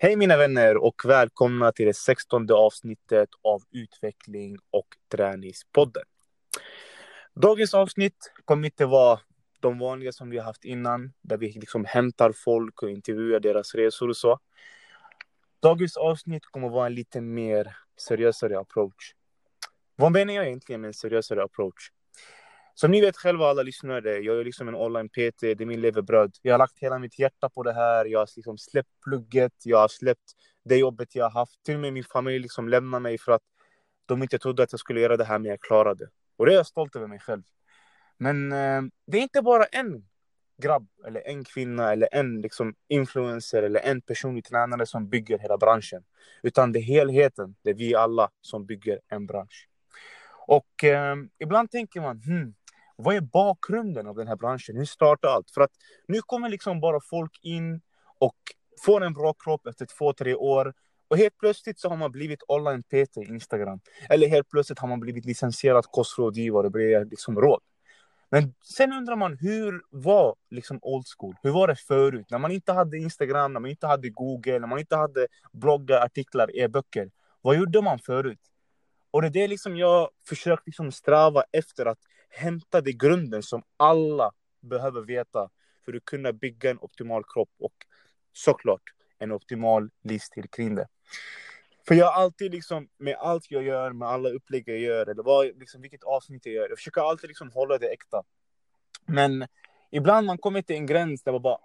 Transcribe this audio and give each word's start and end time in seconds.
Hej 0.00 0.16
mina 0.16 0.36
vänner 0.36 0.76
och 0.76 1.02
välkomna 1.04 1.72
till 1.72 1.86
det 1.86 1.94
sextonde 1.94 2.54
avsnittet 2.54 3.28
av 3.42 3.62
Utveckling 3.70 4.56
och 4.70 4.86
träningspodden. 5.12 6.02
Dagens 7.34 7.74
avsnitt 7.74 8.32
kommer 8.44 8.64
inte 8.64 8.86
vara 8.86 9.20
de 9.60 9.78
vanliga 9.78 10.12
som 10.12 10.30
vi 10.30 10.38
har 10.38 10.44
haft 10.44 10.64
innan, 10.64 11.12
där 11.22 11.36
vi 11.36 11.52
liksom 11.52 11.84
hämtar 11.84 12.32
folk 12.32 12.82
och 12.82 12.90
intervjuar 12.90 13.40
deras 13.40 13.74
resor 13.74 14.08
och 14.08 14.16
så. 14.16 14.38
Dagens 15.62 15.96
avsnitt 15.96 16.46
kommer 16.46 16.68
vara 16.68 16.86
en 16.86 16.94
lite 16.94 17.20
mer 17.20 17.76
seriösare 17.96 18.58
approach. 18.58 19.14
Vad 19.96 20.12
menar 20.12 20.34
jag 20.34 20.46
egentligen 20.46 20.80
med 20.80 20.88
en 20.88 20.94
seriösare 20.94 21.42
approach? 21.42 21.92
Som 22.80 22.90
ni 22.90 23.00
vet 23.00 23.16
själva 23.16 23.46
alla 23.46 23.62
lyssnare, 23.62 24.18
jag 24.18 24.40
är 24.40 24.44
liksom 24.44 24.68
en 24.68 24.74
online-PT, 24.74 25.40
det 25.40 25.60
är 25.60 25.66
min 25.66 25.80
levebröd. 25.80 26.36
Jag 26.42 26.52
har 26.52 26.58
lagt 26.58 26.78
hela 26.78 26.98
mitt 26.98 27.18
hjärta 27.18 27.48
på 27.48 27.62
det 27.62 27.72
här, 27.72 28.04
jag 28.04 28.18
har 28.18 28.28
liksom 28.36 28.58
släppt 28.58 29.00
plugget, 29.04 29.52
jag 29.64 29.78
har 29.78 29.88
släppt 29.88 30.32
det 30.64 30.76
jobbet 30.76 31.14
jag 31.14 31.24
har 31.24 31.30
haft. 31.40 31.62
Till 31.64 31.74
och 31.74 31.80
med 31.80 31.92
min 31.92 32.04
familj 32.04 32.38
liksom 32.38 32.68
lämnade 32.68 33.02
mig 33.02 33.18
för 33.18 33.32
att 33.32 33.42
de 34.06 34.22
inte 34.22 34.38
trodde 34.38 34.62
att 34.62 34.72
jag 34.72 34.80
skulle 34.80 35.00
göra 35.00 35.16
det 35.16 35.24
här, 35.24 35.38
men 35.38 35.50
jag 35.50 35.60
klarade 35.60 36.04
det. 36.04 36.10
Och 36.36 36.46
det 36.46 36.52
är 36.52 36.56
jag 36.56 36.66
stolt 36.66 36.96
över 36.96 37.06
mig 37.06 37.18
själv. 37.20 37.42
Men 38.18 38.52
eh, 38.52 38.82
det 39.06 39.18
är 39.18 39.22
inte 39.22 39.42
bara 39.42 39.64
en 39.64 40.06
grabb, 40.62 40.88
eller 41.06 41.28
en 41.28 41.44
kvinna, 41.44 41.92
eller 41.92 42.08
en 42.12 42.40
liksom, 42.40 42.74
influencer 42.88 43.62
eller 43.62 43.80
en 43.80 44.00
personlig 44.00 44.44
tränare 44.44 44.86
som 44.86 45.08
bygger 45.08 45.38
hela 45.38 45.58
branschen. 45.58 46.04
Utan 46.42 46.72
det 46.72 46.78
är 46.78 46.82
helheten, 46.82 47.54
det 47.62 47.70
är 47.70 47.74
vi 47.74 47.94
alla 47.94 48.30
som 48.40 48.66
bygger 48.66 49.00
en 49.08 49.26
bransch. 49.26 49.68
Och 50.46 50.84
eh, 50.84 51.16
ibland 51.38 51.70
tänker 51.70 52.00
man, 52.00 52.22
hmm, 52.22 52.54
vad 53.02 53.16
är 53.16 53.20
bakgrunden 53.20 54.06
av 54.06 54.16
den 54.16 54.28
här 54.28 54.36
branschen? 54.36 54.76
Hur 54.76 54.84
startar 54.84 55.28
allt? 55.28 55.50
För 55.50 55.60
att 55.60 55.70
nu 56.08 56.20
kommer 56.20 56.48
liksom 56.48 56.80
bara 56.80 57.00
folk 57.00 57.38
in 57.42 57.80
och 58.18 58.36
får 58.84 59.04
en 59.04 59.12
bra 59.12 59.32
kropp 59.32 59.66
efter 59.66 59.86
två, 59.86 60.12
tre 60.12 60.34
år. 60.34 60.74
Och 61.08 61.16
helt 61.16 61.38
plötsligt 61.38 61.80
så 61.80 61.88
har 61.88 61.96
man 61.96 62.12
blivit 62.12 62.42
online-PT 62.48 63.16
i 63.16 63.24
Instagram. 63.28 63.80
Eller 64.08 64.28
helt 64.28 64.48
plötsligt 64.48 64.78
har 64.78 64.88
man 64.88 65.00
blivit 65.00 65.24
licensierad 65.24 65.84
kostrådgivare 65.86 66.66
och 66.66 66.72
blir 66.72 67.04
liksom 67.04 67.40
råd. 67.40 67.60
Men 68.30 68.54
sen 68.74 68.92
undrar 68.92 69.16
man, 69.16 69.36
hur 69.40 69.82
var 69.90 70.36
liksom 70.50 70.78
old 70.82 71.06
school? 71.18 71.34
Hur 71.42 71.50
var 71.50 71.68
det 71.68 71.76
förut? 71.76 72.26
När 72.30 72.38
man 72.38 72.50
inte 72.50 72.72
hade 72.72 72.96
Instagram, 72.98 73.52
när 73.52 73.60
man 73.60 73.70
inte 73.70 73.86
hade 73.86 74.08
Google, 74.08 74.58
när 74.58 74.66
man 74.66 74.78
inte 74.78 74.96
hade 74.96 75.26
bloggar, 75.52 76.04
artiklar, 76.04 76.56
e-böcker. 76.56 77.10
Vad 77.40 77.56
gjorde 77.56 77.82
man 77.82 77.98
förut? 77.98 78.40
Och 79.10 79.22
det 79.22 79.28
är 79.28 79.30
det 79.30 79.48
liksom 79.48 79.76
jag 79.76 80.10
försökt 80.28 80.66
liksom 80.66 80.92
sträva 80.92 81.42
efter 81.52 81.86
att 81.86 81.98
hämta 82.28 82.80
det 82.80 82.92
grunden 82.92 83.42
som 83.42 83.62
alla 83.76 84.32
behöver 84.60 85.00
veta 85.00 85.50
för 85.84 85.96
att 85.96 86.04
kunna 86.04 86.32
bygga 86.32 86.70
en 86.70 86.78
optimal 86.78 87.24
kropp 87.24 87.50
och 87.58 87.74
såklart 88.32 88.82
en 89.18 89.32
optimal 89.32 89.90
livsstil 90.02 90.48
kring 90.48 90.74
det. 90.74 90.88
För 91.88 91.94
jag 91.94 92.06
har 92.06 92.22
alltid 92.22 92.52
liksom, 92.52 92.88
med 92.98 93.16
allt 93.16 93.50
jag 93.50 93.62
gör, 93.62 93.92
med 93.92 94.08
alla 94.08 94.28
upplägg 94.28 94.68
jag 94.68 94.78
gör, 94.78 95.06
eller 95.06 95.22
vad, 95.22 95.46
liksom, 95.58 95.80
vilket 95.82 96.04
avsnitt 96.04 96.46
jag 96.46 96.54
gör, 96.54 96.68
jag 96.68 96.78
försöker 96.78 97.00
alltid 97.00 97.28
liksom 97.28 97.50
hålla 97.50 97.78
det 97.78 97.88
äkta. 97.88 98.22
Men 99.06 99.46
ibland 99.90 100.26
man 100.26 100.38
kommer 100.38 100.62
till 100.62 100.76
en 100.76 100.86
gräns 100.86 101.22
där 101.22 101.32
man 101.32 101.42
bara, 101.42 101.58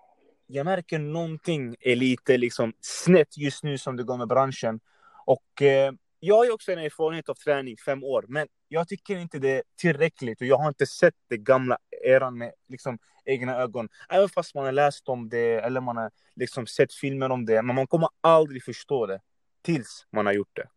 jag 0.47 0.65
märker 0.65 0.99
någonting 0.99 1.75
är 1.79 1.95
lite 1.95 2.37
liksom 2.37 2.73
snett 2.79 3.37
just 3.37 3.63
nu 3.63 3.77
som 3.77 3.97
det 3.97 4.03
går 4.03 4.17
med 4.17 4.27
branschen. 4.27 4.79
Och 5.25 5.61
eh, 5.61 5.93
jag 6.25 6.35
har 6.35 6.45
ju 6.45 6.51
också 6.51 6.71
en 6.71 6.79
erfarenhet 6.79 7.29
av 7.29 7.33
träning, 7.33 7.77
fem 7.85 8.03
år, 8.03 8.25
men 8.27 8.47
jag 8.67 8.87
tycker 8.87 9.17
inte 9.17 9.39
det 9.39 9.57
är 9.57 9.63
tillräckligt 9.77 10.41
och 10.41 10.47
jag 10.47 10.57
har 10.57 10.67
inte 10.67 10.85
sett 10.85 11.13
det 11.29 11.37
gamla 11.37 11.77
eran 12.05 12.37
med 12.37 12.51
liksom, 12.69 12.97
egna 13.25 13.55
ögon. 13.55 13.89
Även 14.09 14.29
fast 14.29 14.55
man 14.55 14.65
har 14.65 14.71
läst 14.71 15.09
om 15.09 15.29
det 15.29 15.53
eller 15.53 15.81
man 15.81 15.97
har 15.97 16.11
liksom, 16.35 16.67
sett 16.67 16.93
filmer 16.93 17.31
om 17.31 17.45
det, 17.45 17.61
men 17.61 17.75
man 17.75 17.87
kommer 17.87 18.09
aldrig 18.21 18.63
förstå 18.63 19.05
det 19.05 19.21
tills 19.61 20.05
man 20.11 20.25
har 20.25 20.33
gjort 20.33 20.55
det. 20.55 20.67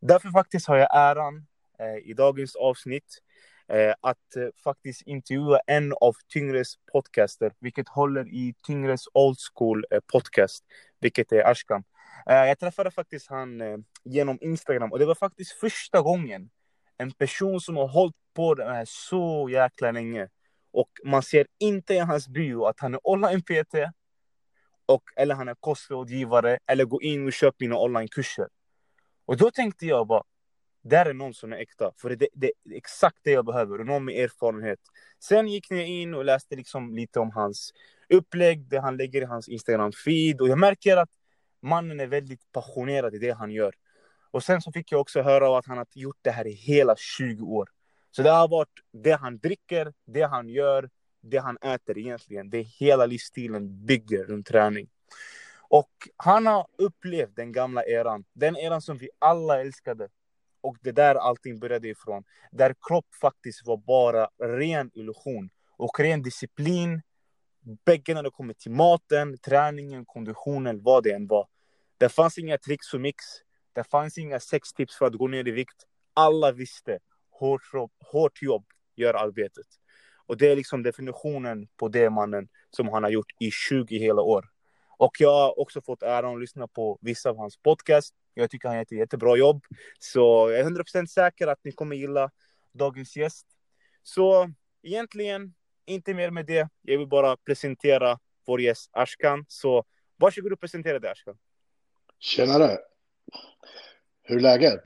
Därför 0.00 0.30
faktiskt 0.30 0.68
har 0.68 0.76
jag 0.76 0.96
äran 0.96 1.46
eh, 1.78 2.10
i 2.10 2.14
dagens 2.14 2.56
avsnitt 2.56 3.18
eh, 3.68 3.94
att 4.00 4.36
eh, 4.36 4.48
faktiskt 4.64 5.02
intervjua 5.02 5.58
en 5.66 5.92
av 6.00 6.14
Tyngres 6.28 6.74
podcaster, 6.92 7.52
vilket 7.60 7.88
håller 7.88 8.28
i 8.28 8.54
Tyngres 8.66 9.04
old 9.14 9.38
school 9.54 9.84
eh, 9.90 10.00
podcast, 10.12 10.64
vilket 11.00 11.32
är 11.32 11.50
Ashkan. 11.50 11.84
Eh, 12.26 12.34
jag 12.34 12.58
träffade 12.58 12.90
faktiskt 12.90 13.30
han 13.30 13.60
eh, 13.60 13.78
genom 14.04 14.38
Instagram 14.40 14.92
och 14.92 14.98
det 14.98 15.06
var 15.06 15.14
faktiskt 15.14 15.52
första 15.52 16.02
gången 16.02 16.50
en 16.98 17.12
person 17.12 17.60
som 17.60 17.76
har 17.76 17.88
hållit 17.88 18.16
på 18.34 18.54
det 18.54 18.64
här 18.64 18.84
så 18.88 19.48
jäkla 19.50 19.92
länge 19.92 20.28
och 20.70 20.90
man 21.04 21.22
ser 21.22 21.46
inte 21.58 21.94
i 21.94 21.98
hans 21.98 22.28
bio 22.28 22.64
att 22.64 22.80
han 22.80 22.94
är 22.94 23.00
online-PT 23.02 23.74
och, 24.86 25.02
eller 25.16 25.34
han 25.34 25.48
är 25.48 25.54
kostrådgivare 25.54 26.58
eller 26.66 26.84
går 26.84 27.02
in 27.02 27.26
och 27.26 27.32
köper 27.32 27.64
mina 27.64 27.78
online-kurser. 27.78 28.48
Och 29.24 29.36
då 29.36 29.50
tänkte 29.50 29.86
jag 29.86 30.06
bara, 30.06 30.22
där 30.82 31.06
är 31.06 31.14
någon 31.14 31.34
som 31.34 31.52
är 31.52 31.56
äkta, 31.56 31.92
för 31.96 32.08
det, 32.08 32.16
det, 32.16 32.28
det 32.32 32.74
är 32.74 32.76
exakt 32.76 33.18
det 33.22 33.30
jag 33.30 33.44
behöver, 33.44 33.80
och 33.80 33.86
någon 33.86 34.04
med 34.04 34.24
erfarenhet. 34.24 34.78
Sen 35.20 35.48
gick 35.48 35.70
jag 35.70 35.88
in 35.88 36.14
och 36.14 36.24
läste 36.24 36.56
liksom 36.56 36.94
lite 36.94 37.20
om 37.20 37.30
hans 37.30 37.72
upplägg, 38.08 38.68
det 38.68 38.80
han 38.80 38.96
lägger 38.96 39.22
i 39.22 39.24
hans 39.24 39.48
Instagram-feed, 39.48 40.40
och 40.40 40.48
jag 40.48 40.58
märker 40.58 40.96
att 40.96 41.10
mannen 41.60 42.00
är 42.00 42.06
väldigt 42.06 42.52
passionerad 42.52 43.14
i 43.14 43.18
det 43.18 43.30
han 43.30 43.50
gör. 43.50 43.74
Och 44.30 44.44
sen 44.44 44.62
så 44.62 44.72
fick 44.72 44.92
jag 44.92 45.00
också 45.00 45.22
höra 45.22 45.58
att 45.58 45.66
han 45.66 45.78
har 45.78 45.86
gjort 45.94 46.18
det 46.22 46.30
här 46.30 46.46
i 46.46 46.52
hela 46.52 46.96
20 46.96 47.44
år. 47.44 47.68
Så 48.10 48.22
det 48.22 48.30
har 48.30 48.48
varit 48.48 48.80
det 48.92 49.12
han 49.12 49.38
dricker, 49.38 49.92
det 50.06 50.22
han 50.22 50.48
gör, 50.48 50.90
det 51.20 51.38
han 51.38 51.56
äter 51.56 51.98
egentligen. 51.98 52.50
Det 52.50 52.62
hela 52.62 53.06
livsstilen 53.06 53.86
bygger 53.86 54.24
runt 54.24 54.46
träning. 54.46 54.88
Och 55.68 55.90
han 56.16 56.46
har 56.46 56.66
upplevt 56.78 57.36
den 57.36 57.52
gamla 57.52 57.84
eran, 57.84 58.24
den 58.32 58.56
eran 58.56 58.82
som 58.82 58.98
vi 58.98 59.08
alla 59.18 59.60
älskade. 59.60 60.08
Och 60.60 60.76
det 60.80 60.92
där 60.92 61.14
allting 61.14 61.58
började 61.58 61.88
ifrån. 61.88 62.24
Där 62.50 62.74
kropp 62.88 63.14
faktiskt 63.20 63.66
var 63.66 63.76
bara 63.76 64.28
ren 64.42 64.90
illusion. 64.94 65.50
Och 65.76 66.00
ren 66.00 66.22
disciplin, 66.22 67.02
bägge 67.84 68.14
när 68.14 68.22
det 68.22 68.30
kommer 68.30 68.54
till 68.54 68.70
maten, 68.70 69.38
träningen, 69.38 70.04
konditionen, 70.04 70.82
vad 70.82 71.02
det 71.04 71.12
än 71.12 71.26
var. 71.26 71.48
Det 71.98 72.08
fanns 72.08 72.38
inga 72.38 72.58
tricks 72.58 72.94
och 72.94 73.00
mix. 73.00 73.24
Det 73.72 73.84
fanns 73.84 74.18
inga 74.18 74.40
sextips 74.40 74.96
för 74.96 75.06
att 75.06 75.14
gå 75.14 75.28
ner 75.28 75.48
i 75.48 75.50
vikt. 75.50 75.84
Alla 76.14 76.52
visste. 76.52 76.98
Hårt, 77.30 77.62
hårt 78.12 78.42
jobb 78.42 78.64
gör 78.96 79.14
arbetet. 79.14 79.66
Och 80.26 80.36
det 80.36 80.48
är 80.48 80.56
liksom 80.56 80.82
definitionen 80.82 81.68
på 81.76 81.88
det 81.88 82.10
mannen 82.10 82.48
som 82.70 82.88
han 82.88 83.02
har 83.02 83.10
gjort 83.10 83.32
i 83.40 83.50
20 83.50 83.98
hela 83.98 84.22
år. 84.22 84.44
Och 84.98 85.16
jag 85.18 85.32
har 85.32 85.58
också 85.60 85.80
fått 85.80 86.02
äran 86.02 86.34
att 86.34 86.40
lyssna 86.40 86.68
på 86.68 86.98
vissa 87.00 87.30
av 87.30 87.36
hans 87.36 87.56
podcast. 87.56 88.14
Jag 88.34 88.50
tycker 88.50 88.68
han 88.68 88.76
gör 88.76 88.82
ett 88.82 88.92
jättebra 88.92 89.36
jobb. 89.36 89.64
Så 89.98 90.50
jag 90.50 90.60
är 90.60 90.64
100% 90.64 91.06
säker 91.06 91.46
att 91.46 91.64
ni 91.64 91.72
kommer 91.72 91.96
gilla 91.96 92.30
dagens 92.72 93.16
gäst. 93.16 93.46
Så 94.02 94.50
egentligen, 94.82 95.54
inte 95.86 96.14
mer 96.14 96.30
med 96.30 96.46
det. 96.46 96.68
Jag 96.82 96.98
vill 96.98 97.08
bara 97.08 97.36
presentera 97.36 98.18
vår 98.46 98.60
gäst 98.60 98.90
Ashkan. 98.92 99.44
Så 99.48 99.84
varsågod 100.16 100.52
och 100.52 100.60
presentera 100.60 100.98
dig 100.98 101.10
Ashkan. 101.10 101.38
Tjenare! 102.18 102.78
Hur 104.22 104.36
är 104.36 104.40
läget? 104.40 104.82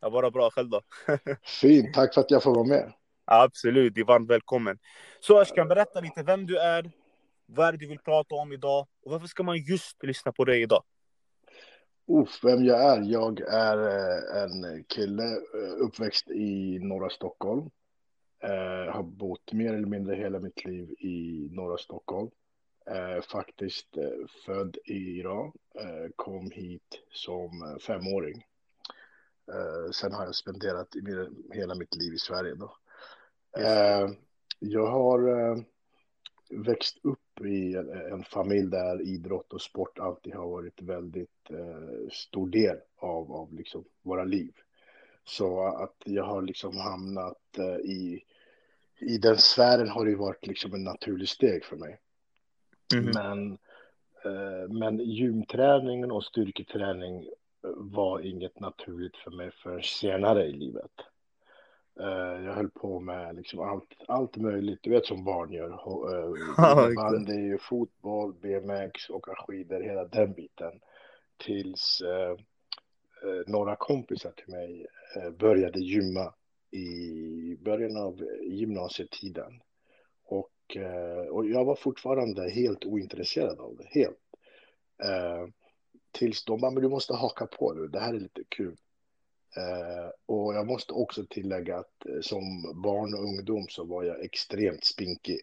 Ja, 0.00 0.10
bara 0.10 0.30
bra. 0.30 0.50
Själv 0.50 0.68
då? 0.68 0.80
Fint, 1.42 1.94
tack 1.94 2.14
för 2.14 2.20
att 2.20 2.30
jag 2.30 2.42
får 2.42 2.54
vara 2.54 2.66
med. 2.66 2.92
Absolut, 3.24 3.94
du 3.94 4.00
är 4.00 4.04
varmt 4.04 4.30
välkommen. 4.30 4.78
Så 5.20 5.40
Ashkan, 5.40 5.68
berätta 5.68 6.00
lite 6.00 6.22
vem 6.22 6.46
du 6.46 6.58
är, 6.58 6.90
vad 7.46 7.68
är 7.68 7.72
det 7.72 7.78
du 7.78 7.86
vill 7.86 7.98
prata 7.98 8.34
om 8.34 8.52
idag 8.52 8.86
och 9.04 9.12
varför 9.12 9.26
ska 9.26 9.42
man 9.42 9.58
just 9.58 10.02
lyssna 10.02 10.32
på 10.32 10.44
dig 10.44 10.62
idag? 10.62 10.82
Uff, 12.08 12.40
vem 12.44 12.64
jag 12.64 12.82
är? 12.82 13.02
Jag 13.02 13.40
är 13.40 13.78
eh, 13.78 14.42
en 14.42 14.84
kille 14.84 15.24
eh, 15.24 15.84
uppväxt 15.86 16.30
i 16.30 16.78
norra 16.78 17.10
Stockholm. 17.10 17.70
Eh, 18.42 18.92
har 18.92 19.02
bott 19.02 19.52
mer 19.52 19.74
eller 19.74 19.86
mindre 19.86 20.16
hela 20.16 20.40
mitt 20.40 20.64
liv 20.64 20.90
i 20.98 21.48
norra 21.52 21.78
Stockholm. 21.78 22.30
Eh, 22.86 23.22
faktiskt 23.22 23.96
eh, 23.96 24.26
född 24.46 24.76
i 24.84 25.18
Iran. 25.18 25.52
Eh, 25.74 26.10
kom 26.16 26.50
hit 26.50 27.02
som 27.10 27.78
femåring. 27.86 28.44
sen 29.92 30.12
har 30.12 30.24
jag 30.24 30.34
spenderat 30.34 30.88
hela 31.52 31.74
mitt 31.74 31.96
liv 31.96 32.14
i 32.14 32.18
Sverige. 32.18 32.54
Då. 32.54 32.76
jag 34.58 34.86
har 34.86 35.20
växt 36.50 36.98
upp 37.02 37.46
i 37.46 37.76
en 38.10 38.24
familj 38.24 38.70
där 38.70 39.02
idrott 39.02 39.52
och 39.52 39.60
sport 39.60 39.98
alltid 39.98 40.34
har 40.34 40.48
varit 40.48 40.82
väldigt 40.82 41.50
stor 42.12 42.48
del 42.48 42.76
av, 42.96 43.32
av 43.32 43.54
liksom 43.54 43.84
våra 44.02 44.24
liv. 44.24 44.52
Så 45.24 45.66
att 45.66 45.96
jag 46.04 46.24
har 46.24 46.42
liksom 46.42 46.76
hamnat 46.76 47.58
i, 47.84 48.22
i 49.02 49.18
den 49.18 49.38
sfären 49.38 49.88
har 49.88 50.04
det 50.04 50.16
varit 50.16 50.46
liksom 50.46 50.74
en 50.74 50.84
naturlig 50.84 51.28
steg 51.28 51.64
för 51.64 51.76
mig. 51.76 51.98
Mm. 52.94 53.10
Men, 53.14 53.52
eh, 54.24 54.68
men 54.68 54.98
gymträningen 54.98 56.10
och 56.10 56.24
styrketräning 56.24 57.28
var 57.76 58.20
inget 58.20 58.60
naturligt 58.60 59.16
för 59.16 59.30
mig 59.30 59.50
förrän 59.62 59.82
senare 59.82 60.46
i 60.46 60.52
livet. 60.52 60.92
Eh, 62.00 62.44
jag 62.44 62.54
höll 62.54 62.70
på 62.70 63.00
med 63.00 63.36
liksom 63.36 63.60
allt, 63.60 63.94
allt 64.08 64.36
möjligt, 64.36 64.78
du 64.82 64.90
vet 64.90 65.06
som 65.06 65.24
barn 65.24 65.52
gör. 65.52 65.70
Eh, 65.70 66.94
bandy, 66.96 67.58
fotboll, 67.58 68.34
BMX, 68.34 69.10
åka 69.10 69.34
skidor, 69.34 69.80
hela 69.80 70.04
den 70.04 70.32
biten. 70.32 70.80
tills 71.36 72.00
eh, 72.00 72.30
eh, 73.22 73.42
några 73.46 73.76
kompisar 73.76 74.30
till 74.30 74.54
mig 74.54 74.86
eh, 75.16 75.30
började 75.30 75.78
gymma 75.80 76.34
i 76.70 77.31
början 77.62 77.96
av 77.96 78.26
gymnasietiden. 78.42 79.62
Och, 80.24 80.76
eh, 80.76 81.26
och 81.28 81.46
jag 81.46 81.64
var 81.64 81.76
fortfarande 81.76 82.50
helt 82.50 82.84
ointresserad 82.84 83.60
av 83.60 83.76
det, 83.76 84.00
helt. 84.00 84.18
Eh, 85.04 85.46
tills 86.12 86.44
de 86.44 86.60
bara, 86.60 86.70
men 86.70 86.82
du 86.82 86.88
måste 86.88 87.14
haka 87.14 87.46
på 87.46 87.72
nu, 87.72 87.88
det 87.88 88.00
här 88.00 88.14
är 88.14 88.20
lite 88.20 88.42
kul. 88.48 88.76
Eh, 89.56 90.10
och 90.26 90.54
jag 90.54 90.66
måste 90.66 90.92
också 90.92 91.26
tillägga 91.26 91.78
att 91.78 92.06
eh, 92.06 92.20
som 92.20 92.62
barn 92.82 93.14
och 93.14 93.24
ungdom 93.24 93.66
så 93.68 93.84
var 93.84 94.02
jag 94.02 94.24
extremt 94.24 94.84
spinkig. 94.84 95.40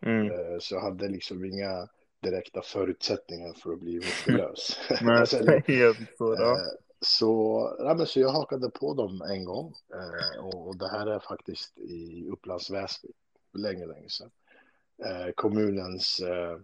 Mm. 0.00 0.30
Eh, 0.30 0.58
så 0.60 0.74
jag 0.74 0.80
hade 0.80 1.08
liksom 1.08 1.44
inga 1.44 1.88
direkta 2.20 2.62
förutsättningar 2.62 3.52
för 3.52 3.72
att 3.72 3.80
bli 3.80 3.94
muskulös. 3.94 4.78
alltså, 5.00 5.36
så, 6.18 6.56
så, 7.04 7.76
ja, 7.78 7.94
men 7.94 8.06
så 8.06 8.20
jag 8.20 8.28
hakade 8.28 8.70
på 8.70 8.94
dem 8.94 9.22
en 9.22 9.44
gång 9.44 9.74
eh, 9.94 10.44
och, 10.44 10.76
det 10.76 10.88
här 10.88 11.06
är 11.06 11.18
faktiskt 11.18 11.78
i 11.78 12.28
Upplands 12.28 12.70
Väsby, 12.70 13.08
länge, 13.58 13.86
länge 13.86 14.08
sedan. 14.08 14.30
Eh, 15.04 15.32
kommunens, 15.34 16.20
eh, 16.20 16.58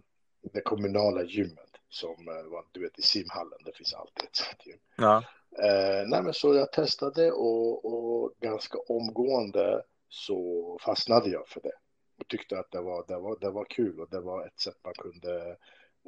det 0.53 0.61
kommunala 0.61 1.23
gymmet 1.23 1.69
som 1.89 2.25
var, 2.25 2.65
du 2.71 2.81
vet, 2.81 2.99
i 2.99 3.01
simhallen, 3.01 3.59
det 3.65 3.77
finns 3.77 3.93
alltid 3.93 4.23
ett 4.23 4.35
sånt 4.35 4.65
gym. 4.65 4.79
Ja. 4.97 5.23
Eh, 5.57 6.07
nej, 6.07 6.23
men 6.23 6.33
så 6.33 6.55
jag 6.55 6.71
testade 6.71 7.31
och, 7.31 7.85
och, 7.85 8.33
ganska 8.39 8.77
omgående 8.87 9.83
så 10.09 10.77
fastnade 10.81 11.29
jag 11.29 11.47
för 11.47 11.61
det. 11.61 11.73
Och 12.19 12.27
tyckte 12.27 12.59
att 12.59 12.71
det 12.71 12.81
var, 12.81 13.05
det 13.07 13.17
var, 13.17 13.39
det 13.39 13.49
var 13.49 13.65
kul 13.65 13.99
och 13.99 14.09
det 14.09 14.19
var 14.19 14.45
ett 14.45 14.59
sätt 14.59 14.77
man 14.83 14.93
kunde 14.93 15.57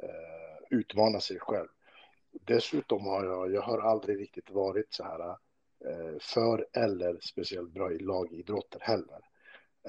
eh, 0.02 0.78
utmana 0.78 1.20
sig 1.20 1.38
själv. 1.40 1.68
Dessutom 2.32 3.06
har 3.06 3.24
jag, 3.24 3.52
jag 3.52 3.62
har 3.62 3.78
aldrig 3.78 4.20
riktigt 4.20 4.50
varit 4.50 4.94
så 4.94 5.04
här 5.04 5.30
eh, 5.84 6.18
för 6.20 6.66
eller 6.72 7.18
speciellt 7.22 7.70
bra 7.70 7.92
i 7.92 7.98
lagidrotter 7.98 8.80
heller. 8.80 9.20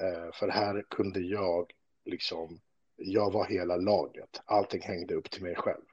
Eh, 0.00 0.32
för 0.32 0.48
här 0.48 0.84
kunde 0.90 1.20
jag 1.20 1.72
liksom, 2.04 2.60
jag 2.96 3.32
var 3.32 3.44
hela 3.44 3.76
laget. 3.76 4.40
Allting 4.44 4.82
hängde 4.82 5.14
upp 5.14 5.30
till 5.30 5.42
mig 5.42 5.54
själv. 5.54 5.84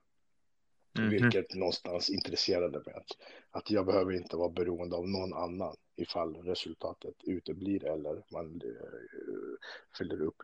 Mm 0.97 1.09
-hmm. 1.09 1.11
Vilket 1.11 1.55
någonstans 1.55 2.09
intresserade 2.09 2.79
mig. 2.85 2.95
Att, 3.51 3.71
jag 3.71 3.85
behöver 3.85 4.11
inte 4.11 4.35
vara 4.35 4.49
beroende 4.49 4.95
av 4.95 5.07
någon 5.07 5.33
annan 5.33 5.75
ifall 5.95 6.35
resultatet 6.35 7.15
uteblir 7.23 7.85
eller 7.85 8.23
man 8.31 8.61
uh, 8.65 9.55
fyller 9.97 10.21
upp, 10.21 10.35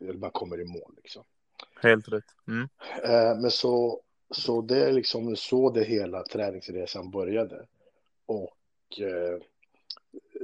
eller 0.00 0.12
man 0.14 0.30
kommer 0.30 0.60
i 0.60 0.64
mål. 0.64 0.94
Liksom. 0.96 1.24
Helt 1.82 2.08
rätt. 2.08 2.24
Mm. 2.48 2.68
Men 3.42 3.50
så, 3.50 4.02
så 4.30 4.60
det 4.60 4.84
är 4.84 4.92
liksom 4.92 5.36
så 5.36 5.70
det 5.70 5.84
hela 5.84 6.22
träningsresan 6.22 7.10
började. 7.10 7.66
Och 8.26 9.00
eh, 9.00 9.40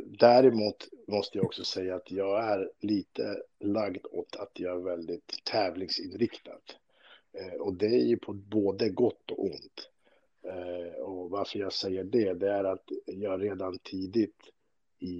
däremot 0.05 0.89
måste 1.07 1.39
jag 1.39 1.45
också 1.45 1.65
säga 1.65 1.97
att 1.97 2.11
jag 2.11 2.45
är 2.45 2.71
lite 2.81 3.43
lagd 3.61 4.07
åt 4.11 4.37
att 4.37 4.51
jag 4.55 4.77
är 4.77 4.81
väldigt 4.81 5.45
tävlingsinriktad. 5.45 6.61
Eh, 7.33 7.61
och 7.61 7.75
det 7.75 7.87
är 7.87 8.05
ju 8.05 8.17
på 8.17 8.33
både 8.33 8.89
gott 8.89 9.31
och 9.31 9.45
ont. 9.45 9.91
Eh, 10.43 11.01
och 11.03 11.31
varför 11.31 11.59
jag 11.59 11.73
säger 11.73 12.05
det, 12.05 12.35
det 12.35 12.51
är 12.51 12.65
att 12.65 12.91
jag 13.07 13.43
redan 13.43 13.79
tidigt 13.79 14.51
i, 14.99 15.15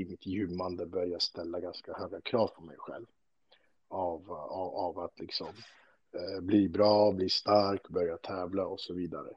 i 0.00 0.06
mitt 0.08 0.26
gymmande 0.26 0.86
börjar 0.86 1.18
ställa 1.18 1.60
ganska 1.60 1.92
höga 1.92 2.20
krav 2.20 2.48
på 2.48 2.62
mig 2.62 2.76
själv. 2.78 3.06
Av, 3.88 4.32
av, 4.32 4.74
av 4.74 4.98
att 4.98 5.20
liksom 5.20 5.46
eh, 5.46 5.83
bli 6.40 6.68
bra, 6.68 7.12
bli 7.12 7.28
stark, 7.28 7.88
börja 7.88 8.16
tävla 8.16 8.66
och 8.66 8.80
så 8.80 8.94
vidare. 8.94 9.30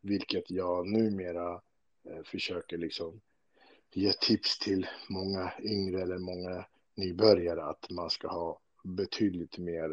Vilket 0.00 0.50
jag 0.50 0.86
numera 0.86 1.60
försöker 2.24 2.78
liksom 2.78 3.20
ge 3.94 4.12
tips 4.12 4.58
till 4.58 4.86
många 5.08 5.52
yngre 5.62 6.02
eller 6.02 6.18
många 6.18 6.66
nybörjare 6.96 7.64
att 7.64 7.90
man 7.90 8.10
ska 8.10 8.28
ha 8.28 8.60
betydligt 8.84 9.58
mer 9.58 9.90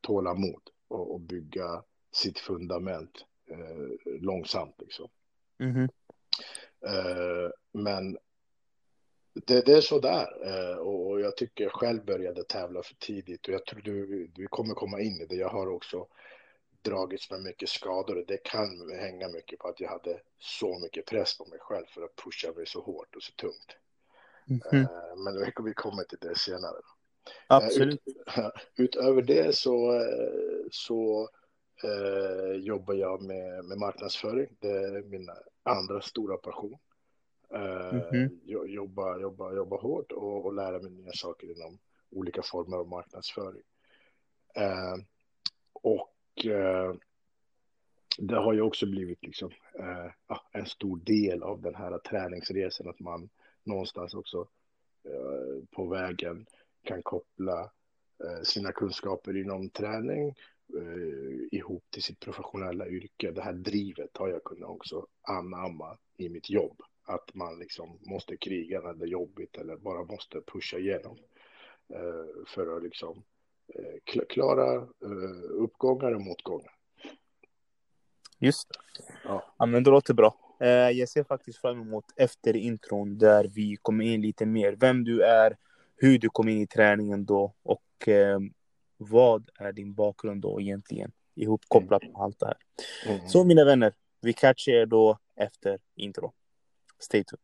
tålamod 0.00 0.62
och, 0.88 1.20
bygga 1.20 1.82
sitt 2.12 2.38
fundament 2.38 3.24
eh, 3.50 4.20
långsamt. 4.20 4.74
Liksom. 4.78 5.08
Mm 5.58 5.74
-hmm. 5.74 5.88
eh, 6.86 7.50
men 7.72 8.18
det, 9.34 9.66
det, 9.66 9.72
är 9.72 9.80
så 9.80 9.98
där 9.98 10.28
eh, 10.44 10.76
och 10.76 11.20
jag 11.20 11.36
tycker 11.36 11.64
jag 11.64 11.72
själv 11.72 12.04
började 12.04 12.44
tävla 12.44 12.82
för 12.82 12.94
tidigt 12.94 13.48
och 13.48 13.54
jag 13.54 13.66
tror 13.66 13.80
du, 13.80 14.26
du 14.26 14.46
kommer 14.46 14.74
komma 14.74 15.00
in 15.00 15.20
i 15.20 15.26
det. 15.26 15.34
Jag 15.34 15.48
har 15.48 15.66
också 15.66 16.06
dragits 16.82 17.30
med 17.30 17.42
mycket 17.42 17.68
skador 17.68 18.18
och 18.18 18.26
det 18.26 18.42
kan 18.44 18.90
hänga 18.90 19.28
mycket 19.28 19.58
på 19.58 19.68
att 19.68 19.80
jag 19.80 19.88
hade 19.88 20.20
så 20.38 20.78
mycket 20.78 21.06
press 21.06 21.38
på 21.38 21.44
mig 21.46 21.58
själv 21.58 21.86
för 21.86 22.02
att 22.02 22.16
pusha 22.16 22.52
mig 22.56 22.66
så 22.66 22.80
hårt 22.80 23.16
och 23.16 23.22
så 23.22 23.32
tungt. 23.32 23.76
Mm. 24.72 24.86
Men 25.16 25.64
vi 25.64 25.74
kommer 25.74 26.04
till 26.04 26.18
det 26.20 26.38
senare. 26.38 26.76
Absolut. 27.46 28.02
Ut, 28.06 28.16
utöver 28.76 29.22
det 29.22 29.56
så, 29.56 30.02
så 30.70 31.28
eh, 31.84 32.52
jobbar 32.52 32.94
jag 32.94 33.22
med, 33.22 33.64
med 33.64 33.78
marknadsföring. 33.78 34.56
Det 34.60 34.70
är 34.70 35.02
min 35.02 35.28
andra 35.62 36.00
stora 36.00 36.36
passion. 36.36 36.78
Mm 37.54 38.00
-hmm. 38.00 38.66
jobba, 38.66 39.18
jobba, 39.18 39.54
jobba 39.54 39.76
hårt 39.76 40.12
och, 40.12 40.46
och 40.46 40.54
lära 40.54 40.78
mig 40.78 40.90
nya 40.90 41.12
saker 41.12 41.50
inom 41.56 41.78
olika 42.10 42.42
former 42.42 42.76
av 42.76 42.88
marknadsföring. 42.88 43.62
Eh, 44.54 44.96
och 45.72 46.46
eh, 46.46 46.94
det 48.18 48.36
har 48.36 48.52
ju 48.52 48.60
också 48.60 48.86
blivit 48.86 49.26
liksom, 49.26 49.50
eh, 49.78 50.38
en 50.52 50.66
stor 50.66 50.96
del 50.96 51.42
av 51.42 51.60
den 51.60 51.74
här 51.74 51.98
träningsresan, 51.98 52.88
att 52.88 53.00
man 53.00 53.28
någonstans 53.64 54.14
också 54.14 54.48
eh, 55.04 55.64
på 55.70 55.86
vägen 55.86 56.46
kan 56.82 57.02
koppla 57.02 57.60
eh, 58.24 58.42
sina 58.42 58.72
kunskaper 58.72 59.36
inom 59.36 59.70
träning 59.70 60.28
eh, 60.78 61.58
ihop 61.58 61.84
till 61.90 62.02
sitt 62.02 62.20
professionella 62.20 62.88
yrke. 62.88 63.30
Det 63.30 63.42
här 63.42 63.52
drivet 63.52 64.16
har 64.16 64.28
jag 64.28 64.44
kunnat 64.44 64.70
också 64.70 65.06
anamma 65.22 65.98
i 66.16 66.28
mitt 66.28 66.50
jobb. 66.50 66.82
Att 67.04 67.34
man 67.34 67.58
liksom 67.58 67.98
måste 68.00 68.36
kriga 68.36 68.80
när 68.80 68.94
det 68.94 69.04
är 69.04 69.08
jobbigt 69.08 69.56
eller 69.56 69.76
bara 69.76 70.04
måste 70.04 70.40
pusha 70.40 70.78
igenom 70.78 71.18
eh, 71.94 72.44
för 72.46 72.76
att 72.76 72.82
liksom 72.82 73.22
klara 74.28 74.86
uppgångar 75.50 76.12
och 76.12 76.20
motgångar. 76.20 76.74
Just 78.38 78.68
det. 78.68 79.04
Ja. 79.24 79.54
ja, 79.58 79.66
men 79.66 79.84
det 79.84 79.90
låter 79.90 80.14
bra. 80.14 80.36
Jag 80.94 81.08
ser 81.08 81.24
faktiskt 81.24 81.58
fram 81.58 81.80
emot 81.80 82.04
efter 82.16 82.56
intron 82.56 83.18
där 83.18 83.44
vi 83.44 83.76
kommer 83.82 84.04
in 84.04 84.22
lite 84.22 84.46
mer. 84.46 84.72
Vem 84.72 85.04
du 85.04 85.22
är, 85.22 85.56
hur 85.96 86.18
du 86.18 86.28
kom 86.28 86.48
in 86.48 86.60
i 86.60 86.66
träningen 86.66 87.24
då 87.24 87.54
och 87.62 88.08
eh, 88.08 88.38
vad 88.96 89.50
är 89.58 89.72
din 89.72 89.94
bakgrund 89.94 90.42
då 90.42 90.60
egentligen 90.60 91.12
ihopkopplat 91.34 92.02
med 92.02 92.16
allt 92.16 92.40
det 92.40 92.46
här. 92.46 92.56
Mm. 93.06 93.28
Så 93.28 93.44
mina 93.44 93.64
vänner, 93.64 93.92
vi 94.20 94.32
catchar 94.32 94.72
er 94.72 94.86
då 94.86 95.18
efter 95.36 95.78
intro. 95.94 96.32
Stay 97.02 97.24
tuned. 97.24 97.40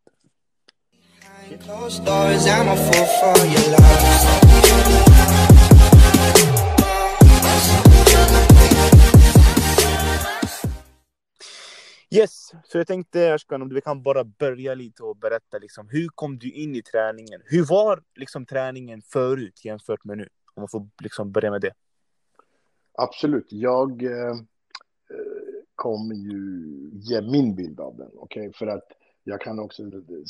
Yes, 12.11 12.53
så 12.65 12.79
jag 12.79 12.87
tänkte 12.87 13.35
Ashkan 13.35 13.63
om 13.63 13.69
du 13.69 13.81
kan 13.81 14.03
bara 14.03 14.25
börja 14.25 14.75
lite 14.75 15.03
och 15.03 15.17
berätta 15.17 15.59
liksom, 15.59 15.89
hur 15.89 16.09
kom 16.09 16.39
du 16.39 16.51
in 16.51 16.75
i 16.75 16.83
träningen? 16.83 17.43
Hur 17.45 17.65
var 17.65 18.03
liksom 18.15 18.47
träningen 18.47 19.03
förut 19.03 19.65
jämfört 19.65 20.05
med 20.05 20.19
nu? 20.19 20.29
Om 20.55 20.61
man 20.61 20.69
får 20.69 20.89
liksom 21.03 21.33
börja 21.33 21.51
med 21.51 21.61
det. 21.61 21.73
Absolut, 22.93 23.47
jag 23.51 24.03
eh, 24.03 24.37
kommer 25.75 26.15
ju 26.15 26.65
ge 26.93 27.23
min 27.23 27.55
bild 27.55 27.81
av 27.81 27.97
den, 27.97 28.11
okej? 28.15 28.49
Okay? 28.49 28.53
För 28.53 28.67
att 28.67 28.93
jag 29.29 29.41
kan 29.41 29.59
också 29.59 29.83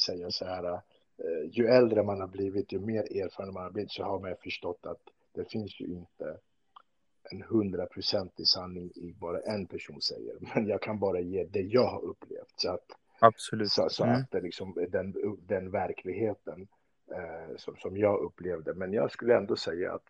säga 0.06 0.30
så 0.30 0.44
här, 0.44 0.72
eh, 0.72 1.50
ju 1.50 1.66
äldre 1.66 2.02
man 2.02 2.20
har 2.20 2.28
blivit, 2.28 2.72
ju 2.72 2.78
mer 2.78 3.22
erfaren 3.22 3.52
man 3.52 3.62
har 3.62 3.70
blivit 3.70 3.92
så 3.92 4.02
har 4.02 4.20
man 4.20 4.36
förstått 4.42 4.86
att 4.86 5.02
det 5.34 5.44
finns 5.44 5.80
ju 5.80 5.86
inte 5.86 6.38
en 7.30 7.42
hundraprocentig 7.42 8.46
sanning 8.46 8.90
i 8.94 9.14
bara 9.20 9.40
en 9.40 9.66
person 9.66 10.00
säger. 10.00 10.34
Men 10.54 10.66
jag 10.66 10.82
kan 10.82 10.98
bara 10.98 11.20
ge 11.20 11.44
det 11.44 11.60
jag 11.60 11.86
har 11.86 12.00
upplevt. 12.00 12.52
Så 12.56 12.70
att, 12.70 12.86
Absolut. 13.20 13.72
Så, 13.72 13.88
så 13.90 14.04
mm. 14.04 14.16
att 14.16 14.30
det 14.30 14.40
liksom, 14.40 14.86
den, 14.88 15.14
den 15.46 15.70
verkligheten 15.70 16.68
eh, 17.10 17.56
som, 17.56 17.76
som 17.76 17.96
jag 17.96 18.20
upplevde. 18.20 18.74
Men 18.74 18.92
jag 18.92 19.12
skulle 19.12 19.36
ändå 19.36 19.56
säga 19.56 19.92
att 19.92 20.04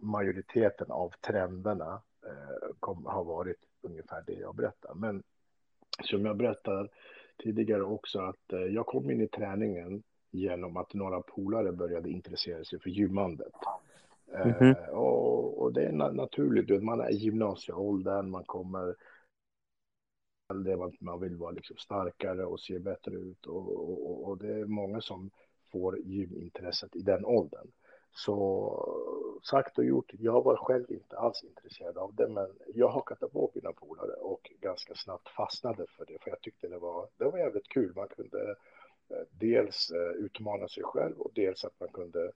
majoriteten 0.00 0.90
av 0.90 1.12
trenderna 1.20 2.02
eh, 2.26 2.74
kom, 2.80 3.06
har 3.06 3.24
varit 3.24 3.60
ungefär 3.82 4.22
det 4.26 4.32
jag 4.32 4.54
berättar. 4.54 4.94
Men 4.94 5.22
som 6.04 6.26
jag 6.26 6.36
berättade 6.36 6.88
tidigare 7.38 7.82
också 7.82 8.20
att 8.20 8.52
eh, 8.52 8.60
jag 8.60 8.86
kom 8.86 9.10
in 9.10 9.20
i 9.20 9.28
träningen 9.28 10.02
genom 10.30 10.76
att 10.76 10.94
några 10.94 11.20
polare 11.20 11.72
började 11.72 12.10
intressera 12.10 12.64
sig 12.64 12.80
för 12.80 12.90
gymmandet. 12.90 13.52
Mm 14.34 14.52
-hmm. 14.52 14.86
och, 14.86 15.62
och, 15.62 15.72
det 15.72 15.84
är 15.84 15.92
naturligt, 15.92 16.82
man 16.82 17.00
är 17.00 17.10
i 17.10 17.16
gymnasieåldern, 17.16 18.30
man 18.30 18.44
kommer 18.44 18.94
man 21.00 21.20
vill 21.20 21.36
vara 21.36 21.50
liksom 21.50 21.76
starkare 21.76 22.44
och 22.44 22.60
se 22.60 22.78
bättre 22.78 23.14
ut 23.14 23.46
och, 23.46 23.90
och, 23.90 24.28
och 24.28 24.38
det 24.38 24.54
är 24.54 24.64
många 24.64 25.00
som 25.00 25.30
får 25.72 25.98
gymintresset 25.98 26.96
i 26.96 27.00
den 27.00 27.24
åldern. 27.24 27.66
Så 28.16 29.40
sagt 29.42 29.78
och 29.78 29.84
gjort, 29.84 30.10
jag 30.18 30.44
var 30.44 30.56
själv 30.56 30.90
inte 30.92 31.18
alls 31.18 31.44
intresserad 31.44 31.98
av 31.98 32.14
det, 32.14 32.28
men 32.28 32.48
jag 32.74 32.88
hakade 32.88 33.28
på 33.28 33.50
mina 33.54 33.72
polare 33.72 34.12
och 34.12 34.50
ganska 34.60 34.94
snabbt 34.94 35.28
fastnade 35.28 35.86
för 35.96 36.06
det, 36.06 36.18
för 36.22 36.30
jag 36.30 36.40
tyckte 36.40 36.68
det 36.68 36.78
var, 36.78 37.08
det 37.16 37.24
var 37.24 37.38
jävligt 37.38 37.68
kul. 37.68 37.92
Man 37.96 38.08
kunde 38.08 38.50
eh, 39.08 39.26
dels 39.30 39.90
eh, 39.90 40.10
utmana 40.10 40.68
sig 40.68 40.82
själv 40.82 41.20
och 41.20 41.30
dels 41.34 41.64
att 41.64 41.80
man 41.80 41.88
kunde 41.88 42.32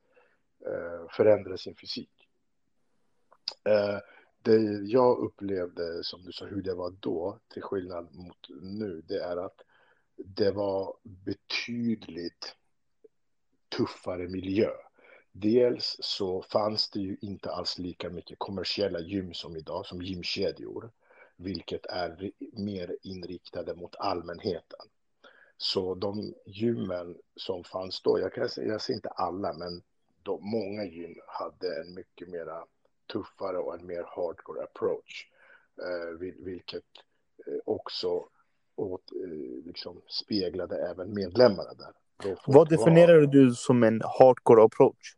eh, 0.67 1.09
förändra 1.11 1.57
sin 1.57 1.75
fysik. 1.75 2.29
Det 4.43 4.57
jag 4.85 5.19
upplevde, 5.19 6.05
som 6.05 6.23
du 6.23 6.33
sa, 6.33 6.45
hur 6.45 6.63
det 6.63 6.75
var 6.75 6.91
då, 7.01 7.39
till 7.49 7.63
skillnad 7.63 8.15
mot 8.15 8.49
nu, 8.63 9.03
det 9.09 9.23
är 9.23 9.37
att 9.37 9.61
det 10.17 10.51
var 10.51 10.97
betydligt 11.03 12.57
tuffare 13.69 14.29
miljö. 14.29 14.71
Dels 15.43 15.97
så 16.01 16.43
fanns 16.43 16.91
det 16.91 17.01
ju 17.01 17.17
inte 17.21 17.51
alls 17.51 17.79
lika 17.79 18.11
mycket 18.11 18.39
kommersiella 18.39 19.01
gym 19.01 19.35
som 19.35 19.57
idag, 19.57 19.87
som 19.87 20.03
gymkedjor, 20.03 20.91
vilket 21.37 21.87
är 21.87 22.33
mer 22.53 22.97
inriktade 23.03 23.75
mot 23.75 23.97
allmänheten. 23.97 24.87
Så 25.57 25.95
de 25.95 26.35
gymmen 26.47 27.17
som 27.37 27.65
fanns 27.65 28.03
då, 28.03 28.19
jag 28.19 28.33
kan 28.33 28.43
jag 28.57 28.81
säger 28.81 28.97
inte 28.97 29.09
alla, 29.09 29.53
men 29.53 29.83
de, 30.23 30.51
många 30.51 30.85
gym 30.85 31.15
hade 31.27 31.81
en 31.81 31.95
mycket 31.95 32.29
mera 32.29 32.65
tuffare 33.13 33.59
och 33.59 33.75
en 33.75 33.87
mer 33.87 34.05
hardcore 34.17 34.63
approach, 34.63 35.27
eh, 35.79 36.19
vilket 36.39 36.85
eh, 37.47 37.61
också 37.65 38.29
åt, 38.77 39.13
eh, 39.13 39.65
liksom 39.67 40.03
speglade 40.09 40.91
även 40.91 41.15
medlemmarna 41.15 41.75
där. 41.75 41.93
Vad 42.47 42.69
definierar 42.69 43.21
var... 43.21 43.27
du 43.27 43.55
som 43.55 43.83
en 43.83 44.01
hardcore 44.19 44.63
approach? 44.63 45.17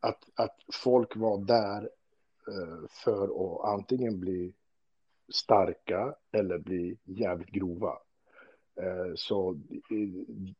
Att, 0.00 0.24
att 0.34 0.56
folk 0.72 1.16
var 1.16 1.38
där 1.38 1.82
eh, 2.48 2.88
för 3.04 3.24
att 3.24 3.64
antingen 3.64 4.20
bli 4.20 4.54
starka 5.32 6.14
eller 6.32 6.58
bli 6.58 6.98
jävligt 7.04 7.50
grova. 7.50 7.98
Eh, 8.76 9.14
så 9.14 9.60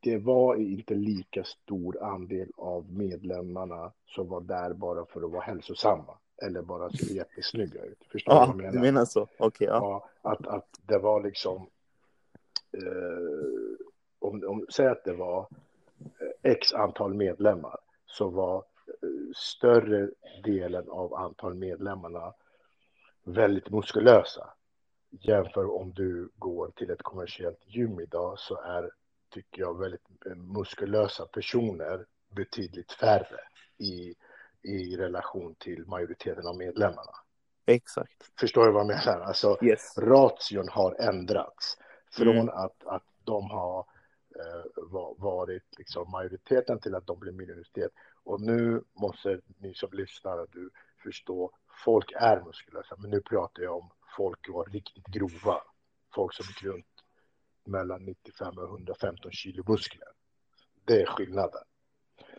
det 0.01 0.19
var 0.19 0.57
inte 0.57 0.95
lika 0.95 1.45
stor 1.45 2.03
andel 2.03 2.51
av 2.57 2.93
medlemmarna 2.93 3.93
som 4.07 4.29
var 4.29 4.41
där 4.41 4.73
bara 4.73 5.07
för 5.07 5.23
att 5.23 5.31
vara 5.31 5.43
hälsosamma 5.43 6.19
eller 6.43 6.63
bara 6.63 6.91
se 6.91 7.15
jättesnygga 7.15 7.85
ut. 7.85 8.05
Förstår 8.13 8.33
du 8.33 8.39
ja, 8.39 8.47
vad 8.47 8.49
jag 8.49 8.57
menar? 8.57 8.73
Du 8.73 8.81
menar 8.81 9.05
så? 9.05 9.23
Okej. 9.23 9.47
Okay, 9.47 9.67
ja. 9.67 10.09
ja. 10.23 10.31
att, 10.31 10.47
att 10.47 10.81
det 10.87 10.99
var 10.99 11.23
liksom... 11.23 11.67
Eh, 12.73 13.87
om, 14.19 14.45
om, 14.47 14.67
säg 14.71 14.87
att 14.87 15.05
det 15.05 15.13
var 15.13 15.47
eh, 16.01 16.53
x 16.53 16.73
antal 16.73 17.15
medlemmar 17.15 17.79
så 18.07 18.29
var 18.29 18.65
större 19.37 20.11
delen 20.45 20.89
av 20.89 21.15
antal 21.15 21.55
medlemmarna 21.55 22.35
väldigt 23.25 23.71
muskulösa. 23.71 24.53
Jämför 25.11 25.77
om 25.77 25.93
du 25.93 26.31
går 26.37 26.71
till 26.71 26.91
ett 26.91 27.03
kommersiellt 27.03 27.61
gym 27.67 28.01
idag 28.01 28.39
så 28.39 28.61
är, 28.61 28.91
tycker 29.35 29.63
jag, 29.63 29.79
väldigt 29.79 30.09
muskulösa 30.37 31.27
personer 31.27 32.07
betydligt 32.29 32.93
färre 32.93 33.41
i, 33.79 34.15
i 34.63 34.97
relation 34.97 35.55
till 35.55 35.87
majoriteten 35.87 36.47
av 36.47 36.57
medlemmarna. 36.57 37.13
Exakt. 37.67 38.31
Förstår 38.41 38.67
du 38.67 38.73
vad 38.73 38.81
jag 38.81 38.87
menar? 38.87 39.21
Alltså, 39.21 39.59
yes. 39.63 39.99
ration 39.99 40.69
har 40.69 40.95
ändrats 41.01 41.79
från 42.11 42.37
mm. 42.37 42.49
att, 42.49 42.85
att 42.85 43.05
de 43.25 43.51
har 43.51 43.87
eh, 44.37 44.65
varit 45.17 45.79
liksom 45.79 46.11
majoriteten 46.11 46.79
till 46.79 46.95
att 46.95 47.07
de 47.07 47.19
blir 47.19 47.33
minoritet. 47.33 47.93
Och 48.25 48.41
nu 48.41 48.85
måste 48.93 49.41
ni 49.59 49.75
som 49.75 49.89
lyssnar 49.93 50.47
du 50.53 50.71
förstå, 51.03 51.51
folk 51.85 52.13
är 52.13 52.41
muskulösa, 52.41 52.97
men 52.99 53.11
nu 53.11 53.21
pratar 53.21 53.63
jag 53.63 53.77
om 53.77 53.91
folk 54.17 54.47
som 54.47 54.55
var 54.55 54.65
riktigt 54.65 55.07
grova. 55.07 55.63
Folk 56.15 56.35
som 56.35 56.47
gick 56.49 56.63
runt 56.63 56.87
mellan 57.65 58.05
95 58.05 58.59
och 58.59 58.65
115 58.65 59.33
kilo 59.33 59.65
muskler. 59.69 60.09
Det 60.85 61.03
är 61.03 61.07
skillnaden. 61.07 61.63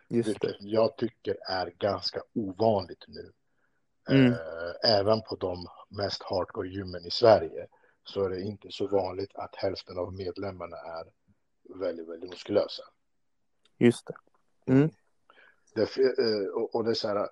Just 0.07 0.41
det. 0.41 0.55
jag 0.59 0.97
tycker 0.97 1.37
är 1.49 1.73
ganska 1.77 2.21
ovanligt 2.33 3.05
nu. 3.07 3.31
Mm. 4.09 4.31
Eh, 4.31 4.97
även 4.99 5.21
på 5.21 5.35
de 5.35 5.67
mest 5.89 6.23
hardcore 6.23 6.69
gymmen 6.69 7.05
i 7.05 7.11
Sverige 7.11 7.67
så 8.03 8.23
är 8.23 8.29
det 8.29 8.41
inte 8.41 8.71
så 8.71 8.87
vanligt 8.87 9.35
att 9.35 9.55
hälften 9.55 9.97
av 9.97 10.13
medlemmarna 10.13 10.77
är 10.77 11.05
väldigt, 11.79 12.09
väldigt 12.09 12.29
muskulösa. 12.29 12.83
Just 13.77 14.07
det. 14.07 14.15
Mm. 14.71 14.89
Det, 15.73 15.97
eh, 15.97 16.61
och 16.73 16.83
det 16.83 16.89
är 16.89 16.93
så 16.93 17.07
här, 17.07 17.29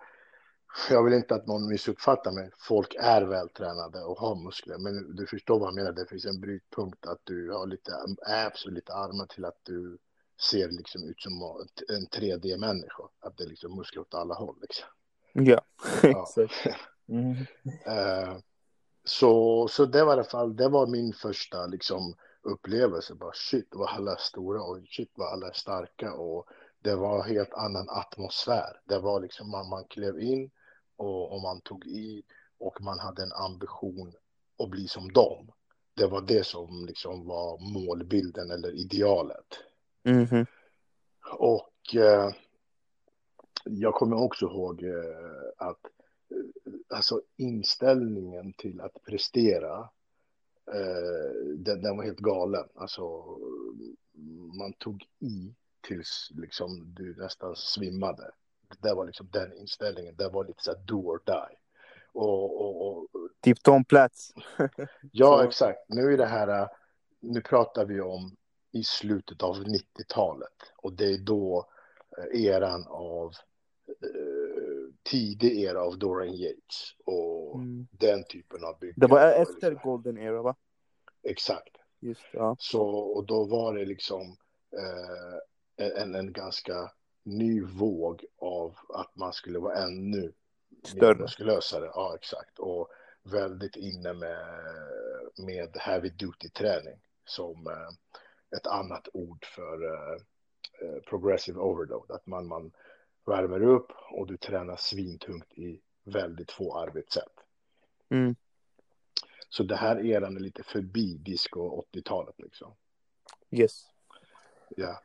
jag 0.89 1.03
vill 1.03 1.13
inte 1.13 1.35
att 1.35 1.47
någon 1.47 1.67
missuppfattar 1.67 2.31
mig. 2.31 2.51
Folk 2.57 2.95
är 2.99 3.21
vältränade 3.21 4.03
och 4.03 4.17
har 4.17 4.35
muskler, 4.35 4.77
men 4.77 5.15
du 5.15 5.27
förstår 5.27 5.59
vad 5.59 5.67
jag 5.67 5.75
menar. 5.75 5.91
Det 5.91 6.05
finns 6.05 6.25
en 6.25 6.39
brytpunkt 6.39 7.05
att 7.05 7.19
du 7.23 7.51
har 7.51 7.67
lite 7.67 7.91
abs 8.21 8.65
och 8.65 8.71
lite 8.71 8.93
armar 8.93 9.25
till 9.25 9.45
att 9.45 9.59
du 9.63 9.97
ser 10.41 10.69
liksom 10.69 11.03
ut 11.03 11.21
som 11.21 11.31
en 11.89 12.07
3D-människa. 12.07 13.03
Att 13.19 13.37
det 13.37 13.43
är 13.43 13.47
liksom 13.47 13.75
muskler 13.75 14.01
åt 14.01 14.13
alla 14.13 14.33
håll. 14.33 14.55
Liksom. 14.61 14.87
Ja, 15.33 15.61
exakt. 16.03 16.79
Mm. 17.07 17.31
uh, 17.31 18.39
så, 19.03 19.67
så 19.67 19.85
det 19.85 20.03
var 20.03 20.11
i 20.11 20.13
alla 20.13 20.23
fall, 20.23 20.55
det 20.55 20.69
var 20.69 20.87
min 20.87 21.13
första 21.13 21.65
liksom 21.65 22.15
upplevelse. 22.41 23.15
Bara 23.15 23.33
shit 23.33 23.67
vad 23.71 23.89
alla 23.89 24.11
är 24.11 24.19
stora 24.19 24.61
och 24.61 24.79
shit 24.89 25.11
vad 25.15 25.33
alla 25.33 25.47
är 25.47 25.53
starka 25.53 26.13
och 26.13 26.47
det 26.81 26.95
var 26.95 27.15
en 27.15 27.35
helt 27.35 27.53
annan 27.53 27.89
atmosfär. 27.89 28.81
Det 28.85 28.99
var 28.99 29.19
liksom 29.19 29.51
man, 29.51 29.69
man 29.69 29.83
klev 29.85 30.19
in 30.19 30.51
och, 30.95 31.31
och 31.33 31.41
man 31.41 31.61
tog 31.61 31.85
i 31.85 32.23
och 32.57 32.81
man 32.81 32.99
hade 32.99 33.23
en 33.23 33.33
ambition 33.33 34.13
att 34.63 34.69
bli 34.69 34.87
som 34.87 35.11
dem. 35.11 35.51
Det 35.93 36.07
var 36.07 36.21
det 36.21 36.45
som 36.45 36.85
liksom 36.85 37.27
var 37.27 37.73
målbilden 37.73 38.51
eller 38.51 38.71
idealet. 38.71 39.59
Mm 40.03 40.25
-hmm. 40.25 40.45
Och 41.37 41.95
eh, 41.95 42.31
jag 43.63 43.93
kommer 43.93 44.23
också 44.23 44.45
ihåg 44.45 44.83
eh, 44.83 45.49
att 45.57 45.85
eh, 46.31 46.97
alltså 46.97 47.21
inställningen 47.37 48.53
till 48.53 48.81
att 48.81 49.03
prestera, 49.03 49.89
eh, 50.73 51.33
den, 51.57 51.81
den, 51.81 51.97
var 51.97 52.03
helt 52.03 52.19
galen. 52.19 52.67
Alltså 52.75 53.23
man 54.53 54.73
tog 54.73 55.03
i 55.19 55.53
tills 55.81 56.31
liksom 56.35 56.93
du 56.93 57.15
nästan 57.15 57.55
svimmade. 57.55 58.31
Det 58.79 58.93
var 58.93 59.05
liksom 59.05 59.27
den 59.31 59.53
inställningen. 59.53 60.15
Det 60.15 60.29
var 60.29 60.45
lite 60.45 60.63
så 60.63 60.71
här 60.71 60.79
do 60.79 60.95
or 60.95 61.21
die. 61.25 61.57
Och, 62.11 62.61
och, 62.61 62.87
och... 62.87 63.07
Typ 63.41 63.63
Tom 63.63 63.85
plats. 63.85 64.33
ja, 65.11 65.43
exakt. 65.43 65.79
Nu 65.87 66.13
är 66.13 66.17
det 66.17 66.25
här, 66.25 66.69
nu 67.19 67.41
pratar 67.41 67.85
vi 67.85 68.01
om 68.01 68.35
i 68.71 68.83
slutet 68.83 69.43
av 69.43 69.55
90-talet 69.55 70.73
och 70.75 70.93
det 70.93 71.13
är 71.13 71.17
då 71.17 71.69
eh, 72.17 72.45
eran 72.45 72.87
av 72.87 73.33
eh, 73.87 74.93
tidig 75.03 75.61
era 75.61 75.81
av 75.81 75.97
Dorian 75.97 76.35
Yates 76.35 76.95
och 77.05 77.55
mm. 77.55 77.87
den 77.91 78.23
typen 78.23 78.63
av 78.63 78.79
byggen. 78.79 78.95
Det 78.97 79.07
var 79.07 79.31
efter 79.31 79.71
liksom. 79.71 79.91
Golden 79.91 80.17
Era 80.17 80.41
va? 80.41 80.55
Exakt. 81.23 81.75
Just 81.99 82.21
ja. 82.33 82.55
Så 82.59 82.81
och 82.89 83.25
då 83.25 83.43
var 83.43 83.73
det 83.73 83.85
liksom 83.85 84.21
eh, 84.77 85.37
en, 85.79 86.15
en 86.15 86.33
ganska 86.33 86.91
ny 87.23 87.61
våg 87.61 88.25
av 88.37 88.77
att 88.89 89.15
man 89.15 89.33
skulle 89.33 89.59
vara 89.59 89.83
ännu 89.83 90.33
större. 90.83 91.15
muskulösare. 91.15 91.85
Ja, 91.85 92.15
exakt. 92.15 92.59
Och 92.59 92.89
väldigt 93.23 93.75
inne 93.75 94.13
med, 94.13 94.47
med 95.37 95.77
heavy 95.77 96.09
duty 96.09 96.49
träning 96.49 96.99
som 97.25 97.67
eh, 97.67 98.57
ett 98.57 98.67
annat 98.67 99.07
ord 99.13 99.45
för 99.45 99.85
eh, 99.85 100.21
eh, 100.81 101.01
progressive 101.01 101.59
overload. 101.59 102.11
Att 102.11 102.27
man, 102.27 102.47
man 102.47 102.71
värmer 103.25 103.63
upp 103.63 103.91
och 104.11 104.27
du 104.27 104.37
tränar 104.37 104.75
svintungt 104.75 105.53
i 105.53 105.81
väldigt 106.03 106.51
få 106.51 106.77
arbetssätt. 106.77 107.33
Mm. 108.09 108.35
Så 109.49 109.63
det 109.63 109.75
här 109.75 110.05
eran 110.05 110.35
är 110.35 110.39
lite 110.39 110.63
förbi 110.63 111.17
disco 111.17 111.83
80-talet 111.93 112.35
liksom. 112.37 112.73
Yes. 113.51 113.85
Ja. 114.77 115.01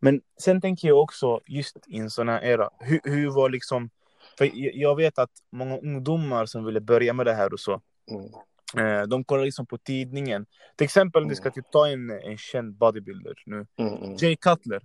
Men 0.00 0.20
sen 0.42 0.60
tänker 0.60 0.88
jag 0.88 1.00
också 1.00 1.40
just 1.46 1.76
i 1.86 1.98
en 1.98 2.10
sån 2.10 2.28
här 2.28 2.44
era, 2.44 2.70
hur, 2.78 3.00
hur 3.04 3.30
var 3.30 3.50
liksom, 3.50 3.90
för 4.38 4.50
jag 4.78 4.96
vet 4.96 5.18
att 5.18 5.30
många 5.52 5.78
ungdomar 5.78 6.46
som 6.46 6.64
ville 6.64 6.80
börja 6.80 7.12
med 7.12 7.26
det 7.26 7.34
här 7.34 7.52
och 7.52 7.60
så, 7.60 7.80
mm. 8.10 8.86
eh, 8.86 9.02
de 9.02 9.24
kollar 9.24 9.44
liksom 9.44 9.66
på 9.66 9.78
tidningen. 9.78 10.46
Till 10.76 10.84
exempel 10.84 11.22
om 11.22 11.28
vi 11.28 11.34
ska 11.34 11.44
mm. 11.44 11.52
typ 11.52 11.70
ta 11.70 11.88
en, 11.88 12.10
en 12.10 12.38
känd 12.38 12.74
bodybuilder 12.74 13.34
nu, 13.46 13.66
mm, 13.76 13.94
mm. 13.94 14.16
Jay 14.16 14.36
Cutler. 14.36 14.82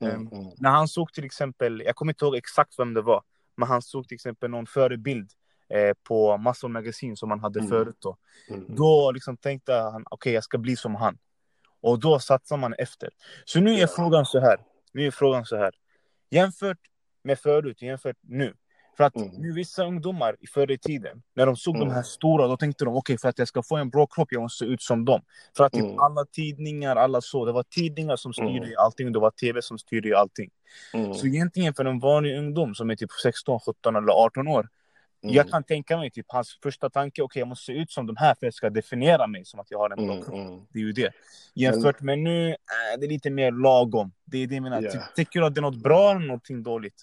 Eh, 0.00 0.18
när 0.58 0.70
han 0.70 0.88
såg 0.88 1.12
till 1.12 1.24
exempel, 1.24 1.82
jag 1.86 1.96
kommer 1.96 2.12
inte 2.12 2.24
ihåg 2.24 2.36
exakt 2.36 2.78
vem 2.78 2.94
det 2.94 3.02
var, 3.02 3.22
men 3.56 3.68
han 3.68 3.82
såg 3.82 4.08
till 4.08 4.14
exempel 4.14 4.50
någon 4.50 4.66
förebild 4.66 5.30
eh, 5.68 5.94
på 6.02 6.38
Muscle 6.38 6.68
Magazine 6.68 7.16
som 7.16 7.30
han 7.30 7.40
hade 7.40 7.58
Mm. 7.58 7.70
förut 7.70 7.96
då. 7.98 8.16
Mm. 8.48 8.64
Då 8.68 9.12
liksom 9.12 9.36
tänkte 9.36 9.72
han, 9.72 10.04
okej 10.10 10.32
jag 10.32 10.44
ska 10.44 10.58
bli 10.58 10.76
som 10.76 10.94
han. 10.94 11.18
Och 11.84 11.98
då 12.00 12.18
satsar 12.18 12.56
man 12.56 12.74
efter. 12.78 13.08
Så 13.44 13.60
nu 13.60 13.74
är 13.80 13.86
frågan 13.86 14.26
så 14.26 14.40
här. 14.40 14.56
Nu 14.92 15.06
är 15.06 15.10
frågan 15.10 15.44
så 15.46 15.56
här. 15.56 15.70
Jämfört 16.30 16.78
med 17.24 17.38
förut, 17.38 17.82
jämfört 17.82 18.16
nu. 18.20 18.54
För 18.96 19.04
att 19.04 19.16
Mm. 19.16 19.28
nu 19.28 19.52
vissa 19.52 19.84
ungdomar 19.84 20.36
i 20.40 20.46
förr 20.46 20.70
i 20.70 20.78
tiden, 20.78 21.22
när 21.34 21.46
de 21.46 21.56
såg 21.56 21.76
Mm. 21.76 21.88
de 21.88 21.94
här 21.94 22.02
stora, 22.02 22.46
då 22.46 22.56
tänkte 22.56 22.84
de 22.84 22.96
okej 22.96 23.18
för 23.18 23.28
att 23.28 23.38
jag 23.38 23.48
ska 23.48 23.62
få 23.62 23.76
en 23.76 23.90
bra 23.90 24.06
kropp, 24.06 24.28
jag 24.32 24.42
måste 24.42 24.64
se 24.64 24.70
ut 24.70 24.82
som 24.82 25.04
dem. 25.04 25.22
För 25.56 25.64
att 25.64 25.72
typ 25.72 25.82
Mm. 25.84 25.98
alla 25.98 26.24
tidningar, 26.24 26.96
alla 26.96 27.20
så, 27.20 27.44
det 27.44 27.52
var 27.52 27.62
tidningar 27.62 28.16
som 28.16 28.32
styrde 28.32 28.66
Mm. 28.66 28.74
allting, 28.78 29.12
det 29.12 29.18
var 29.18 29.30
tv 29.30 29.62
som 29.62 29.78
styrde 29.78 30.18
allting. 30.18 30.50
Mm. 30.94 31.14
Så 31.14 31.26
egentligen 31.26 31.74
för 31.74 31.84
en 31.84 31.98
vanlig 31.98 32.38
ungdom 32.38 32.74
som 32.74 32.90
är 32.90 32.96
typ 32.96 33.10
16, 33.22 33.60
17 33.60 33.96
eller 33.96 34.12
18 34.12 34.48
år, 34.48 34.68
Mm. 35.24 35.34
jag 35.36 35.48
kan 35.50 35.64
tänka 35.64 35.96
mig 35.96 36.10
typ 36.10 36.26
hans 36.28 36.58
första 36.62 36.90
tanke, 36.90 37.22
okej 37.22 37.40
jag 37.40 37.48
måste 37.48 37.64
se 37.64 37.72
ut 37.72 37.90
som 37.90 38.06
de 38.06 38.16
här 38.16 38.26
för 38.34 38.36
att 38.36 38.42
jag 38.42 38.54
ska 38.54 38.70
definiera 38.70 39.26
mig 39.26 39.44
som 39.44 39.60
att 39.60 39.70
jag 39.70 39.78
har 39.78 39.90
en 39.90 39.98
Mm. 39.98 40.22
kropp. 40.22 40.34
Mm. 40.34 40.60
Det 40.72 40.78
är 40.78 40.82
ju 40.82 40.92
det. 40.92 41.12
Jämfört 41.54 42.00
med 42.00 42.18
nu, 42.18 42.48
äh, 42.50 42.54
det 42.98 43.06
är 43.06 43.08
lite 43.08 43.30
mer 43.30 43.50
lagom. 43.52 44.12
Det 44.24 44.38
är 44.38 44.46
det 44.46 44.54
jag 44.54 44.62
menar. 44.62 44.82
Ja. 44.82 44.90
Typ, 44.90 45.02
tycker 45.16 45.40
du 45.40 45.46
att 45.46 45.54
det 45.54 45.58
är 45.58 45.62
något 45.62 45.82
bra 45.82 46.10
eller 46.10 46.26
någonting 46.26 46.62
dåligt? 46.62 47.02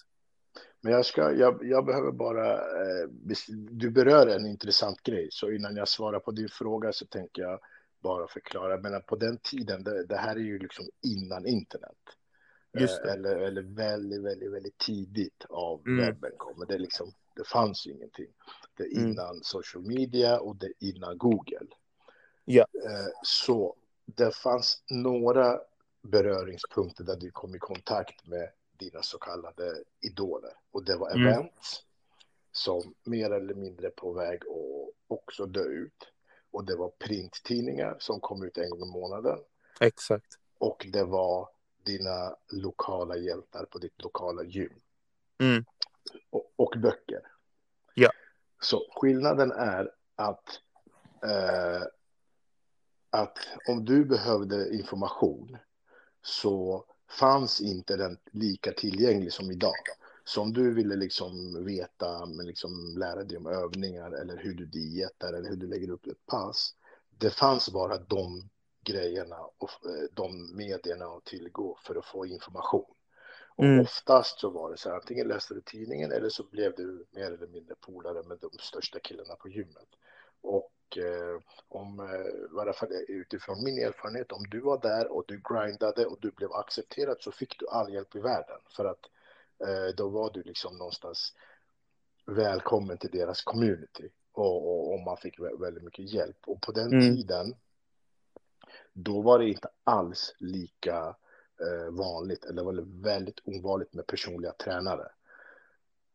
Men 0.80 0.92
jag, 0.92 1.06
ska, 1.06 1.32
jag, 1.32 1.58
jag 1.64 1.84
behöver 1.86 2.12
bara, 2.12 2.52
eh, 2.52 3.08
du 3.70 3.90
berör 3.90 4.26
en 4.26 4.46
intressant 4.46 5.02
grej, 5.02 5.28
så 5.30 5.50
innan 5.50 5.76
jag 5.76 5.88
svarar 5.88 6.18
på 6.18 6.30
din 6.30 6.48
fråga 6.48 6.92
så 6.92 7.06
tänker 7.06 7.42
jag 7.42 7.60
bara 8.02 8.26
förklara. 8.26 8.76
Men 8.80 9.02
på 9.02 9.16
den 9.16 9.38
tiden, 9.38 9.84
det, 9.84 10.06
det 10.06 10.16
här 10.16 10.36
är 10.36 10.40
ju 10.40 10.58
liksom 10.58 10.84
innan 11.02 11.46
internet. 11.46 11.96
Eh, 12.78 13.12
eller, 13.12 13.36
eller 13.36 13.62
väldigt, 13.62 14.22
väldigt, 14.22 14.52
väldigt 14.52 14.78
tidigt 14.78 15.46
av 15.48 15.82
Mm. 15.86 16.06
webben 16.06 16.30
kommer. 16.36 16.66
Det, 16.66 16.78
liksom, 16.78 17.12
det 17.34 17.44
fanns 17.48 17.86
ingenting. 17.86 18.28
Det 18.76 18.82
är 18.82 18.96
Mm. 18.96 19.10
innan 19.10 19.40
social 19.42 19.82
media 19.84 20.40
och 20.40 20.56
det 20.56 20.66
är 20.66 20.72
innan 20.78 21.18
Google. 21.18 21.66
Ja. 22.44 22.66
Eh, 22.84 23.06
så 23.22 23.76
det 24.04 24.36
fanns 24.36 24.82
några 24.90 25.60
beröringspunkter 26.02 27.04
där 27.04 27.16
du 27.16 27.30
kom 27.30 27.54
i 27.54 27.58
kontakt 27.58 28.26
med 28.26 28.48
dina 28.78 29.02
så 29.02 29.18
kallade 29.18 29.84
idoler. 30.00 30.52
Och 30.70 30.84
det 30.84 30.96
var 30.96 31.10
Mm. 31.10 31.26
event 31.28 31.84
som 32.52 32.94
mer 33.04 33.30
eller 33.30 33.54
mindre 33.54 33.90
på 33.90 34.12
väg 34.12 34.42
att 34.42 34.94
också 35.06 35.46
dö 35.46 35.64
ut. 35.64 36.08
Och 36.50 36.64
det 36.64 36.76
var 36.76 36.88
printtidningar 36.88 37.96
som 37.98 38.20
kom 38.20 38.42
ut 38.42 38.58
en 38.58 38.70
gång 38.70 38.82
i 38.82 38.92
månaden. 38.92 39.38
Exakt. 39.80 40.38
Och 40.58 40.86
det 40.92 41.04
var 41.04 41.48
dina 41.84 42.36
lokala 42.48 43.16
hjältar 43.16 43.64
på 43.64 43.78
ditt 43.78 44.02
lokala 44.02 44.42
gym. 44.44 44.72
Mm. 45.40 45.64
Och, 46.74 46.80
böcker. 46.80 47.20
Ja. 47.94 48.10
Så 48.62 48.86
skillnaden 48.96 49.52
är 49.52 49.90
att, 50.16 50.60
eh, 51.24 51.82
att 53.10 53.38
om 53.68 53.84
du 53.84 54.04
behövde 54.04 54.74
information 54.74 55.56
så 56.22 56.84
fanns 57.18 57.60
inte 57.60 57.96
den 57.96 58.18
lika 58.32 58.72
tillgänglig 58.72 59.32
som 59.32 59.50
idag. 59.50 59.74
Så 60.24 60.42
om 60.42 60.52
du 60.52 60.74
ville 60.74 60.96
liksom 60.96 61.64
veta, 61.64 62.26
men 62.26 62.46
liksom 62.46 62.94
lära 62.98 63.24
dig 63.24 63.36
om 63.38 63.46
övningar 63.46 64.12
eller 64.12 64.36
hur 64.36 64.54
du 64.54 64.66
dietar 64.66 65.32
eller 65.32 65.48
hur 65.48 65.56
du 65.56 65.66
lägger 65.66 65.90
upp 65.90 66.06
ett 66.06 66.26
pass. 66.26 66.74
Det 67.18 67.30
fanns 67.30 67.72
bara 67.72 67.98
de 67.98 68.48
grejerna 68.84 69.36
och 69.58 69.70
eh, 69.70 70.08
de 70.12 70.56
medierna 70.56 71.04
att 71.04 71.24
tillgå 71.24 71.78
för 71.86 71.94
att 71.94 72.06
få 72.06 72.26
information. 72.26 72.94
Och 73.56 73.64
Mm. 73.64 73.80
oftast 73.80 74.40
så 74.40 74.50
var 74.50 74.70
det 74.70 74.76
så 74.76 74.88
här, 74.88 74.96
antingen 74.96 75.28
läste 75.28 75.54
du 75.54 75.60
tidningen 75.60 76.12
eller 76.12 76.28
så 76.28 76.42
blev 76.42 76.74
du 76.74 77.06
mer 77.10 77.32
eller 77.32 77.46
mindre 77.46 77.74
polare 77.74 78.22
med 78.22 78.38
de 78.40 78.50
största 78.60 79.00
killarna 79.00 79.36
på 79.36 79.48
gymmet. 79.48 79.88
Och 80.40 80.72
eh, 80.96 81.40
om, 81.68 82.00
eh, 82.00 82.56
i 82.56 82.60
alla 82.60 82.72
fall 82.72 82.88
utifrån 83.08 83.64
min 83.64 83.78
erfarenhet, 83.78 84.32
om 84.32 84.44
du 84.50 84.60
var 84.60 84.80
där 84.80 85.12
och 85.12 85.24
du 85.26 85.40
grindade 85.50 86.06
och 86.06 86.18
du 86.20 86.30
blev 86.30 86.52
accepterad 86.52 87.16
så 87.20 87.32
fick 87.32 87.58
du 87.58 87.68
all 87.68 87.92
hjälp 87.92 88.16
i 88.16 88.20
världen. 88.20 88.58
För 88.76 88.84
att 88.84 89.10
eh, 89.68 89.94
då 89.96 90.08
var 90.08 90.30
du 90.30 90.42
liksom 90.42 90.78
någonstans 90.78 91.34
välkommen 92.26 92.98
till 92.98 93.10
deras 93.10 93.42
community. 93.42 94.10
Och, 94.32 94.68
och, 94.68 94.92
och 94.94 95.00
man 95.00 95.16
fick 95.16 95.38
vä- 95.38 95.60
väldigt 95.60 95.84
mycket 95.84 96.12
hjälp. 96.12 96.38
Och 96.46 96.60
på 96.60 96.72
den 96.72 96.92
Mm. 96.92 97.00
tiden, 97.00 97.56
då 98.92 99.20
var 99.22 99.38
det 99.38 99.48
inte 99.48 99.68
alls 99.84 100.34
lika 100.38 101.16
Eh, 101.60 101.90
vanligt, 101.90 102.44
eller 102.44 102.62
var 102.62 103.02
väldigt 103.02 103.40
ovanligt 103.44 103.94
med 103.94 104.06
personliga 104.06 104.52
tränare. 104.52 105.08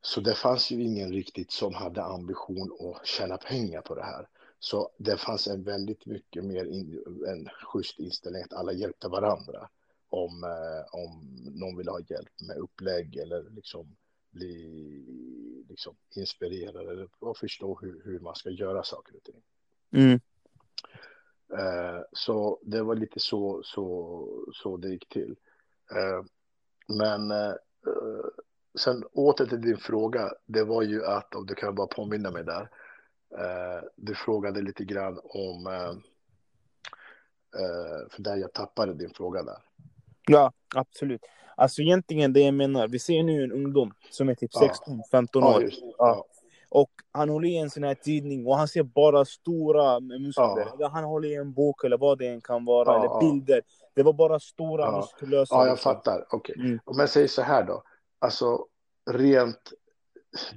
Så 0.01 0.21
det 0.21 0.35
fanns 0.35 0.71
ju 0.71 0.83
ingen 0.83 1.13
riktigt 1.13 1.51
som 1.51 1.73
hade 1.73 2.03
ambition 2.03 2.77
att 2.79 3.07
tjäna 3.07 3.37
pengar 3.37 3.81
på 3.81 3.95
det 3.95 4.03
här. 4.03 4.27
Så 4.59 4.89
det 4.97 5.17
fanns 5.17 5.47
en 5.47 5.63
väldigt 5.63 6.05
mycket 6.05 6.43
mer 6.43 6.65
in, 6.65 7.03
en 7.27 7.49
schysst 7.49 7.99
inställning 7.99 8.43
att 8.43 8.53
alla 8.53 8.71
hjälpte 8.71 9.07
varandra. 9.07 9.69
Om, 10.09 10.43
eh, 10.43 10.95
om 10.95 11.37
någon 11.59 11.77
vill 11.77 11.87
ha 11.87 11.99
hjälp 11.99 12.41
med 12.47 12.57
upplägg 12.57 13.15
eller 13.15 13.49
liksom 13.49 13.95
bli 14.31 15.65
liksom, 15.69 15.95
inspirerad 16.15 16.89
eller 16.89 17.07
och 17.19 17.37
förstå 17.37 17.79
hur, 17.81 18.01
hur 18.05 18.19
man 18.19 18.35
ska 18.35 18.49
göra 18.49 18.83
saker 18.83 19.15
och 19.15 19.23
ting. 19.23 19.41
Mm. 19.91 20.19
Eh, 21.57 22.01
så 22.11 22.59
det 22.61 22.83
var 22.83 22.95
lite 22.95 23.19
så, 23.19 23.61
så, 23.63 24.27
så 24.53 24.77
det 24.77 24.89
gick 24.89 25.09
till. 25.09 25.35
Eh, 25.95 26.23
men 26.97 27.31
eh, 27.31 27.53
sen 28.79 29.03
åter 29.03 29.45
till 29.45 29.61
din 29.61 29.77
fråga. 29.77 30.31
Det 30.45 30.63
var 30.63 30.81
ju 30.81 31.05
att, 31.05 31.35
om 31.35 31.45
du 31.45 31.55
kan 31.55 31.75
bara 31.75 31.87
påminna 31.87 32.31
mig 32.31 32.43
där. 32.43 32.69
Du 33.95 34.15
frågade 34.15 34.61
lite 34.61 34.83
grann 34.83 35.19
om, 35.23 35.63
för 38.11 38.21
där 38.21 38.35
jag 38.35 38.53
tappade 38.53 38.93
din 38.93 39.09
fråga 39.09 39.43
där. 39.43 39.57
Ja, 40.27 40.53
absolut. 40.75 41.21
Alltså 41.55 41.81
egentligen 41.81 42.33
det 42.33 42.39
jag 42.39 42.53
menar, 42.53 42.87
vi 42.87 42.99
ser 42.99 43.23
nu 43.23 43.43
en 43.43 43.51
ungdom 43.51 43.93
som 44.09 44.29
är 44.29 44.35
typ 44.35 44.51
Ja. 44.53 44.73
16-15 45.11 45.27
Ja, 45.33 45.55
år. 45.55 45.61
just 45.61 45.81
det. 45.81 45.87
Ja. 45.87 45.93
Ja. 45.97 46.25
Och 46.69 46.91
han 47.11 47.29
håller 47.29 47.49
i 47.49 47.57
en 47.57 47.69
sån 47.69 47.83
här 47.83 47.95
tidning 47.95 48.47
och 48.47 48.57
han 48.57 48.67
ser 48.67 48.83
bara 48.83 49.25
stora 49.25 49.99
muskler. 49.99 50.67
Ja. 50.79 50.89
Han 50.93 51.03
håller 51.03 51.29
i 51.29 51.35
en 51.35 51.53
bok 51.53 51.83
eller 51.83 51.97
vad 51.97 52.17
det 52.17 52.27
än 52.27 52.41
kan 52.41 52.65
vara. 52.65 52.93
Ja, 52.93 52.99
eller 52.99 53.31
bilder. 53.31 53.61
Det 53.93 54.03
var 54.03 54.13
bara 54.13 54.39
stora 54.39 54.85
Ja. 54.85 54.97
muskulösa. 54.97 55.55
Ja, 55.55 55.65
jag 55.65 55.73
liksom. 55.73 55.93
fattar. 55.93 56.25
Okej. 56.29 56.55
Mm. 56.59 56.79
Om 56.85 56.99
jag 56.99 57.09
säger 57.09 57.27
så 57.27 57.41
här 57.41 57.63
då. 57.63 57.83
Alltså 58.19 58.65
rent, 59.09 59.73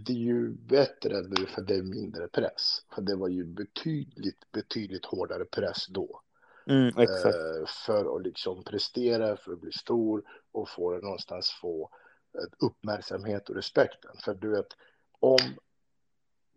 det 0.07 0.12
är 0.12 0.16
ju 0.16 0.49
bättre 0.51 1.23
nu 1.23 1.46
för 1.46 1.62
det 1.62 1.75
är 1.75 1.83
mindre 1.83 2.29
press. 2.29 2.85
För 2.94 3.03
det 3.03 3.16
var 3.16 3.29
ju 3.29 3.44
betydligt, 3.44 4.53
betydligt 4.53 5.05
hårdare 5.05 5.44
press 5.44 5.87
då. 5.87 6.20
Mm. 6.66 6.88
Eh, 6.88 7.66
för 7.87 8.16
att 8.16 8.23
liksom 8.23 8.64
prestera, 8.64 9.37
för 9.37 9.53
att 9.53 9.61
bli 9.61 9.73
stor 9.73 10.23
och 10.53 10.68
få 10.68 10.90
någonstans 10.90 11.51
få 11.51 11.90
eh, 12.35 12.66
uppmärksamhet 12.66 13.49
och 13.49 13.55
respekten. 13.55 14.11
För 14.25 14.35
du 14.35 14.51
vet, 14.51 14.77
om 15.20 15.38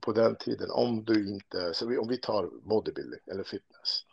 på 0.03 0.11
den 0.13 0.35
tiden, 0.35 0.71
om 0.71 1.03
du 1.03 1.29
inte, 1.29 1.73
så 1.73 1.87
vi, 1.87 1.97
om 1.97 2.07
vi 2.07 2.17
tar 2.17 2.49
bodybuilding 2.63 3.19
eller 3.31 3.43
fitness, 3.43 4.05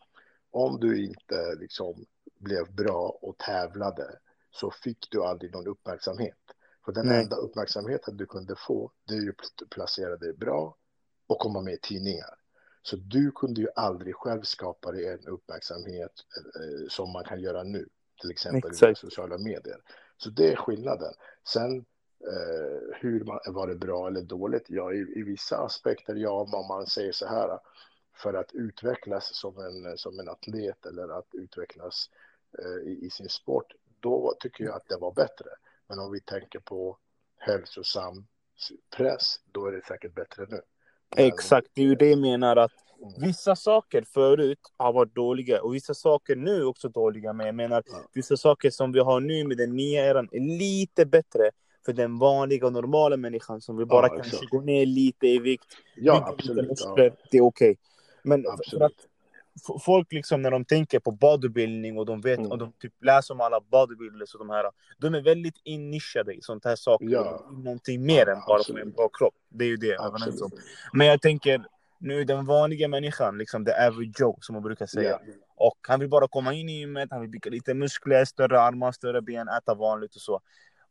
om 0.50 0.80
du 0.80 1.04
inte 1.04 1.54
liksom 1.60 2.06
blev 2.38 2.74
bra 2.74 3.18
och 3.22 3.38
tävlade 3.38 4.18
så 4.50 4.70
fick 4.70 5.10
du 5.10 5.24
aldrig 5.24 5.52
någon 5.52 5.66
uppmärksamhet. 5.66 6.38
För 6.84 6.92
den 6.92 7.06
Nej. 7.06 7.22
enda 7.22 7.36
uppmärksamheten 7.36 8.16
du 8.16 8.26
kunde 8.26 8.54
få, 8.56 8.92
det 9.08 9.14
är 9.14 9.20
ju 9.20 9.30
att 9.30 9.70
placera 9.70 10.16
dig 10.16 10.32
bra 10.32 10.76
och 11.26 11.38
komma 11.38 11.60
med 11.60 11.74
i 11.74 11.78
tidningar. 11.82 12.34
Så 12.82 12.96
du 12.96 13.30
kunde 13.30 13.60
ju 13.60 13.68
aldrig 13.76 14.14
själv 14.14 14.42
skapa 14.42 14.92
dig 14.92 15.08
en 15.08 15.26
uppmärksamhet 15.26 16.12
eh, 16.36 16.88
som 16.88 17.12
man 17.12 17.24
kan 17.24 17.40
göra 17.40 17.62
nu, 17.62 17.88
till 18.20 18.30
exempel 18.30 18.70
via 18.80 18.94
sociala 18.94 19.38
medier. 19.38 19.80
Så 20.16 20.30
det 20.30 20.52
är 20.52 20.56
skillnaden. 20.56 21.14
Sen 21.48 21.84
eh, 22.26 22.96
hur 23.00 23.24
man, 23.24 23.38
var 23.46 23.66
det 23.66 23.74
bra 23.74 24.06
eller 24.06 24.22
dåligt? 24.22 24.64
Ja, 24.68 24.92
i, 24.92 24.98
i 25.16 25.22
vissa 25.22 25.58
aspekter, 25.58 26.14
ja, 26.14 26.30
om 26.30 26.66
man 26.68 26.86
säger 26.86 27.12
så 27.12 27.26
här, 27.26 27.58
för 28.16 28.34
att 28.34 28.52
utvecklas 28.52 29.34
som 29.34 29.58
en, 29.58 29.98
som 29.98 30.20
en 30.20 30.28
atlet 30.28 30.86
eller 30.86 31.18
att 31.18 31.26
utvecklas 31.32 32.10
eh, 32.58 32.88
i, 32.92 32.98
i 33.06 33.10
sin 33.10 33.28
sport, 33.28 33.72
då 34.00 34.34
tycker 34.40 34.64
jag 34.64 34.74
att 34.76 34.88
det 34.88 34.96
var 34.96 35.12
bättre. 35.12 35.46
Men 35.88 35.98
om 35.98 36.12
vi 36.12 36.20
tänker 36.20 36.58
på 36.58 36.96
hälsosam 37.38 38.26
press, 38.96 39.36
då 39.52 39.66
är 39.66 39.72
det 39.72 39.84
säkert 39.86 40.14
bättre 40.14 40.46
nu. 40.48 40.60
Men- 41.16 41.26
Exakt, 41.26 41.68
det 41.74 41.80
är 41.82 41.86
ju 41.86 41.94
det 41.94 42.10
jag 42.10 42.18
menar 42.18 42.56
att 42.56 42.72
Mm. 43.02 43.12
vissa 43.20 43.56
saker 43.56 44.02
förut 44.02 44.58
har 44.76 44.92
varit 44.92 45.14
dåliga 45.14 45.62
och 45.62 45.74
vissa 45.74 45.94
saker 45.94 46.36
nu 46.36 46.64
också 46.64 46.88
dåliga. 46.88 47.32
Men 47.32 47.46
jag 47.46 47.54
menar 47.54 47.82
vissa 48.12 48.36
saker 48.36 48.70
som 48.70 48.92
vi 48.92 49.00
har 49.00 49.20
nu 49.20 49.44
med 49.44 49.56
den 49.56 49.76
nya 49.76 50.06
eran 50.06 50.28
är 50.32 50.58
lite 50.58 51.06
bättre 51.06 51.50
för 51.84 51.92
den 51.92 52.18
vanliga 52.18 52.66
och 52.66 52.72
normala 52.72 53.16
människan 53.16 53.60
som 53.60 53.76
vill 53.76 53.86
bara 53.86 54.06
Ja, 54.06 54.14
kanske 54.14 54.46
gå 54.46 54.60
ner 54.60 54.86
lite 54.86 55.26
i 55.26 55.38
vikt. 55.38 55.66
Ja, 55.96 56.24
absolut. 56.28 56.82
Ja. 56.96 57.10
Det 57.30 57.36
är 57.38 57.42
okej. 57.42 57.76
Men 58.22 58.44
för 58.70 58.80
att 58.84 58.92
f- 59.56 59.82
folk 59.84 60.12
liksom 60.12 60.42
när 60.42 60.50
de 60.50 60.64
tänker 60.64 60.98
på 61.00 61.10
bodybuilding 61.10 61.98
och 61.98 62.06
de 62.06 62.20
vet 62.20 62.38
Mm. 62.38 62.50
och 62.50 62.58
de 62.58 62.72
typ 62.72 62.92
läser 63.04 63.34
om 63.34 63.40
alla 63.40 63.60
bodybuilders 63.60 64.34
och 64.34 64.38
de 64.38 64.50
här. 64.50 64.64
De 64.98 65.14
är 65.14 65.20
väldigt 65.20 65.56
innischade 65.64 66.34
i 66.34 66.40
sånt 66.42 66.64
här 66.64 66.76
saker. 66.76 67.06
Ja. 67.08 67.48
Någonting 67.50 68.06
mer 68.06 68.24
Ja, 68.26 68.32
än 68.32 68.38
bara 68.48 68.58
absolut. 68.58 68.84
en 68.84 68.90
bra 68.92 69.08
kropp. 69.08 69.34
Det 69.48 69.64
är 69.64 69.68
ju 69.68 69.76
det. 69.76 69.96
Absolut. 70.00 70.40
Men 70.92 71.06
jag 71.06 71.22
tänker 71.22 71.64
nu 71.98 72.24
den 72.24 72.46
vanliga 72.46 72.88
människan, 72.88 73.38
liksom 73.38 73.64
the 73.64 73.72
average 73.72 74.20
Joe 74.20 74.38
som 74.40 74.52
man 74.52 74.62
brukar 74.62 74.86
säga. 74.86 75.10
Ja. 75.10 75.20
Och 75.56 75.78
han 75.88 76.00
vill 76.00 76.08
bara 76.08 76.28
komma 76.28 76.54
in 76.54 76.68
i 76.68 76.78
gymmet, 76.78 77.08
han 77.10 77.20
vill 77.20 77.30
bygga 77.30 77.50
lite 77.50 77.74
muskler, 77.74 78.24
större 78.24 78.60
armar, 78.60 78.92
större 78.92 79.22
ben, 79.22 79.48
äta 79.48 79.74
vanligt 79.74 80.14
och 80.14 80.20
så. 80.20 80.40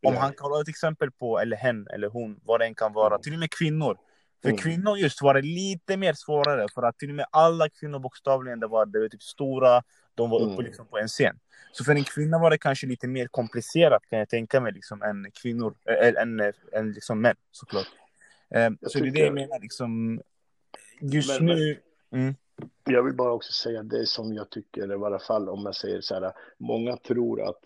Om 0.03 0.15
han 0.15 0.33
vara 0.49 0.61
ett 0.61 0.67
exempel 0.67 1.11
på, 1.11 1.39
eller 1.39 1.57
hen 1.57 1.87
eller 1.93 2.07
hon, 2.09 2.39
vad 2.43 2.59
det 2.59 2.65
än 2.65 2.75
kan 2.75 2.93
vara, 2.93 3.13
Mm. 3.15 3.21
till 3.21 3.33
och 3.33 3.39
med 3.39 3.51
kvinnor. 3.51 3.97
För 4.41 4.49
Mm. 4.49 4.57
kvinnor 4.57 4.97
just 4.97 5.21
var 5.21 5.33
det 5.33 5.41
lite 5.41 5.97
mer 5.97 6.13
svårare 6.13 6.67
för 6.73 6.83
att 6.83 6.97
till 6.97 7.09
och 7.09 7.15
med 7.15 7.25
alla 7.31 7.69
kvinnor 7.69 7.99
bokstavligen 7.99 8.59
det 8.59 8.67
var, 8.67 8.85
det 8.85 8.99
var 8.99 9.07
typ 9.07 9.23
stora, 9.23 9.83
de 10.15 10.29
var 10.29 10.39
uppe 10.41 10.53
Mm. 10.53 10.65
liksom 10.65 10.87
på 10.87 10.97
en 10.97 11.07
scen. 11.07 11.39
Så 11.71 11.83
för 11.83 11.91
en 11.95 12.03
kvinna 12.03 12.39
var 12.39 12.49
det 12.49 12.57
kanske 12.57 12.87
lite 12.87 13.07
mer 13.07 13.27
komplicerat 13.27 14.03
kan 14.09 14.19
jag 14.19 14.29
tänka 14.29 14.59
mig 14.59 14.71
liksom 14.73 15.01
än 15.01 15.31
kvinnor, 15.41 15.75
än, 16.03 16.39
än, 16.39 16.53
än 16.73 16.91
liksom 16.91 17.21
män 17.21 17.35
såklart. 17.51 17.87
Jag 18.49 18.77
så 18.91 18.99
det 18.99 18.99
är 18.99 19.03
det 19.03 19.11
tycker- 19.11 19.25
jag 19.25 19.33
menar 19.33 19.59
liksom. 19.59 20.21
Just 21.01 21.41
Men- 21.41 21.45
nu, 21.45 21.79
mm, 22.11 22.35
Jag 22.83 23.03
vill 23.03 23.13
bara 23.15 23.31
också 23.31 23.51
säga 23.51 23.83
det 23.83 24.05
som 24.05 24.33
jag 24.33 24.49
tycker 24.49 24.93
i 24.93 24.95
varje 24.97 25.19
fall 25.19 25.49
om 25.49 25.65
jag 25.65 25.75
säger 25.75 26.01
så 26.01 26.13
här. 26.13 26.33
Många 26.57 26.97
tror 26.97 27.49
att 27.49 27.59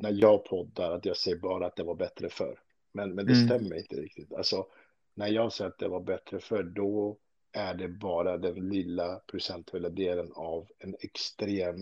när 0.00 0.12
jag 0.12 0.44
poddar 0.44 0.90
att 0.92 1.04
jag 1.04 1.16
säger 1.16 1.36
bara 1.38 1.66
att 1.66 1.76
det 1.76 1.82
var 1.84 1.94
bättre 1.94 2.28
förr. 2.28 2.58
Men, 2.92 3.14
men 3.14 3.26
det 3.26 3.32
Mm. 3.32 3.46
stämmer 3.48 3.76
inte 3.76 3.96
riktigt. 3.96 4.32
Alltså 4.34 4.66
när 5.14 5.26
jag 5.28 5.52
säger 5.52 5.70
att 5.70 5.78
det 5.78 5.88
var 5.88 6.00
bättre 6.00 6.40
förr 6.40 6.62
då 6.62 7.16
är 7.52 7.74
det 7.74 7.88
bara 7.88 8.38
den 8.38 8.68
lilla 8.68 9.20
procentuella 9.26 9.88
delen 9.88 10.32
av 10.34 10.66
en 10.78 10.96
extrem 11.00 11.80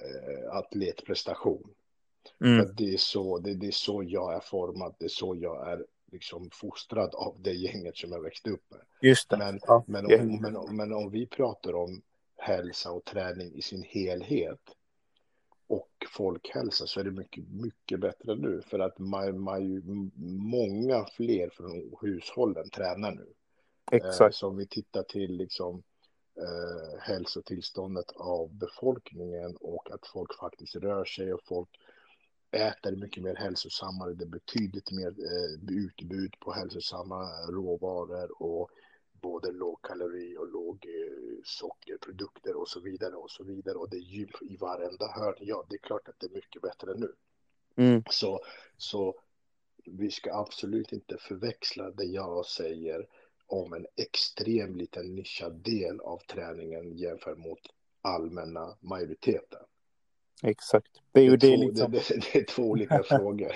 eh, 0.00 0.50
atletprestation. 0.56 1.74
mm, 2.40 2.66
För 2.66 2.74
det, 2.74 2.94
är 2.94 2.96
så, 2.98 3.38
det, 3.38 3.54
det 3.54 3.66
är 3.66 3.70
så 3.72 4.02
jag 4.02 4.34
är 4.34 4.40
formad, 4.40 4.94
det 4.98 5.04
är 5.04 5.08
så 5.08 5.36
jag 5.40 5.72
är 5.72 5.86
liksom 6.12 6.50
fostrad 6.52 7.14
av 7.14 7.36
det 7.38 7.52
gänget 7.52 7.96
som 7.96 8.12
jag 8.12 8.22
växte 8.22 8.50
upp 8.50 8.70
med. 8.70 8.80
just 9.00 9.30
det. 9.30 9.36
Men, 9.36 9.60
Ja, 9.62 9.84
men, 9.86 10.06
om, 10.06 10.40
men, 10.40 10.76
men 10.76 10.92
om 10.92 11.10
vi 11.10 11.26
pratar 11.26 11.74
om 11.74 12.02
hälsa 12.36 12.92
och 12.92 13.04
träning 13.04 13.52
i 13.54 13.62
sin 13.62 13.82
helhet 13.82 14.60
folkhälsa 16.08 16.86
så 16.86 17.00
är 17.00 17.04
det 17.04 17.10
mycket, 17.10 17.48
mycket 17.48 18.00
bättre 18.00 18.34
nu 18.34 18.62
för 18.62 18.78
att 18.78 18.98
man, 18.98 19.40
man, 19.40 19.82
många 20.38 21.06
fler 21.16 21.50
från 21.50 21.96
hushållen 22.00 22.70
tränar 22.70 23.12
nu. 23.12 23.26
Eh, 23.92 23.96
Exakt. 23.96 24.34
så 24.34 24.48
om 24.48 24.56
vi 24.56 24.66
tittar 24.66 25.02
till 25.02 25.36
liksom 25.36 25.82
eh, 26.36 27.00
hälsotillståndet 27.00 28.10
av 28.16 28.54
befolkningen 28.54 29.56
och 29.60 29.90
att 29.90 30.06
folk 30.06 30.38
faktiskt 30.40 30.76
rör 30.76 31.04
sig 31.04 31.34
och 31.34 31.44
folk 31.44 31.68
äter 32.50 32.96
mycket 32.96 33.22
mer 33.22 33.34
hälsosammare. 33.34 34.14
Det 34.14 34.24
är 34.24 34.28
betydligt 34.28 34.90
mer 34.90 35.08
eh, 35.08 35.76
utbud 35.76 36.34
på 36.40 36.52
hälsosamma 36.52 37.22
råvaror 37.48 38.42
och 38.42 38.70
både 39.20 39.52
lågkalori 39.52 40.36
och 40.36 40.48
låg 40.48 40.86
eh, 40.86 41.38
sockerprodukter 41.44 42.56
och 42.56 42.68
så 42.68 42.80
vidare 42.80 43.14
och 43.14 43.30
så 43.30 43.44
vidare. 43.44 43.74
Och 43.74 43.90
det 43.90 43.96
är 43.96 44.00
gym 44.00 44.28
i 44.40 44.56
varenda 44.56 45.06
hörn. 45.06 45.36
Ja, 45.40 45.66
det 45.68 45.74
är 45.74 45.78
klart 45.78 46.08
att 46.08 46.20
det 46.20 46.26
är 46.26 46.34
mycket 46.34 46.62
bättre 46.62 46.94
nu. 46.94 47.12
Mm, 47.76 48.02
Så, 48.10 48.40
så 48.76 49.20
vi 49.84 50.10
ska 50.10 50.34
absolut 50.34 50.92
inte 50.92 51.16
förväxla 51.18 51.90
det 51.90 52.04
jag 52.04 52.46
säger 52.46 53.06
om 53.46 53.72
en 53.72 53.86
extrem 53.96 54.76
liten 54.76 55.14
nischad 55.14 55.52
del 55.52 56.00
av 56.00 56.18
träningen 56.18 56.96
jämfört 56.96 57.38
mot 57.38 57.60
allmänna 58.02 58.76
majoriteten. 58.80 59.60
Exakt. 60.42 60.88
Det 61.12 61.20
är 61.20 61.24
ju 61.24 61.36
det, 61.36 61.46
det, 61.46 61.52
är 61.52 61.56
två, 61.56 61.68
liksom. 61.68 61.92
det, 61.92 61.98
det, 62.08 62.20
det 62.32 62.38
är 62.38 62.44
två 62.44 62.62
olika 62.62 63.02
frågor. 63.08 63.52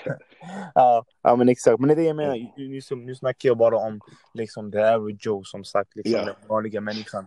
Ja, 0.74 1.04
ja, 1.22 1.36
men 1.36 1.48
exakt. 1.48 1.80
Men 1.80 1.88
det 1.88 1.94
är 1.94 1.96
det 1.96 2.02
jag 2.02 2.16
menar. 2.16 2.36
Nu, 2.56 2.80
nu, 3.06 3.14
snackar 3.14 3.48
jag 3.48 3.56
bara 3.56 3.76
om 3.76 4.00
liksom 4.34 4.72
the 4.72 4.78
average 4.78 5.26
Joe 5.26 5.44
som 5.44 5.64
sagt, 5.64 5.96
liksom 5.96 6.12
Ja. 6.12 6.24
den 6.24 6.34
vanliga 6.48 6.80
människan. 6.80 7.26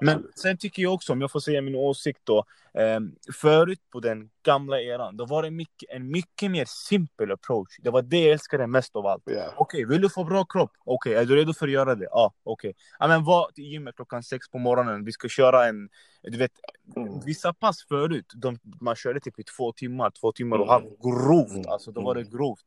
Men 0.00 0.08
Absolut. 0.08 0.38
sen 0.38 0.58
tycker 0.58 0.82
jag 0.82 0.94
också, 0.94 1.12
om 1.12 1.20
jag 1.20 1.30
får 1.30 1.40
säga 1.40 1.62
min 1.62 1.74
åsikt 1.74 2.20
då. 2.24 2.44
Eh, 2.78 3.00
förut 3.34 3.80
på 3.92 4.00
den 4.00 4.30
gamla 4.42 4.80
eran, 4.80 5.16
då 5.16 5.24
var 5.26 5.42
det 5.42 5.50
mycket, 5.50 5.90
en 5.90 6.10
mycket 6.10 6.50
mer 6.50 6.64
simpel 6.68 7.32
approach. 7.32 7.76
Det 7.82 7.90
var 7.90 8.02
det 8.02 8.20
jag 8.20 8.32
älskade 8.32 8.66
mest 8.66 8.96
av 8.96 9.06
allt. 9.06 9.22
Ja. 9.26 9.54
Okej, 9.56 9.84
vill 9.84 10.00
du 10.00 10.10
få 10.10 10.24
bra 10.24 10.44
kropp? 10.44 10.72
Okej, 10.84 11.14
är 11.14 11.24
du 11.24 11.36
redo 11.36 11.52
för 11.54 11.66
att 11.66 11.72
göra 11.72 11.94
det? 11.94 12.08
Ja, 12.10 12.34
okej. 12.44 12.74
Ja, 12.98 13.08
men 13.08 13.24
var 13.24 13.50
till 13.50 13.64
gymmet 13.64 13.96
klockan 13.96 14.22
sex 14.22 14.50
på 14.50 14.58
morgonen. 14.58 15.04
Vi 15.04 15.12
ska 15.12 15.28
köra 15.28 15.66
en, 15.66 15.88
du 16.30 16.38
vet, 16.38 16.52
Mm. 16.96 17.20
vissa 17.20 17.52
pass 17.54 17.86
förut, 17.88 18.32
de, 18.34 18.58
man 18.80 18.96
körde 18.96 19.20
typ 19.20 19.38
i 19.38 19.42
två 19.42 19.72
timmar, 19.72 20.10
två 20.10 20.32
timmar 20.32 20.56
och 20.58 20.62
Mm. 20.62 20.68
halv. 20.72 20.84
Grovt, 21.02 21.50
Mm. 21.50 21.68
alltså 21.68 21.92
då 21.92 22.00
var 22.02 22.14
det 22.14 22.30
grovt. 22.30 22.64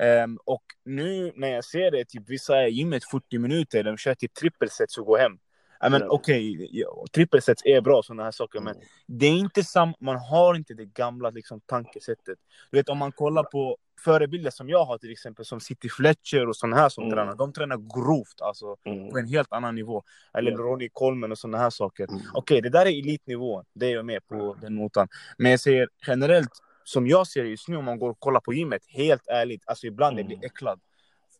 Ehm, 0.00 0.38
och 0.44 0.62
nu 0.84 1.32
när 1.36 1.48
jag 1.48 1.64
ser 1.64 1.90
det, 1.90 2.04
typ 2.04 2.28
vissa 2.28 2.56
är 2.62 2.66
i 2.66 2.70
gymmet 2.70 3.04
40 3.10 3.38
minuter, 3.38 3.82
de 3.84 3.96
kör 3.96 4.14
typ 4.14 4.34
trippelsets 4.34 4.98
och 4.98 5.06
går 5.06 5.18
hem. 5.18 5.38
Ja, 5.84 5.90
men 5.90 6.02
okej, 6.08 6.68
ja, 6.72 7.04
trippelsets 7.12 7.62
är 7.64 7.80
bra 7.80 8.02
sådana 8.02 8.22
här 8.24 8.30
saker, 8.30 8.60
men 8.60 8.74
Mm. 8.74 8.86
det 9.06 9.26
är 9.26 9.30
inte 9.38 9.64
sam 9.64 9.94
man 10.00 10.16
har 10.16 10.54
inte 10.54 10.74
det 10.74 10.84
gamla 10.84 11.30
liksom, 11.30 11.60
tankesättet. 11.60 12.38
Du 12.70 12.78
vet 12.78 12.88
om 12.88 12.98
man 12.98 13.12
kollar 13.12 13.42
på 13.42 13.76
förebilder 14.04 14.50
som 14.50 14.68
jag 14.68 14.84
har 14.84 14.98
till 14.98 15.12
exempel, 15.12 15.44
som 15.44 15.60
City 15.60 15.88
Fletcher 15.88 16.48
och 16.48 16.56
sådana 16.56 16.76
här 16.76 16.88
som 16.88 17.04
Mm. 17.04 17.14
tränar, 17.16 17.34
de 17.34 17.52
tränar 17.52 17.76
grovt 17.76 18.40
alltså 18.40 18.76
på 18.76 18.90
Mm. 18.90 19.16
en 19.16 19.26
helt 19.26 19.52
annan 19.52 19.74
nivå. 19.74 20.02
Eller 20.34 20.50
Ja. 20.50 20.56
Ronnie 20.58 20.88
Coleman 20.92 21.30
och 21.32 21.38
sådana 21.38 21.58
här 21.58 21.70
saker. 21.70 22.08
Mm. 22.10 22.20
Okej, 22.34 22.60
det 22.62 22.68
där 22.68 22.86
är 22.86 22.98
elitnivå, 22.98 23.64
det 23.74 23.86
är 23.86 23.90
jag 23.92 24.04
med 24.06 24.26
på 24.26 24.56
den 24.60 24.74
notan. 24.76 25.08
Men 25.38 25.50
jag 25.50 25.60
säger 25.60 25.88
generellt, 26.06 26.50
som 26.84 27.06
jag 27.06 27.26
ser 27.26 27.42
det 27.42 27.48
just 27.48 27.68
nu 27.68 27.76
om 27.76 27.84
man 27.84 27.98
går 27.98 28.10
och 28.10 28.20
kollar 28.20 28.40
på 28.40 28.52
gymmet, 28.54 28.82
helt 28.88 29.26
ärligt, 29.26 29.62
alltså 29.66 29.86
ibland 29.86 30.18
jag 30.18 30.26
blir 30.26 30.36
Mm. 30.36 30.46
äcklad. 30.46 30.80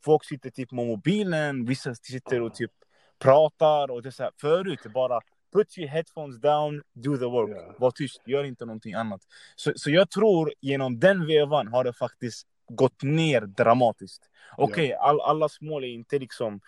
Folk 0.04 0.24
sitter 0.24 0.50
typ 0.50 0.72
med 0.72 0.86
mobilen, 0.86 1.64
vissa 1.64 1.94
sitter 1.94 2.40
och 2.40 2.54
typ 2.54 2.70
pratar 3.18 3.90
och 3.90 4.02
det 4.02 4.08
är 4.08 4.10
så 4.10 4.22
här. 4.22 4.32
Förut 4.40 4.80
bara 4.94 5.20
put 5.52 5.78
your 5.78 5.88
headphones 5.88 6.40
down, 6.40 6.82
do 6.92 7.16
the 7.16 7.24
work. 7.24 7.50
Ja. 7.56 7.74
Var 7.78 7.90
tyst, 7.90 8.22
gör 8.26 8.44
inte 8.44 8.64
någonting 8.64 8.94
annat. 8.94 9.20
Så, 9.56 9.72
så 9.76 9.90
jag 9.90 10.10
tror 10.10 10.52
genom 10.60 11.00
den 11.00 11.26
vevan 11.26 11.68
har 11.68 11.84
det 11.84 11.92
faktiskt 11.92 12.46
gått 12.68 13.02
ner 13.02 13.40
dramatiskt. 13.40 14.22
Okej, 14.56 14.94
all, 14.94 15.20
allas 15.20 15.60
mål 15.60 15.84
är 15.84 15.88
inte 15.88 16.18
liksom 16.18 16.60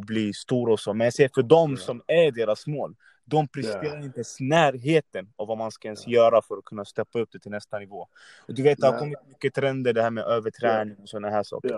att, 0.00 0.06
bli 0.06 0.32
stora 0.32 0.72
och 0.72 0.80
så, 0.80 0.94
men 0.94 1.04
jag 1.04 1.14
säger 1.14 1.30
för 1.34 1.42
dem 1.42 1.70
Ja. 1.70 1.76
som 1.76 2.02
är 2.06 2.30
deras 2.30 2.66
mål, 2.66 2.94
de 3.28 3.48
presterar 3.48 4.04
inte 4.04 4.18
ens 4.18 4.40
närheten 4.40 5.32
av 5.36 5.48
vad 5.48 5.58
man 5.58 5.70
ska 5.70 5.88
ens 5.88 6.06
göra 6.06 6.42
för 6.42 6.56
att 6.58 6.64
kunna 6.64 6.84
steppa 6.84 7.18
upp 7.18 7.28
det 7.32 7.38
till 7.38 7.50
nästa 7.50 7.78
nivå. 7.78 8.08
Och 8.48 8.54
du 8.54 8.62
vet, 8.62 8.78
det 8.80 8.86
har 8.86 8.98
kommit 8.98 9.18
mycket 9.28 9.54
trender, 9.54 9.92
det 9.92 10.02
här 10.02 10.10
med 10.10 10.24
överträning 10.24 10.96
och 11.02 11.08
sådana 11.08 11.30
här 11.30 11.42
saker. 11.42 11.68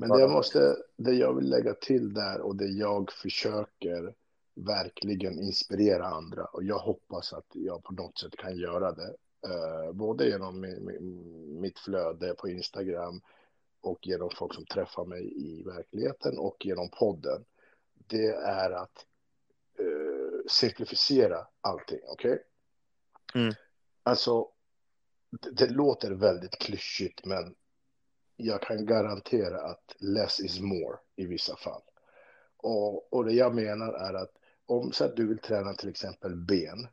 Men 0.00 0.08
det 0.16 0.20
jag, 0.20 0.30
måste, 0.30 0.76
det 0.96 1.12
jag 1.12 1.34
vill 1.34 1.50
lägga 1.50 1.74
till 1.74 2.14
där 2.14 2.40
och 2.40 2.56
det 2.56 2.66
jag 2.66 3.12
försöker 3.12 4.14
verkligen 4.54 5.38
inspirera 5.38 6.06
andra 6.06 6.44
och 6.44 6.64
jag 6.64 6.78
hoppas 6.78 7.32
att 7.32 7.46
jag 7.52 7.82
på 7.82 7.92
något 7.92 8.18
sätt 8.18 8.36
kan 8.36 8.56
göra 8.56 8.92
det. 8.92 9.14
Eh, 9.46 9.92
både 9.92 10.28
genom 10.28 10.64
mi- 10.64 10.80
mi- 10.80 11.60
mitt 11.60 11.78
flöde 11.78 12.34
på 12.34 12.48
Instagram 12.48 13.20
och 13.80 14.06
genom 14.06 14.30
folk 14.36 14.54
som 14.54 14.64
träffar 14.64 15.04
mig 15.04 15.32
i 15.36 15.62
verkligheten 15.62 16.38
och 16.38 16.66
genom 16.66 16.88
podden. 16.90 17.44
Det 18.06 18.28
är 18.28 18.70
att 18.70 19.06
eh, 19.78 20.07
simplificera 20.48 21.46
allting, 21.60 22.00
okej? 22.08 22.42
Mm. 23.34 23.54
Alltså, 24.02 24.48
det, 25.30 25.50
det 25.50 25.68
låter 25.68 26.10
väldigt 26.10 26.58
klyschigt 26.58 27.24
men 27.24 27.54
jag 28.36 28.62
kan 28.62 28.86
garantera 28.86 29.60
att 29.60 29.96
less 29.98 30.40
is 30.40 30.60
more 30.60 30.96
i 31.16 31.26
vissa 31.26 31.56
fall. 31.56 31.82
Och, 32.56 33.12
och 33.12 33.24
det 33.24 33.32
jag 33.32 33.54
menar 33.54 33.92
är 33.92 34.14
att 34.14 34.32
om 34.66 34.92
så 34.92 35.04
att 35.04 35.16
du 35.16 35.26
vill 35.26 35.38
träna 35.38 35.74
till 35.74 35.88
exempel 35.88 36.36
ben, 36.36 36.88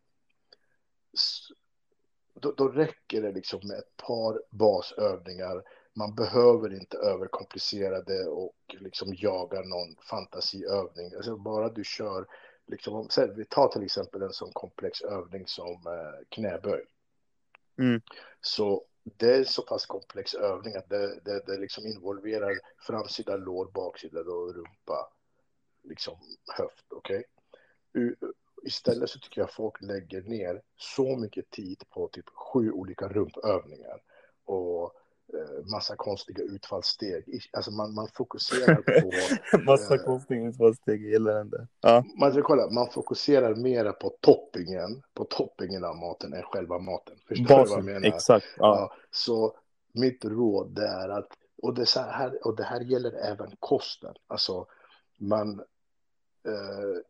då, 2.33 2.51
då 2.51 2.67
räcker 2.67 3.21
det 3.21 3.31
liksom 3.31 3.59
med 3.63 3.77
ett 3.77 3.97
par 3.97 4.41
basövningar. 4.49 5.63
Man 5.93 6.15
behöver 6.15 6.73
inte 6.73 6.97
överkomplicera 6.97 8.01
det 8.01 8.25
och 8.25 8.55
liksom 8.67 9.13
jaga 9.13 9.61
någon 9.61 9.95
fantasiövning. 10.09 11.15
Alltså 11.15 11.37
bara 11.37 11.69
du 11.69 11.83
kör, 11.83 12.27
liksom, 12.67 13.07
vi 13.35 13.45
tar 13.45 13.67
till 13.67 13.83
exempel 13.83 14.21
en 14.21 14.33
sån 14.33 14.51
komplex 14.53 15.01
övning 15.01 15.47
som 15.47 15.71
eh, 15.87 16.25
knäböj. 16.29 16.85
Mm. 17.77 18.01
Så 18.41 18.83
det 19.03 19.35
är 19.35 19.39
en 19.39 19.45
så 19.45 19.61
pass 19.61 19.85
komplex 19.85 20.33
övning 20.33 20.75
att 20.75 20.89
det, 20.89 21.19
det, 21.19 21.45
det 21.45 21.57
liksom 21.57 21.85
involverar 21.85 22.59
framsida 22.87 23.37
lår, 23.37 23.65
baksida 23.65 24.21
lår, 24.21 24.53
rumpa, 24.53 25.09
liksom 25.83 26.17
höft? 26.57 26.85
U- 27.93 28.15
Istället 28.63 29.09
så 29.09 29.19
tycker 29.19 29.41
jag 29.41 29.53
folk 29.53 29.81
lägger 29.81 30.21
ner 30.21 30.61
så 30.77 31.17
mycket 31.17 31.49
tid 31.49 31.83
på 31.89 32.07
typ 32.07 32.29
sju 32.29 32.71
olika 32.71 33.07
rumpövningar 33.07 34.01
och 34.45 34.93
massa 35.71 35.95
konstiga 35.95 36.43
utfallssteg. 36.43 37.49
Alltså 37.53 37.71
man, 37.71 37.93
man 37.93 38.07
fokuserar 38.13 38.75
på... 38.75 39.11
massa 39.71 39.95
eh, 39.95 40.01
konstiga 40.01 40.47
utfallssteg, 40.47 41.03
jag 41.03 41.11
gillar 41.11 41.33
den 41.33 41.49
där. 41.49 41.67
Ja. 41.81 42.03
Man, 42.19 42.43
kolla, 42.43 42.69
man 42.69 42.89
fokuserar 42.89 43.55
mera 43.55 43.93
på 43.93 44.09
toppingen, 44.19 45.03
på 45.13 45.23
toppingen 45.23 45.83
av 45.83 45.95
maten 45.95 46.33
än 46.33 46.43
själva 46.43 46.79
maten. 46.79 47.15
Förstår 47.27 47.45
Basen, 47.45 47.63
du 47.63 47.69
vad 47.69 47.93
jag 47.93 48.01
menar? 48.01 48.15
Exakt. 48.15 48.45
Ja. 48.57 48.75
ja. 48.79 48.93
så 49.11 49.57
mitt 49.91 50.25
råd 50.25 50.79
är 50.79 51.09
att, 51.09 51.29
och 51.61 51.73
det, 51.73 51.95
här, 51.95 52.47
och 52.47 52.55
det 52.55 52.63
här 52.63 52.81
gäller 52.81 53.11
även 53.11 53.55
kosten, 53.59 54.13
alltså 54.27 54.65
man 55.17 55.59
eh, 56.45 57.01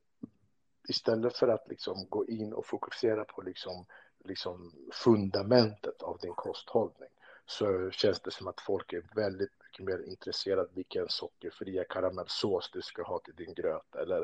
istället 0.88 1.38
för 1.38 1.48
att 1.48 1.68
liksom 1.68 2.06
gå 2.10 2.26
in 2.26 2.54
och 2.54 2.66
fokusera 2.66 3.26
på 3.26 3.42
liksom, 3.42 3.86
liksom 4.24 4.72
fundamentet 4.92 6.02
av 6.02 6.18
din 6.22 6.34
kosthållning 6.34 7.10
så 7.46 7.92
känns 7.92 8.22
det 8.22 8.32
som 8.32 8.48
att 8.48 8.62
folk 8.62 8.94
är 8.94 9.04
väldigt 9.16 9.52
mycket 9.64 9.86
mer 9.86 10.10
intresserade 10.10 10.70
vilken 10.74 11.10
sockerfria 11.10 11.84
karamellsås 11.84 12.70
du 12.74 12.82
ska 12.82 13.04
ha 13.04 13.20
till 13.20 13.36
din 13.36 13.54
gröt 13.54 13.96
eller 13.96 14.22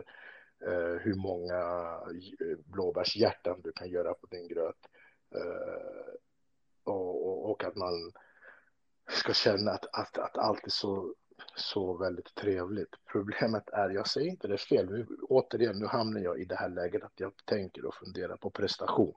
eh, 0.66 1.02
hur 1.02 1.16
många 1.16 1.60
eh, 2.40 2.58
blåbärshjärtan 2.66 3.62
du 3.62 3.72
kan 3.72 3.90
göra 3.90 4.14
på 4.14 4.28
din 4.28 4.48
gröt. 4.48 4.88
Eh, 5.36 6.14
och, 6.84 7.28
och, 7.28 7.52
och, 7.52 7.64
att 7.64 7.76
man 7.76 8.12
ska 9.10 9.34
känna 9.34 9.72
att, 9.72 9.86
att, 9.94 10.18
att 10.18 10.38
allt 10.38 10.66
är 10.66 10.70
så, 10.70 11.16
så 11.56 11.94
väldigt 11.94 12.36
trevligt. 12.36 12.96
Problemet 13.12 13.70
är, 13.70 13.90
jag 13.90 14.08
säger 14.08 14.30
inte 14.30 14.48
det 14.48 14.58
fel, 14.58 14.90
nu, 14.90 15.08
återigen, 15.30 15.80
nu 15.80 15.86
hamnar 15.86 16.22
jag 16.22 16.40
i 16.40 16.46
det 16.46 16.56
här 16.56 16.70
läget 16.70 17.04
att 17.04 17.20
jag 17.20 17.32
tänker 17.46 17.86
och 17.86 17.96
funderar 17.96 18.38
på 18.38 18.50
prestation. 18.50 19.16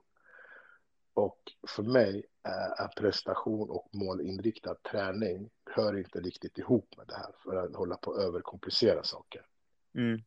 Och 1.15 1.39
för 1.67 1.83
mig 1.83 2.25
är 2.43 2.87
prestation 2.87 3.69
och 3.69 3.89
målinriktad 3.91 4.75
träning 4.75 5.49
hör 5.65 5.97
inte 5.97 6.19
riktigt 6.19 6.57
ihop 6.57 6.97
med 6.97 7.07
det 7.07 7.15
här 7.15 7.31
för 7.43 7.55
att 7.55 7.75
hålla 7.75 7.97
på 7.97 8.13
att 8.13 8.21
överkomplicera 8.21 9.03
saker. 9.03 9.45
Mm. 9.93 10.21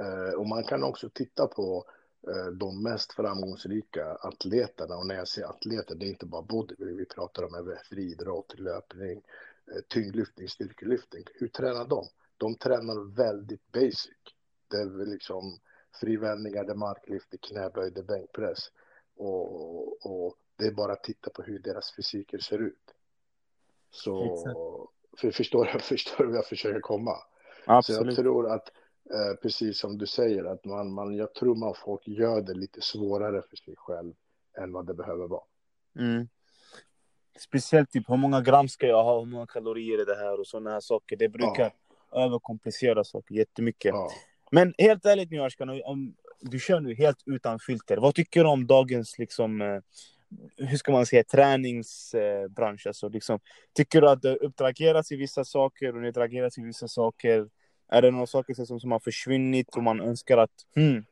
Eh, 0.00 0.34
och 0.34 0.48
man 0.48 0.64
kan 0.64 0.84
också 0.84 1.08
titta 1.08 1.46
på 1.46 1.84
eh, 2.28 2.46
de 2.46 2.82
mest 2.82 3.12
framgångsrika 3.12 4.14
atleterna 4.14 4.96
och 4.96 5.06
när 5.06 5.14
jag 5.14 5.28
säger 5.28 5.48
atleter, 5.48 5.94
det 5.94 6.06
är 6.06 6.10
inte 6.10 6.26
bara 6.26 6.42
bodybuilding, 6.42 6.96
vi 6.96 7.04
pratar 7.04 7.42
om 7.42 7.54
även 7.54 7.76
friidrott, 7.84 8.58
löpning, 8.58 9.22
eh, 9.72 9.82
tyngdlyftning, 9.88 10.48
styrkelyftning. 10.48 11.24
Hur 11.34 11.48
tränar 11.48 11.88
de? 11.88 12.06
De 12.36 12.54
tränar 12.54 13.14
väldigt 13.16 13.72
basic. 13.72 14.08
Det 14.68 14.76
är 14.76 15.06
liksom 15.06 15.58
frivändningar, 16.00 16.64
det 16.64 16.74
marklyft, 16.74 17.30
det 17.30 17.40
knäböj, 17.40 17.90
det 17.90 18.02
bänkpress. 18.02 18.70
Och, 19.16 20.06
och, 20.06 20.36
det 20.56 20.66
är 20.66 20.72
bara 20.72 20.92
att 20.92 21.04
titta 21.04 21.30
på 21.30 21.42
hur 21.42 21.58
deras 21.58 21.96
fysiker 21.96 22.38
ser 22.38 22.58
ut. 22.58 22.94
Så 23.90 24.36
för, 25.18 25.30
förstår, 25.30 25.64
förstår 25.78 26.24
du 26.24 26.34
jag 26.34 26.46
försöker 26.46 26.80
komma? 26.80 27.16
Absolut. 27.66 28.00
Så 28.00 28.06
jag 28.06 28.16
tror 28.16 28.52
att, 28.52 28.68
eh, 29.10 29.40
precis 29.42 29.78
som 29.78 29.98
du 29.98 30.06
säger, 30.06 30.44
att 30.44 30.64
man, 30.64 30.92
man, 30.92 31.14
jag 31.14 31.34
tror 31.34 31.54
man 31.54 31.74
folk 31.74 32.08
gör 32.08 32.42
det 32.42 32.54
lite 32.54 32.80
svårare 32.80 33.42
för 33.50 33.56
sig 33.56 33.74
själv 33.76 34.14
än 34.58 34.72
vad 34.72 34.86
det 34.86 34.94
behöver 34.94 35.26
vara. 35.26 35.44
Mm. 35.98 36.28
Speciellt 37.38 37.90
typ 37.90 38.10
hur 38.10 38.16
många 38.16 38.40
gram 38.40 38.68
ska 38.68 38.86
jag 38.86 39.04
ha, 39.04 39.18
hur 39.18 39.26
många 39.26 39.46
kalorier 39.46 39.98
är 39.98 40.06
det 40.06 40.16
här 40.16 40.40
och 40.40 40.46
sådana 40.46 40.70
här 40.70 40.80
saker. 40.80 41.16
Det 41.16 41.28
brukar 41.28 41.72
ja. 42.10 42.24
överkomplicera 42.24 43.04
saker 43.04 43.34
jättemycket. 43.34 43.94
Ja. 43.94 44.10
Men 44.50 44.74
helt 44.78 45.04
ärligt 45.06 45.30
nu 45.30 45.40
Ashkan, 45.40 45.82
om 45.84 46.14
du 46.40 46.58
kör 46.58 46.80
nu 46.80 46.94
helt 46.94 47.22
utan 47.26 47.58
filter. 47.58 47.96
Vad 47.96 48.14
tycker 48.14 48.44
du 48.44 48.50
om 48.50 48.66
dagens 48.66 49.18
liksom 49.18 49.60
eh, 49.60 49.80
hur 50.56 50.76
ska 50.76 50.92
man 50.92 51.06
säga, 51.06 51.24
träningsbransch. 51.24 52.86
Alltså, 52.86 53.08
liksom, 53.08 53.40
tycker 53.72 54.00
du 54.00 54.08
att 54.08 54.22
det 54.22 54.36
uppdrageras 54.36 55.12
i 55.12 55.16
vissa 55.16 55.44
saker 55.44 55.94
och 55.96 56.02
neddrageras 56.02 56.58
i 56.58 56.62
vissa 56.62 56.88
saker? 56.88 57.48
Är 57.88 58.02
det 58.02 58.10
några 58.10 58.26
saker 58.26 58.54
som, 58.54 58.80
som 58.80 58.92
har 58.92 59.00
försvunnit 59.00 59.76
och 59.76 59.82
man 59.82 60.00
önskar 60.00 60.38
att, 60.38 60.66
hmm, 60.74 61.04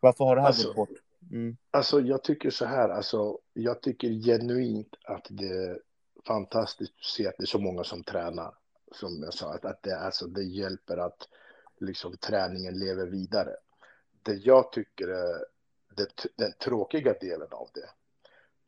varför 0.00 0.24
har 0.24 0.36
det 0.36 0.42
här 0.42 0.48
alltså, 0.48 0.68
gått 0.68 0.76
bort? 0.76 0.98
Mm. 1.30 1.56
Alltså 1.70 2.00
jag 2.00 2.24
tycker 2.24 2.50
så 2.50 2.64
här, 2.64 2.88
alltså, 2.88 3.38
jag 3.54 3.82
tycker 3.82 4.08
genuint 4.08 4.96
att 5.04 5.26
det 5.30 5.48
är 5.48 5.78
fantastiskt 6.26 6.92
att 6.98 7.04
se 7.04 7.28
att 7.28 7.34
det 7.38 7.44
är 7.44 7.46
så 7.46 7.58
många 7.58 7.84
som 7.84 8.02
tränar. 8.02 8.54
Som 8.92 9.22
jag 9.22 9.34
sa, 9.34 9.54
att, 9.54 9.64
att 9.64 9.82
det, 9.82 9.98
alltså, 9.98 10.26
det 10.26 10.42
hjälper 10.42 10.96
att 10.96 11.28
liksom, 11.80 12.16
träningen 12.16 12.78
lever 12.78 13.06
vidare. 13.06 13.50
Det 14.28 14.34
jag 14.34 14.72
tycker 14.72 15.08
är 15.08 15.44
det, 15.96 16.26
den 16.36 16.52
tråkiga 16.52 17.12
delen 17.12 17.48
av 17.50 17.68
det, 17.74 17.88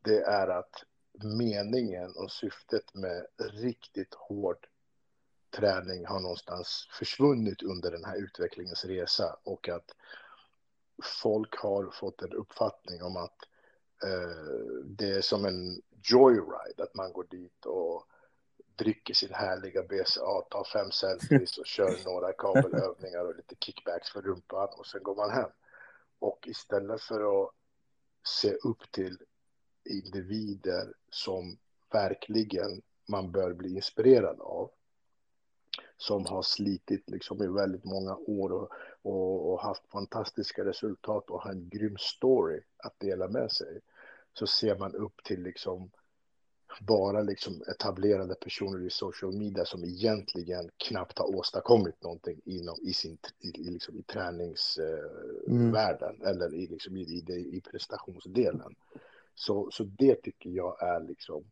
det 0.04 0.20
är 0.20 0.48
att 0.48 0.84
meningen 1.22 2.12
och 2.16 2.30
syftet 2.30 2.94
med 2.94 3.26
riktigt 3.38 4.14
hård 4.14 4.66
träning 5.50 6.06
har 6.06 6.20
någonstans 6.20 6.88
försvunnit 6.98 7.62
under 7.62 7.90
den 7.90 8.04
här 8.04 8.16
utvecklingens 8.16 8.84
resa 8.84 9.36
och 9.44 9.68
att 9.68 9.94
folk 11.20 11.56
har 11.56 11.90
fått 11.90 12.22
en 12.22 12.32
uppfattning 12.32 13.02
om 13.02 13.16
att 13.16 13.38
eh, 14.04 14.84
det 14.84 15.10
är 15.10 15.20
som 15.20 15.44
en 15.44 15.82
joyride, 16.02 16.82
att 16.82 16.94
man 16.94 17.12
går 17.12 17.26
dit 17.30 17.66
och 17.66 18.06
dricker 18.80 19.14
sin 19.14 19.34
härliga 19.34 19.82
BCA, 19.82 20.40
tar 20.50 20.64
fem 20.64 20.90
selfies 20.90 21.58
och 21.58 21.66
kör 21.66 22.04
några 22.04 22.32
kabelövningar 22.32 23.24
och 23.24 23.36
lite 23.36 23.54
kickbacks 23.60 24.10
för 24.10 24.22
rumpan 24.22 24.68
och 24.72 24.86
sen 24.86 25.02
går 25.02 25.16
man 25.16 25.30
hem. 25.30 25.50
Och 26.18 26.46
istället 26.46 27.02
för 27.02 27.42
att 27.42 27.50
se 28.24 28.52
upp 28.52 28.92
till 28.92 29.18
individer 29.84 30.92
som 31.10 31.58
verkligen 31.92 32.82
man 33.08 33.32
bör 33.32 33.52
bli 33.52 33.74
inspirerad 33.74 34.40
av. 34.40 34.70
Som 35.96 36.26
har 36.26 36.42
slitit 36.42 37.10
liksom 37.10 37.42
i 37.42 37.46
väldigt 37.46 37.84
många 37.84 38.16
år 38.16 38.52
och, 38.52 38.70
och, 39.02 39.52
och, 39.52 39.60
haft 39.60 39.90
fantastiska 39.90 40.64
resultat 40.64 41.30
och 41.30 41.42
har 41.42 41.50
en 41.50 41.68
grym 41.68 41.96
story 41.98 42.60
att 42.76 43.00
dela 43.00 43.28
med 43.28 43.52
sig. 43.52 43.80
Så 44.32 44.46
ser 44.46 44.78
man 44.78 44.94
upp 44.94 45.24
till 45.24 45.42
liksom 45.42 45.90
bara 46.80 47.22
liksom 47.22 47.62
etablerade 47.70 48.34
personer 48.34 48.86
i 48.86 48.90
social 48.90 49.32
media 49.32 49.64
som 49.64 49.84
egentligen 49.84 50.70
knappt 50.76 51.18
har 51.18 51.36
åstadkommit 51.36 52.02
någonting 52.02 52.40
inom, 52.44 52.76
i, 52.82 52.92
sin, 52.92 53.18
i, 53.40 53.70
liksom 53.70 53.98
i 53.98 54.02
träningsvärlden 54.02 56.16
mm. 56.16 56.26
eller 56.26 56.54
i, 56.54 56.66
liksom 56.66 56.96
i, 56.96 57.00
i, 57.00 57.24
i 57.56 57.60
prestationsdelen. 57.70 58.74
Så, 59.34 59.68
så 59.72 59.84
det 59.84 60.14
tycker 60.14 60.50
jag 60.50 60.82
är 60.82 61.00
liksom, 61.00 61.44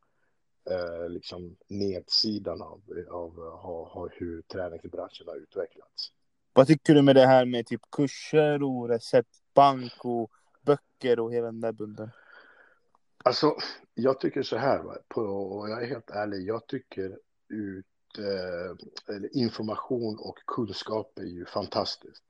eh, 0.71 1.09
liksom 1.09 1.57
nedsidan 1.69 2.63
av, 2.63 2.83
av, 3.11 3.41
av, 3.41 3.89
av 3.93 4.09
hur 4.13 4.43
träningsbranschen 4.43 5.29
har 5.29 5.37
utvecklats. 5.37 6.13
Vad 6.53 6.67
tycker 6.67 6.95
du 6.95 7.03
med 7.03 7.17
det 7.17 7.27
här 7.27 7.45
med 7.45 7.67
typ 7.67 7.83
kurser 7.93 8.63
och 8.63 8.89
receptbank 8.89 10.05
och 10.05 10.31
böcker 10.63 11.21
och 11.21 11.33
hela 11.33 11.47
den 11.47 11.61
där 11.61 11.73
bunden? 11.73 12.11
Alltså, 13.29 13.57
jag 13.95 14.21
tycker 14.21 14.43
så 14.43 14.57
här. 14.57 14.83
På, 15.09 15.21
och 15.21 15.71
jag 15.71 15.83
är 15.83 15.87
helt 15.87 16.11
ärlig, 16.11 16.49
jag 16.49 16.67
tycker 16.67 17.19
ut, 17.49 17.87
eh, 18.19 19.17
information 19.33 20.19
och 20.19 20.39
kunskap 20.47 21.19
är 21.19 21.25
ju 21.25 21.47
fantastiskt. 21.47 22.25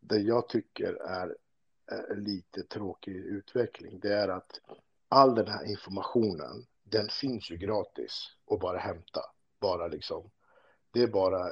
Det 0.00 0.18
jag 0.18 0.48
tycker 0.48 0.94
är 0.94 1.36
Eh, 1.92 2.16
lite 2.16 2.62
tråkig 2.62 3.16
utveckling, 3.16 4.00
det 4.00 4.14
är 4.14 4.28
att 4.28 4.60
all 5.08 5.34
den 5.34 5.48
här 5.48 5.64
informationen, 5.64 6.66
den 6.84 7.08
finns 7.08 7.50
ju 7.50 7.56
gratis 7.56 8.26
och 8.44 8.58
bara 8.58 8.78
hämta. 8.78 9.20
Bara 9.60 9.88
liksom, 9.88 10.30
det 10.90 11.02
är 11.02 11.06
bara 11.06 11.48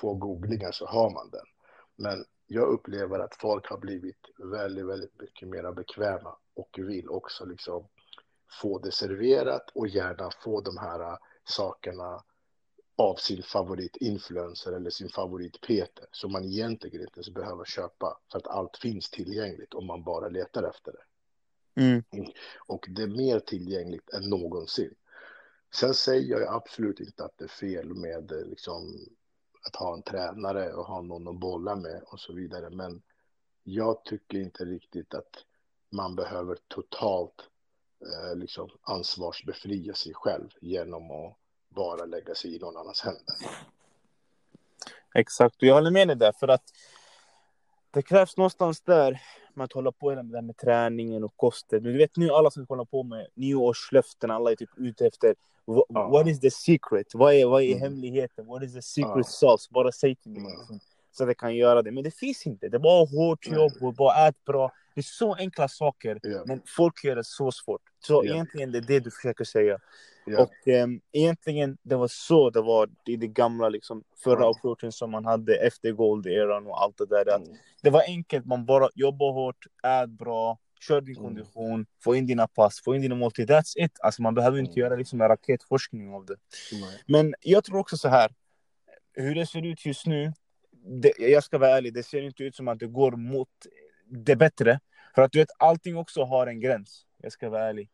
två 0.00 0.14
googlingar 0.14 0.72
så 0.72 0.86
har 0.86 1.10
man 1.10 1.30
den. 1.30 1.46
Men 1.96 2.24
jag 2.46 2.68
upplever 2.68 3.18
att 3.18 3.34
folk 3.34 3.66
har 3.70 3.78
blivit 3.78 4.26
väldigt, 4.38 4.86
väldigt 4.86 5.20
mycket 5.20 5.48
mer 5.48 5.72
bekväma 5.72 6.36
och 6.54 6.78
vill 6.78 7.08
också 7.08 7.44
liksom 7.44 7.88
få 8.50 8.78
det 8.78 8.92
serverat 8.92 9.70
och 9.74 9.88
gärna 9.88 10.30
få 10.30 10.60
de 10.60 10.78
här 10.78 11.18
sakerna 11.44 12.22
av 12.96 13.14
sin 13.14 13.42
favoritinfluencer 13.42 14.72
eller 14.72 14.90
sin 14.90 15.08
favorit-PT 15.08 16.00
som 16.12 16.32
man 16.32 16.44
egentligen 16.44 17.00
inte 17.00 17.16
ens 17.16 17.30
behöver 17.30 17.64
köpa 17.64 18.18
för 18.32 18.38
att 18.38 18.46
allt 18.46 18.76
finns 18.76 19.10
tillgängligt 19.10 19.74
om 19.74 19.86
man 19.86 20.02
bara 20.02 20.28
letar 20.28 20.62
efter 20.62 20.92
det. 20.92 21.02
Mm. 21.82 22.02
Och 22.66 22.86
det 22.88 23.02
är 23.02 23.06
mer 23.06 23.40
tillgängligt 23.40 24.10
än 24.10 24.30
någonsin. 24.30 24.94
Sen 25.74 25.94
säger 25.94 26.40
jag 26.40 26.54
absolut 26.54 27.00
inte 27.00 27.24
att 27.24 27.38
det 27.38 27.44
är 27.44 27.48
fel 27.48 27.94
med 27.94 28.32
liksom, 28.46 28.98
att 29.66 29.76
ha 29.76 29.94
en 29.94 30.02
tränare 30.02 30.72
och 30.72 30.84
ha 30.84 31.02
någon 31.02 31.28
att 31.28 31.40
bolla 31.40 31.76
med 31.76 32.02
och 32.06 32.20
så 32.20 32.32
vidare. 32.32 32.70
Men 32.70 33.02
jag 33.62 34.04
tycker 34.04 34.38
inte 34.38 34.64
riktigt 34.64 35.14
att 35.14 35.44
man 35.90 36.16
behöver 36.16 36.58
totalt 36.68 37.49
eh, 38.02 38.36
liksom 38.36 38.68
ansvarsbefria 38.82 39.94
sig 39.94 40.14
själv 40.14 40.48
genom 40.60 41.10
att 41.10 41.36
bara 41.68 42.04
lägga 42.04 42.34
sig 42.34 42.56
i 42.56 42.58
någon 42.58 42.76
annans 42.76 43.00
händer. 43.00 43.34
Exakt, 45.14 45.56
och 45.56 45.62
jag 45.62 45.74
håller 45.74 45.90
med 45.90 46.08
dig 46.08 46.16
där 46.16 46.32
för 46.32 46.48
att 46.48 46.62
det 47.90 48.02
krävs 48.02 48.36
någonstans 48.36 48.80
där 48.80 49.20
med 49.54 49.64
att 49.64 49.72
hålla 49.72 49.92
på 49.92 50.14
med 50.14 50.24
det 50.26 50.42
med 50.42 50.56
träningen 50.56 51.24
och 51.24 51.36
kosten. 51.36 51.82
Du 51.82 51.98
vet 51.98 52.16
nu 52.16 52.30
alla 52.30 52.50
som 52.50 52.66
håller 52.68 52.84
på 52.84 53.02
med 53.02 53.26
nyårslöften, 53.34 54.30
alla 54.30 54.50
är 54.50 54.56
typ 54.56 54.70
ute 54.76 55.06
efter 55.06 55.34
what, 55.64 55.84
Ja. 55.88 56.08
what 56.08 56.26
is 56.26 56.40
the 56.40 56.50
secret? 56.50 57.06
Vad 57.14 57.34
är, 57.34 57.46
vad 57.46 57.62
är 57.62 57.66
Mm. 57.76 57.80
hemligheten? 57.80 58.46
What 58.46 58.62
is 58.62 58.72
the 58.74 58.82
secret 58.82 59.12
Ja. 59.16 59.22
sauce? 59.24 59.68
Bara 59.70 59.92
säg 59.92 60.16
till 60.16 60.30
mig. 60.30 60.40
Mm. 60.40 60.58
liksom, 60.58 60.80
Så 61.12 61.22
att 61.22 61.28
jag 61.28 61.36
kan 61.38 61.56
göra 61.56 61.82
det. 61.82 61.90
Men 61.90 62.04
det 62.04 62.10
finns 62.14 62.46
inte. 62.46 62.68
Det 62.68 62.76
är 62.76 62.78
bara 62.78 63.06
hårt 63.06 63.46
jobb 63.46 63.72
och 63.80 63.94
bara 63.94 64.28
ät 64.28 64.44
bra. 64.44 64.72
Det 64.94 65.00
är 65.00 65.02
så 65.02 65.34
enkla 65.34 65.68
saker. 65.68 66.18
Ja. 66.22 66.42
Men 66.46 66.62
folk 66.66 67.04
gör 67.04 67.16
det 67.16 67.24
så 67.24 67.52
svårt. 67.52 67.82
Så 68.06 68.22
Ja. 68.24 68.32
egentligen 68.34 68.72
det 68.72 68.78
är 68.78 68.82
det 68.82 69.00
du 69.00 69.10
försöker 69.10 69.44
säga. 69.44 69.78
Ja. 70.26 70.42
Och 70.42 70.68
ehm, 70.68 71.00
egentligen 71.12 71.78
det 71.82 71.96
var 71.96 72.08
så 72.08 72.50
det 72.50 72.62
var 72.62 72.88
i 73.06 73.16
det 73.16 73.26
gamla 73.26 73.68
liksom 73.68 74.04
förra 74.24 74.40
Ja. 74.40 74.50
approachen 74.50 74.92
som 74.92 75.10
man 75.10 75.24
hade 75.24 75.54
efter 75.56 75.92
gold-eran 75.92 76.66
och 76.66 76.82
allt 76.82 76.98
det 76.98 77.06
där. 77.06 77.36
Mm. 77.36 77.48
det 77.82 77.90
var 77.90 78.02
enkelt, 78.02 78.46
man 78.46 78.66
bara 78.66 78.88
jobbar 78.94 79.32
hårt, 79.32 79.66
ät 79.84 80.10
bra, 80.10 80.58
kör 80.80 81.00
din 81.00 81.16
Mm. 81.16 81.24
kondition, 81.28 81.86
få 82.04 82.14
in 82.14 82.26
dina 82.26 82.46
pass, 82.48 82.80
få 82.84 82.94
in 82.94 83.02
dina 83.02 83.14
måltider. 83.14 83.60
That's 83.60 83.72
it. 83.76 83.92
Alltså 84.00 84.22
man 84.22 84.34
behöver 84.34 84.58
inte 84.58 84.70
Mm. 84.72 84.80
göra 84.80 84.96
liksom 84.96 85.20
en 85.20 85.28
raketforskning 85.28 86.14
av 86.14 86.26
det. 86.26 86.36
Men 87.06 87.34
jag 87.40 87.64
tror 87.64 87.78
också 87.78 87.96
så 87.96 88.08
här. 88.08 88.30
Hur 89.14 89.34
det 89.34 89.46
ser 89.46 89.66
ut 89.66 89.86
just 89.86 90.06
nu. 90.06 90.32
Det, 91.02 91.12
jag 91.18 91.44
ska 91.44 91.58
vara 91.58 91.70
ärlig, 91.76 91.94
det 91.94 92.02
ser 92.02 92.22
inte 92.22 92.44
ut 92.44 92.56
som 92.56 92.68
att 92.68 92.78
det 92.78 92.86
går 92.86 93.12
mot 93.12 93.48
det 94.10 94.36
bättre. 94.36 94.80
För 95.14 95.22
att 95.22 95.32
du 95.32 95.38
vet, 95.38 95.48
allting 95.58 95.96
också 95.96 96.24
har 96.24 96.46
en 96.46 96.60
gräns. 96.60 97.06
Jag 97.22 97.32
ska 97.32 97.48
vara 97.50 97.64
ärlig. 97.68 97.88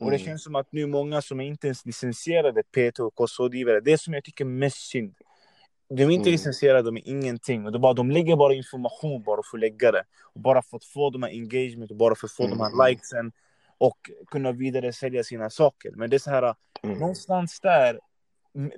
Och 0.00 0.10
det 0.10 0.16
Mm. 0.16 0.26
känns 0.26 0.44
som 0.44 0.54
att 0.54 0.72
nu 0.72 0.86
många 0.86 1.22
som 1.22 1.40
är 1.40 1.44
inte 1.44 1.66
ens 1.66 1.86
licensierade 1.86 2.62
PT 2.62 3.00
och 3.00 3.14
kostrådgivare, 3.14 3.80
det 3.80 3.92
är 3.92 3.96
som 3.96 4.14
jag 4.14 4.24
tycker 4.24 4.44
är 4.44 4.48
mest 4.48 4.88
synd. 4.90 5.14
De 5.88 6.02
är 6.02 6.10
inte 6.10 6.14
Mm. 6.28 6.32
licensierade, 6.32 6.82
de 6.82 6.96
är 6.96 7.08
ingenting. 7.08 7.66
Och 7.66 7.72
det 7.72 7.78
bara, 7.78 7.92
de 7.92 8.10
lägger 8.10 8.36
bara 8.36 8.54
information 8.54 9.22
bara 9.22 9.40
för 9.50 9.56
att 9.56 9.60
lägga 9.60 9.92
det. 9.92 10.04
Och 10.22 10.40
bara 10.40 10.62
för 10.62 10.76
att 10.76 10.84
få 10.84 11.10
de 11.10 11.22
här 11.22 11.30
engagement 11.30 11.90
och 11.90 11.96
bara 11.96 12.14
för 12.14 12.26
att 12.26 12.32
få 12.32 12.46
de 12.46 12.60
här 12.60 12.66
Mm. 12.72 12.86
likesen. 12.86 13.32
Och 13.78 13.98
kunna 14.26 14.52
vidare 14.52 14.92
sälja 14.92 15.24
sina 15.24 15.50
saker. 15.50 15.90
Men 15.96 16.10
det 16.10 16.16
är 16.16 16.18
så 16.18 16.30
här, 16.30 16.54
Mm. 16.82 16.98
någonstans 16.98 17.60
där 17.60 18.00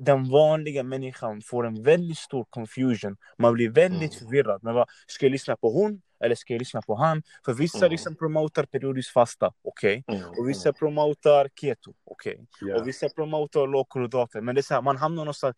den 0.00 0.30
vanliga 0.30 0.82
människan 0.82 1.42
får 1.42 1.66
en 1.66 1.82
väldigt 1.82 2.18
stor 2.18 2.44
confusion. 2.50 3.16
Man 3.38 3.52
blir 3.54 3.70
väldigt 3.70 4.12
Mm. 4.12 4.18
förvirrad. 4.30 4.62
Men 4.62 4.74
vad, 4.74 4.88
ska 5.06 5.26
jag 5.26 5.30
lyssna 5.32 5.56
på 5.56 5.70
hon 5.70 6.02
eller 6.22 6.34
ska 6.34 6.54
jag 6.54 6.58
lyssna 6.58 6.82
på 6.82 6.94
han? 6.94 7.22
För 7.44 7.52
vissa 7.54 7.78
Mm. 7.78 7.90
liksom 7.90 8.16
promotar 8.16 8.64
periodisk 8.64 9.12
fasta, 9.12 9.52
okej. 9.62 10.04
Mm. 10.08 10.22
Och 10.38 10.48
vissa 10.48 10.72
promotar 10.72 11.48
keto, 11.60 11.94
okej. 12.04 12.46
Ja. 12.60 12.80
Och 12.80 12.88
vissa 12.88 13.08
promotar 13.08 13.66
lågkolhydrater. 13.66 14.40
Men 14.40 14.54
det 14.54 14.60
är 14.60 14.62
så 14.62 14.74
här, 14.74 14.82
man 14.82 14.96
hamnar 14.96 15.24
någonstans. 15.24 15.56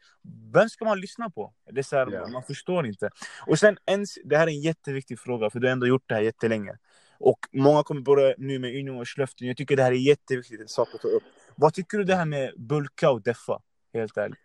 Vem 0.55 0.69
ska 0.69 0.85
man 0.85 1.01
lyssna 1.01 1.31
på? 1.31 1.55
Det 1.73 1.79
är 1.79 1.83
så 1.83 1.97
här, 1.97 2.09
Ja. 2.13 2.29
man 2.29 2.43
förstår 2.43 2.87
inte. 2.87 3.11
Och 3.47 3.59
sen, 3.59 3.77
ens, 3.87 4.15
det 4.25 4.37
här 4.37 4.47
är 4.47 4.51
en 4.51 4.61
jätteviktig 4.61 5.19
fråga, 5.19 5.51
för 5.51 5.59
du 5.61 5.67
har 5.67 5.73
ändå 5.73 5.87
gjort 5.87 6.05
det 6.07 6.15
här 6.15 6.23
jättelänge. 6.23 6.79
Och 7.19 7.39
många 7.53 7.83
kommer 7.83 8.01
börja 8.01 8.35
nu 8.39 8.59
med 8.59 8.85
nyårslöften. 8.85 9.47
Jag 9.49 9.57
tycker 9.57 9.77
det 9.77 9.83
här 9.83 9.93
är 9.93 9.97
jätteviktigt, 9.97 10.61
en 10.61 10.69
sak 10.69 10.89
att 10.95 11.01
ta 11.01 11.09
upp. 11.09 11.23
Vad 11.57 11.75
tycker 11.75 11.99
du 11.99 12.05
det 12.05 12.15
här 12.15 12.25
med 12.25 12.53
bulka 12.59 13.11
och 13.11 13.23
deffa? 13.23 13.63
Helt 13.95 14.17
ärligt. 14.17 14.39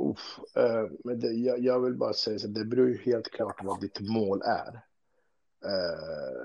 Uff, 0.00 0.38
eh, 0.56 0.84
men 1.04 1.20
det, 1.20 1.26
jag, 1.32 1.58
jag 1.58 1.80
vill 1.80 1.94
bara 1.96 2.12
säga 2.12 2.38
så 2.38 2.48
det 2.48 2.64
beror 2.64 2.88
ju 2.88 2.98
helt 2.98 3.30
klart 3.32 3.56
vad 3.62 3.80
ditt 3.80 4.00
mål 4.00 4.42
är. 4.42 4.80
Eh, 5.64 6.42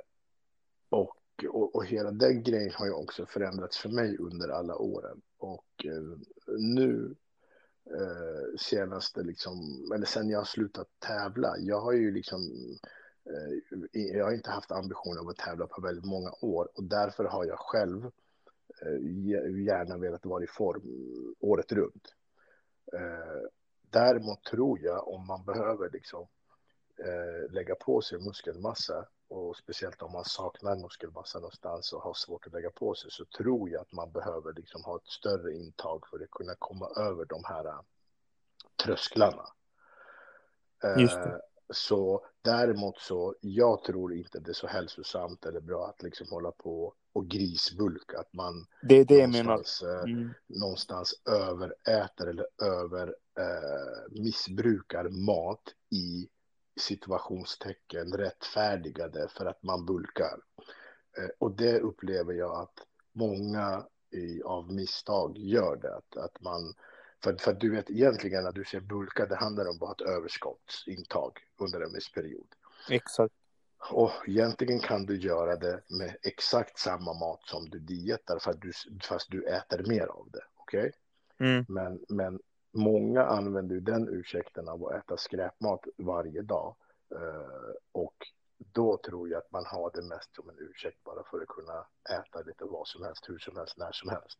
och, 0.89 1.17
och, 1.49 1.76
och 1.76 1.86
hela 1.86 2.12
den 2.12 2.43
grejen 2.43 2.73
har 2.73 2.86
ju 2.86 2.91
också 2.91 3.26
förändrats 3.26 3.78
för 3.78 3.89
mig 3.89 4.17
under 4.17 4.49
alla 4.49 4.76
åren. 4.76 5.21
Och 5.38 5.86
eh, 5.86 6.17
nu 6.58 7.15
eh, 7.86 8.58
senaste 8.60 9.23
liksom, 9.23 9.88
eller 9.95 10.06
sen 10.06 10.30
jag 10.30 10.39
har 10.39 10.45
slutat 10.45 10.88
tävla, 10.99 11.58
jag 11.58 11.82
har 11.82 11.91
ju 11.93 12.12
liksom 12.12 12.41
eh, 13.26 13.80
jag 13.91 14.26
har 14.26 14.32
inte 14.32 14.52
haft 14.52 14.71
ambitionen 14.71 15.19
av 15.19 15.30
att 15.30 15.38
tävla 15.38 15.67
på 15.67 15.82
väldigt 15.82 16.06
många 16.06 16.32
år 16.41 16.69
och 16.76 16.84
därför 16.84 17.23
har 17.23 17.45
jag 17.45 17.60
själv 17.60 18.06
eh, 18.82 18.99
gärna 19.65 19.97
velat 19.97 20.26
vara 20.26 20.43
i 20.43 20.47
form 20.47 20.84
året 21.39 21.71
runt. 21.71 22.13
Eh, 22.93 23.49
däremot 23.89 24.43
tror 24.43 24.80
jag 24.80 25.08
om 25.08 25.28
man 25.28 25.45
behöver 25.45 25.89
liksom 25.89 26.28
lägga 27.49 27.75
på 27.75 28.01
sig 28.01 28.19
muskelmassa 28.19 29.07
och 29.27 29.57
speciellt 29.57 30.01
om 30.01 30.11
man 30.11 30.25
saknar 30.25 30.75
muskelmassa 30.75 31.39
någonstans 31.39 31.93
och 31.93 32.01
har 32.01 32.13
svårt 32.13 32.47
att 32.47 32.53
lägga 32.53 32.69
på 32.71 32.95
sig 32.95 33.11
så 33.11 33.25
tror 33.25 33.69
jag 33.69 33.81
att 33.81 33.91
man 33.91 34.11
behöver 34.11 34.53
liksom 34.53 34.83
ha 34.83 34.95
ett 34.97 35.07
större 35.07 35.53
intag 35.53 36.07
för 36.07 36.23
att 36.23 36.31
kunna 36.31 36.55
komma 36.59 36.89
över 36.97 37.25
de 37.25 37.43
här 37.43 37.65
eh, 37.65 37.79
trösklarna. 38.83 39.45
Eh, 40.83 41.01
Just 41.01 41.23
det. 41.23 41.41
Så 41.73 42.25
däremot 42.41 42.99
så, 42.99 43.35
jag 43.41 43.83
tror 43.83 44.13
inte 44.13 44.39
det 44.39 44.49
är 44.51 44.53
så 44.53 44.67
hälsosamt 44.67 45.45
eller 45.45 45.59
bra 45.59 45.87
att 45.87 46.03
liksom 46.03 46.27
hålla 46.29 46.51
på 46.51 46.93
och 47.13 47.27
grisbulka, 47.27 48.19
att 48.19 48.33
man 48.33 48.67
Det 48.81 48.95
är 48.95 49.05
det 49.05 49.27
någonstans, 49.27 49.81
eh, 49.81 50.03
Mm. 50.03 50.33
någonstans 50.47 51.13
överäter 51.25 52.27
eller 52.27 52.47
över 52.63 53.15
eh, 53.37 54.11
missbrukar 54.21 55.09
mat 55.09 55.61
i 55.89 56.29
situationstecken 56.75 58.13
rättfärdigade 58.13 59.27
för 59.27 59.45
att 59.45 59.63
man 59.63 59.86
bulkar. 59.86 60.39
Eh, 61.17 61.29
och 61.39 61.51
det 61.51 61.79
upplever 61.79 62.33
jag 62.33 62.62
att 62.62 62.79
många 63.12 63.86
i, 64.12 64.43
av 64.43 64.73
misstag 64.73 65.38
gör 65.38 65.75
det. 65.75 65.95
Att, 65.95 66.17
att 66.17 66.41
man, 66.41 66.73
för, 67.23 67.36
för 67.36 67.53
du 67.53 67.71
vet 67.71 67.89
egentligen 67.89 68.43
när 68.43 68.51
du 68.51 68.63
säger 68.63 68.83
bulka, 68.83 69.25
det 69.25 69.36
handlar 69.36 69.69
om 69.69 69.77
bara 69.77 69.91
ett 69.91 70.01
överskottsintag 70.01 71.31
under 71.57 71.81
en 71.81 71.93
viss 71.93 72.12
period. 72.12 72.47
Exakt. 72.89 73.33
Och 73.91 74.12
egentligen 74.27 74.79
kan 74.79 75.05
du 75.05 75.17
göra 75.17 75.55
det 75.55 75.81
med 75.89 76.17
exakt 76.21 76.79
samma 76.79 77.13
mat 77.13 77.41
som 77.43 77.69
du 77.69 77.79
dietar 77.79 78.39
för 78.39 78.51
att 78.51 78.62
du, 78.62 78.71
fast 79.03 79.31
du 79.31 79.43
äter 79.43 79.83
mer 79.88 80.07
av 80.07 80.29
det. 80.31 80.43
Okej? 80.55 80.91
Mm. 81.39 81.65
Men, 81.67 82.05
men 82.09 82.39
många 82.73 83.23
använder 83.23 83.79
den 83.79 84.09
ursäkten 84.09 84.69
av 84.69 84.86
att 84.86 84.93
äta 84.93 85.17
skräpmat 85.17 85.86
varje 85.97 86.41
dag. 86.41 86.75
Eh, 87.12 87.75
och 87.91 88.15
då 88.57 88.97
tror 88.97 89.29
jag 89.29 89.38
att 89.38 89.51
man 89.51 89.65
har 89.65 89.91
det 89.93 90.01
mest 90.01 90.36
som 90.36 90.49
en 90.49 90.59
ursäkt 90.59 91.03
bara 91.03 91.23
för 91.23 91.41
att 91.41 91.47
kunna 91.47 91.86
äta 92.19 92.41
lite 92.41 92.65
vad 92.65 92.88
som 92.88 93.03
helst, 93.03 93.29
hur 93.29 93.38
som 93.38 93.57
helst, 93.57 93.77
när 93.77 93.91
som 93.91 94.09
helst. 94.09 94.39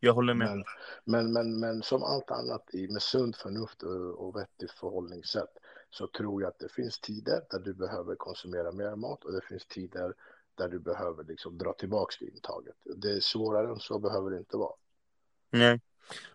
Jag 0.00 0.12
håller 0.12 0.34
med. 0.34 0.48
Men, 0.48 0.64
men, 1.04 1.32
men, 1.32 1.60
men 1.60 1.82
som 1.82 2.02
allt 2.02 2.30
annat 2.30 2.74
i, 2.74 2.88
med 2.88 3.02
sunt 3.02 3.36
förnuft 3.36 3.82
och, 3.82 4.26
och 4.26 4.36
vettigt 4.36 4.70
förhållningssätt 4.70 5.58
så 5.90 6.06
tror 6.06 6.42
jag 6.42 6.48
att 6.48 6.58
det 6.58 6.72
finns 6.72 7.00
tider 7.00 7.42
där 7.50 7.58
du 7.58 7.74
behöver 7.74 8.14
konsumera 8.14 8.72
mer 8.72 8.96
mat 8.96 9.24
och 9.24 9.32
det 9.32 9.44
finns 9.44 9.66
tider 9.66 10.14
där 10.54 10.68
du 10.68 10.78
behöver 10.78 11.24
liksom 11.24 11.58
dra 11.58 11.72
tillbaka 11.72 12.24
intaget. 12.24 12.76
Det 12.96 13.10
är 13.10 13.20
svårare 13.20 13.68
än 13.68 13.80
så 13.80 13.98
behöver 13.98 14.30
det 14.30 14.38
inte 14.38 14.56
vara. 14.56 14.74
Nej. 15.50 15.80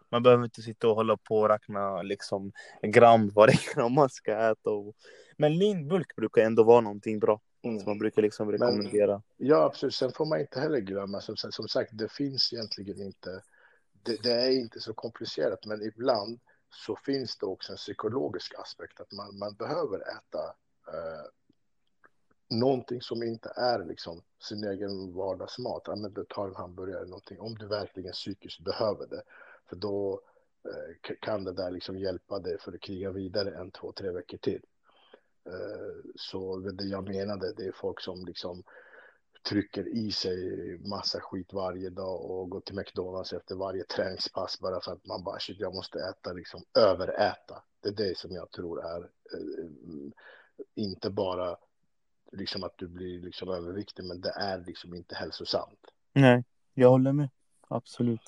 Man 0.10 0.24
behöver 0.24 0.44
inte 0.44 0.62
sitta 0.62 0.88
och 0.88 0.96
hålla 0.96 1.18
på 1.18 1.40
och 1.40 1.50
räkna 1.50 2.02
liksom 2.02 2.52
gram 2.82 3.30
varje 3.30 3.60
gram 3.74 3.94
man 3.96 4.10
ska 4.10 4.52
äta. 4.52 4.70
Och... 4.70 4.96
Men 5.38 5.58
linbulk 5.58 6.16
brukar 6.16 6.42
ändå 6.42 6.64
vara 6.64 6.82
någonting 6.82 7.20
bra. 7.20 7.42
Mm. 7.64 7.80
Som 7.80 7.90
man 7.90 7.98
brukar 7.98 8.22
liksom 8.22 8.52
rekommendera. 8.52 9.22
Ja, 9.38 9.64
absolut. 9.64 9.96
Sen 9.96 10.12
får 10.12 10.26
man 10.26 10.40
inte 10.40 10.60
heller 10.60 10.80
glömma, 10.80 11.22
som, 11.22 11.36
som 11.38 11.68
sagt, 11.68 11.90
det 11.94 12.12
finns 12.12 12.54
egentligen 12.54 13.02
inte, 13.02 13.42
det, 14.04 14.24
det 14.24 14.32
är 14.32 14.52
inte 14.52 14.80
så 14.80 14.94
komplicerat, 14.94 15.66
men 15.66 15.82
ibland 15.82 16.40
så 16.70 16.96
finns 16.96 17.38
det 17.38 17.46
också 17.46 17.72
en 17.72 17.78
psykologisk 17.78 18.54
aspekt 18.60 19.00
att 19.00 19.12
man, 19.12 19.38
man 19.38 19.54
behöver 19.54 19.98
äta 19.98 20.44
eh, 20.88 21.26
någonting 22.50 23.02
som 23.02 23.24
inte 23.24 23.54
är 23.56 23.86
liksom 23.86 24.22
sin 24.40 24.64
egen 24.64 25.14
vardagsmat. 25.14 25.84
Ja, 25.86 25.96
men 25.96 26.26
tar 26.30 26.48
en 26.48 26.56
hamburgare 26.56 26.98
eller 26.98 27.10
någonting, 27.10 27.40
om 27.40 27.56
du 27.56 27.68
verkligen 27.68 28.14
psykiskt 28.14 28.60
behöver 28.60 29.08
det. 29.08 29.22
För 29.74 29.80
då 29.80 30.22
eh, 30.66 31.16
kan 31.20 31.44
det 31.44 31.54
där 31.54 31.72
liksom 31.72 31.98
hjälpa 31.98 32.40
dig 32.40 32.60
för 32.60 32.74
att 32.74 32.82
kriga 32.82 33.12
vidare 33.12 33.56
en, 33.56 33.72
två, 33.72 33.92
tre 33.92 34.12
veckor 34.12 34.38
till. 34.38 34.62
Eh, 35.46 36.12
Så 36.16 36.58
det 36.58 36.84
jag 36.84 37.10
menade, 37.10 37.54
det 37.54 37.66
är 37.66 37.72
folk 37.72 38.02
som 38.02 38.26
liksom 38.26 38.64
trycker 39.50 39.88
i 39.88 40.12
sig 40.12 40.78
massa 40.78 41.20
skit 41.22 41.54
varje 41.54 41.90
dag 41.90 42.22
och 42.22 42.50
går 42.50 42.60
till 42.62 42.76
McDonalds 42.76 43.34
efter 43.34 43.56
varje 43.56 43.84
träningspass 43.84 44.60
bara 44.60 44.82
för 44.82 44.92
att 44.92 45.06
man 45.06 45.24
bara 45.24 45.40
shit, 45.40 45.60
jag 45.60 45.76
måste 45.76 46.00
äta 46.00 46.34
liksom 46.34 46.64
överäta. 46.78 47.64
Det 47.82 47.90
är 47.90 47.94
det 47.94 48.18
som 48.18 48.32
jag 48.32 48.52
tror 48.52 48.86
är 48.86 49.02
eh, 49.34 49.66
mm, 49.66 50.12
inte 50.76 51.10
bara 51.10 51.58
liksom 52.32 52.64
att 52.64 52.78
du 52.78 52.88
blir 52.88 53.22
liksom 53.22 53.50
överviktig, 53.50 54.04
men 54.06 54.22
det 54.22 54.34
är 54.36 54.58
liksom 54.58 54.94
inte 54.94 55.16
hälsosamt. 55.16 55.80
Nej, 56.14 56.44
jag 56.74 56.90
håller 56.90 57.12
med. 57.12 57.30
Absolut. 57.68 58.22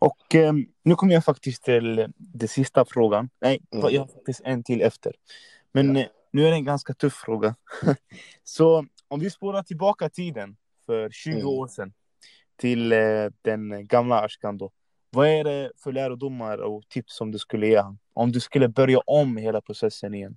Och 0.00 0.34
eh, 0.34 0.52
nu 0.82 0.94
kommer 0.94 1.14
jag 1.14 1.24
faktiskt 1.24 1.62
till 1.64 2.12
den 2.16 2.48
sista 2.48 2.84
frågan. 2.84 3.30
Nej, 3.40 3.60
Mm. 3.70 3.94
jag 3.94 4.00
har 4.00 4.06
faktiskt 4.08 4.40
en 4.44 4.62
till 4.62 4.82
efter. 4.82 5.12
Men 5.72 5.96
Ja. 5.96 6.02
eh, 6.02 6.08
nu 6.30 6.46
är 6.46 6.50
det 6.50 6.56
en 6.56 6.64
ganska 6.64 6.94
tuff 6.94 7.14
fråga. 7.14 7.54
Så 8.44 8.86
om 9.08 9.20
vi 9.20 9.30
spårar 9.30 9.62
tillbaka 9.62 10.08
tiden 10.08 10.56
för 10.86 11.10
20 11.10 11.32
Mm. 11.34 11.46
år 11.46 11.68
sedan 11.68 11.92
till 12.56 12.92
eh, 12.92 12.98
den 13.42 13.86
gamla 13.86 14.20
Ashkan 14.20 14.58
då. 14.58 14.70
Vad 15.10 15.28
är 15.28 15.44
det 15.44 15.72
för 15.76 15.92
lärdomar 15.92 16.58
och 16.58 16.88
tips 16.88 17.16
som 17.16 17.30
du 17.32 17.38
skulle 17.38 17.66
ge 17.66 17.76
han? 17.80 17.98
Om 18.12 18.32
du 18.32 18.40
skulle 18.40 18.68
börja 18.68 18.98
om 18.98 19.36
hela 19.36 19.60
processen 19.60 20.14
igen. 20.14 20.36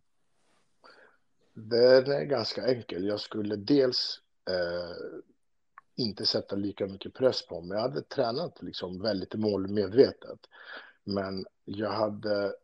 Den 1.54 2.12
är 2.12 2.24
ganska 2.26 2.68
enkel. 2.68 3.08
Jag 3.08 3.20
skulle 3.20 3.56
dels 3.56 4.20
eh, 4.50 4.96
inte 5.96 6.26
sätta 6.26 6.56
lika 6.56 6.88
mycket 6.88 7.14
press 7.14 7.48
på 7.48 7.62
mig. 7.62 7.76
Jag 7.76 7.82
hade 7.82 8.02
tränat 8.02 8.62
liksom 8.62 9.02
väldigt 9.02 9.36
målmedvetet. 9.36 10.40
Men 11.04 11.46
jag 11.66 11.92
hade... 11.92 12.56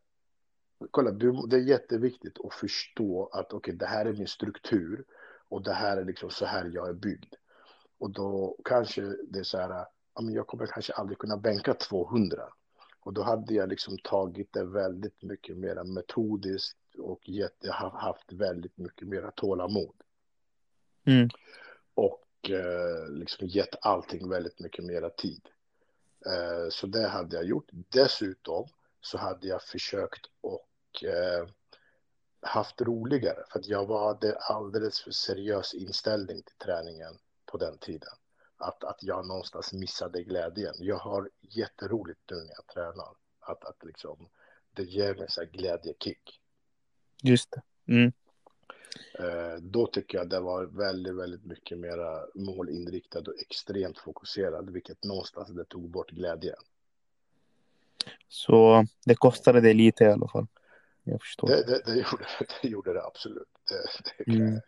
Kolla, 0.90 1.10
det 1.10 1.56
är 1.56 1.60
jätteviktigt 1.60 2.38
att 2.44 2.54
förstå 2.54 3.26
att 3.32 3.52
okay, 3.52 3.74
det 3.74 3.86
här 3.86 4.06
är 4.06 4.12
min 4.12 4.28
struktur 4.28 5.04
och 5.48 5.62
det 5.62 5.72
här 5.72 5.96
är 5.96 6.04
liksom 6.04 6.30
så 6.30 6.44
här 6.44 6.70
jag 6.74 6.88
är 6.88 6.92
byggd. 6.92 7.34
Och 7.98 8.10
då 8.10 8.56
kanske 8.64 9.02
det 9.02 9.38
är 9.38 9.42
så 9.42 9.58
här, 9.58 9.86
jag 10.14 10.46
kommer 10.46 10.66
kanske 10.66 10.92
aldrig 10.92 11.18
kunna 11.18 11.36
bänka 11.36 11.74
200. 11.74 12.42
Och 13.00 13.12
då 13.12 13.22
hade 13.22 13.54
jag 13.54 13.68
liksom 13.68 13.98
tagit 13.98 14.52
det 14.52 14.64
väldigt 14.64 15.22
mycket 15.22 15.56
mer 15.56 15.84
metodiskt 15.84 16.78
och 16.98 17.28
gett, 17.28 17.66
haft 17.92 18.32
väldigt 18.32 18.78
mycket 18.78 19.08
mer 19.08 19.30
tålamod. 19.36 19.94
Mm. 21.04 21.28
Och 21.94 22.24
eh, 22.48 23.08
liksom 23.08 23.46
gett 23.46 23.74
allting 23.80 24.28
väldigt 24.28 24.60
mycket 24.60 24.84
mera 24.84 25.10
tid. 25.10 25.48
Eh, 26.26 26.70
så 26.70 26.86
det 26.86 27.08
hade 27.08 27.36
jag 27.36 27.44
gjort. 27.44 27.68
Dessutom 27.70 28.68
så 29.00 29.18
hade 29.18 29.46
jag 29.46 29.62
försökt 29.62 30.26
och 30.40 31.04
eh, 31.04 31.48
haft 32.42 32.80
roligare 32.80 33.44
för 33.50 33.58
att 33.58 33.66
jag 33.66 33.86
hade 33.86 34.38
alldeles 34.38 35.00
för 35.00 35.10
seriös 35.10 35.74
inställning 35.74 36.42
till 36.42 36.56
träningen 36.56 37.18
på 37.46 37.58
den 37.58 37.78
tiden. 37.78 38.12
Att, 38.56 38.84
att 38.84 39.02
jag 39.02 39.26
någonstans 39.26 39.72
missade 39.72 40.22
glädjen. 40.22 40.74
Jag 40.78 40.96
har 40.96 41.30
jätteroligt 41.40 42.20
nu 42.30 42.36
när 42.36 42.54
jag 42.54 42.66
tränar. 42.66 43.14
Att, 43.40 43.64
att 43.64 43.84
liksom, 43.84 44.28
det 44.72 44.82
ger 44.82 45.14
mig 45.14 45.28
en 45.40 45.50
glädjekick. 45.52 46.40
Just 47.22 47.50
det. 47.50 47.62
Mm. 47.92 48.12
Eh, 49.18 49.62
då 49.62 49.86
tycker 49.86 50.18
jag 50.18 50.28
det 50.28 50.40
var 50.40 50.64
väldigt, 50.64 51.14
väldigt 51.14 51.44
mycket 51.44 51.78
mera 51.78 52.26
målinriktad 52.34 53.18
och 53.18 53.34
extremt 53.40 53.98
fokuserad, 53.98 54.70
vilket 54.70 55.04
någonstans 55.04 55.48
det 55.48 55.64
tog 55.64 55.90
bort 55.90 56.10
glädjen. 56.10 56.56
Så 58.28 58.84
det 59.04 59.14
kostade 59.14 59.60
dig 59.60 59.74
lite 59.74 60.04
i 60.04 60.06
alla 60.06 60.28
fall? 60.28 60.46
Jag 61.04 61.20
förstår. 61.20 61.48
Det, 61.48 61.66
det, 61.66 61.82
det, 61.86 61.94
gjorde, 61.94 62.26
det 62.62 62.68
gjorde 62.68 62.92
det 62.92 63.02
absolut. 63.02 63.48
Det, 63.68 64.14
det 64.16 64.24
kan, 64.24 64.34
mm. 64.34 64.60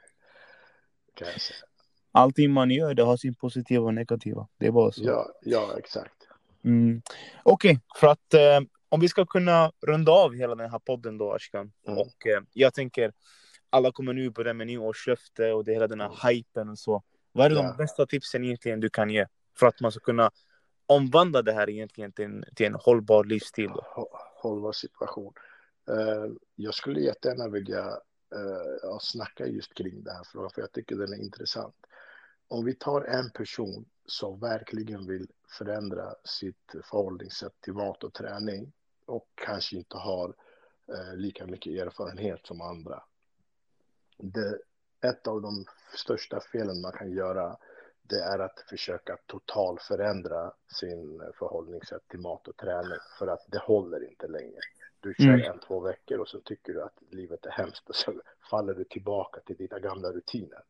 kan 1.14 1.28
jag 1.28 1.40
säga. 1.40 1.58
Allting 2.12 2.50
man 2.50 2.70
gör, 2.70 2.94
det 2.94 3.02
har 3.02 3.16
sin 3.16 3.34
positiva 3.34 3.84
och 3.84 3.94
negativa. 3.94 4.48
Det 4.58 4.66
är 4.66 4.70
bara 4.70 4.92
så. 4.92 5.04
Ja, 5.04 5.32
ja 5.42 5.74
exakt. 5.78 6.28
Mm. 6.64 7.02
Okej, 7.42 7.70
okay, 7.70 7.80
för 8.00 8.06
att 8.06 8.34
eh, 8.34 8.68
om 8.88 9.00
vi 9.00 9.08
ska 9.08 9.26
kunna 9.26 9.72
runda 9.86 10.12
av 10.12 10.34
hela 10.34 10.54
den 10.54 10.70
här 10.70 10.78
podden 10.78 11.18
då, 11.18 11.32
Ashkan. 11.32 11.72
Mm. 11.86 11.98
Och 11.98 12.26
eh, 12.26 12.42
jag 12.52 12.74
tänker, 12.74 13.12
alla 13.72 13.92
kommer 13.92 14.12
nu 14.12 14.30
börja 14.30 14.52
med 14.52 14.66
nyårslöfte 14.66 15.52
och 15.52 15.64
det 15.64 15.72
hela 15.72 15.88
den 15.88 16.00
här 16.00 16.28
hypen 16.28 16.68
och 16.68 16.78
så. 16.78 17.02
Vad 17.32 17.46
är 17.46 17.56
ja. 17.56 17.62
de 17.62 17.76
bästa 17.76 18.06
tipsen 18.06 18.44
egentligen 18.44 18.80
du 18.80 18.90
kan 18.90 19.10
ge 19.10 19.26
för 19.58 19.66
att 19.66 19.80
man 19.80 19.92
ska 19.92 20.00
kunna 20.00 20.30
omvandla 20.86 21.42
det 21.42 21.52
här 21.52 21.70
egentligen 21.70 22.12
till 22.12 22.24
en, 22.24 22.44
till 22.54 22.66
en 22.66 22.74
hållbar 22.74 23.24
livsstil? 23.24 23.70
Hållbar 24.42 24.72
situation. 24.72 25.32
Uh, 25.90 26.32
jag 26.56 26.74
skulle 26.74 27.00
jättegärna 27.00 27.48
vilja 27.48 27.86
uh, 28.34 28.98
snacka 29.00 29.46
just 29.46 29.74
kring 29.74 30.02
det 30.04 30.12
här 30.12 30.24
frågan, 30.32 30.50
för 30.50 30.60
jag 30.60 30.72
tycker 30.72 30.96
den 30.96 31.12
är 31.12 31.22
intressant. 31.22 31.76
Om 32.48 32.64
vi 32.64 32.74
tar 32.74 33.02
en 33.02 33.30
person 33.30 33.84
som 34.06 34.40
verkligen 34.40 35.06
vill 35.06 35.26
förändra 35.58 36.14
sitt 36.24 36.74
förhållningssätt 36.90 37.60
till 37.60 37.72
mat 37.72 38.04
och 38.04 38.12
träning 38.14 38.72
och 39.06 39.28
kanske 39.34 39.76
inte 39.76 39.96
har 39.96 40.28
uh, 40.28 41.16
lika 41.16 41.46
mycket 41.46 41.72
erfarenhet 41.72 42.46
som 42.46 42.60
andra 42.60 43.02
det, 44.18 44.58
ett 45.08 45.26
av 45.26 45.42
de 45.42 45.64
största 45.96 46.40
felen 46.40 46.80
man 46.80 46.92
kan 46.92 47.10
göra 47.10 47.56
det 48.02 48.22
är 48.22 48.38
att 48.38 48.60
försöka 48.68 49.16
total 49.26 49.78
förändra 49.78 50.52
sin 50.78 51.22
förhållningssätt 51.38 52.08
till 52.08 52.20
mat 52.20 52.48
och 52.48 52.56
träning 52.56 52.98
för 53.18 53.26
att 53.26 53.46
det 53.48 53.58
håller 53.58 54.10
inte 54.10 54.28
längre. 54.28 54.60
Du 55.00 55.14
kör 55.14 55.24
mm. 55.24 55.52
en, 55.52 55.58
två 55.58 55.80
veckor 55.80 56.18
och 56.18 56.28
så 56.28 56.40
tycker 56.40 56.72
du 56.72 56.82
att 56.82 56.98
livet 57.10 57.46
är 57.46 57.50
hemskt 57.50 57.88
och 57.88 57.94
så 57.94 58.12
faller 58.50 58.74
du 58.74 58.84
tillbaka 58.84 59.40
till 59.40 59.56
dina 59.56 59.78
gamla 59.78 60.12
rutiner. 60.12 60.62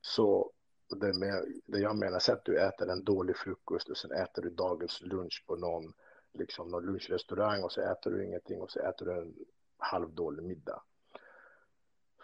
Så 0.00 0.52
det, 0.88 1.12
med, 1.12 1.44
det 1.66 1.78
jag 1.78 1.96
menar 1.96 2.30
är 2.30 2.32
att 2.32 2.44
du 2.44 2.60
äter 2.60 2.90
en 2.90 3.04
dålig 3.04 3.36
frukost 3.36 3.88
och 3.88 3.96
sen 3.96 4.12
äter 4.12 4.42
du 4.42 4.50
dagens 4.50 5.00
lunch 5.00 5.44
på 5.46 5.56
någon, 5.56 5.92
liksom 6.32 6.68
någon 6.68 6.86
lunchrestaurang 6.86 7.62
och 7.62 7.72
så 7.72 7.80
äter 7.80 8.10
du 8.10 8.24
ingenting 8.24 8.60
och 8.60 8.70
så 8.70 8.80
äter 8.80 9.06
du 9.06 9.12
en 9.12 9.34
halvdålig 9.78 10.42
middag 10.42 10.82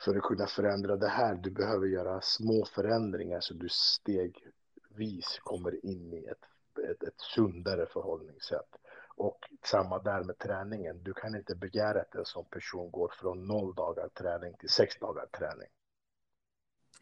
för 0.01 0.17
att 0.17 0.23
kunna 0.23 0.47
förändra 0.47 0.97
det 0.97 1.09
här, 1.09 1.35
du 1.35 1.51
behöver 1.51 1.87
göra 1.87 2.21
små 2.21 2.65
förändringar 2.65 3.41
så 3.41 3.55
du 3.55 3.69
stegvis 3.69 5.39
kommer 5.43 5.85
in 5.87 6.13
i 6.13 6.25
ett, 6.25 6.45
ett, 6.91 7.03
ett 7.03 7.21
sundare 7.35 7.87
förhållningssätt. 7.87 8.77
Och 9.17 9.39
samma 9.65 9.99
där 9.99 10.25
med 10.25 10.39
träningen. 10.39 11.03
Du 11.03 11.15
kan 11.15 11.37
inte 11.37 11.55
begära 11.55 12.01
att 12.01 12.15
en 12.15 12.25
sån 12.25 12.45
person 12.45 12.91
går 12.91 13.13
från 13.21 13.47
noll 13.47 13.75
dagar 13.75 14.09
träning 14.09 14.55
till 14.59 14.69
sex 14.69 14.99
dagar 14.99 15.27
träning. 15.27 15.69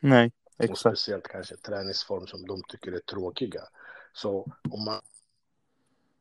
Nej, 0.00 0.32
exakt. 0.58 0.70
Och 0.70 0.78
speciellt 0.78 1.28
kanske 1.28 1.56
träningsform 1.56 2.26
som 2.26 2.46
de 2.46 2.62
tycker 2.68 2.92
är 2.92 2.98
tråkiga. 2.98 3.62
Så 4.12 4.46
om 4.70 4.84
man 4.84 5.00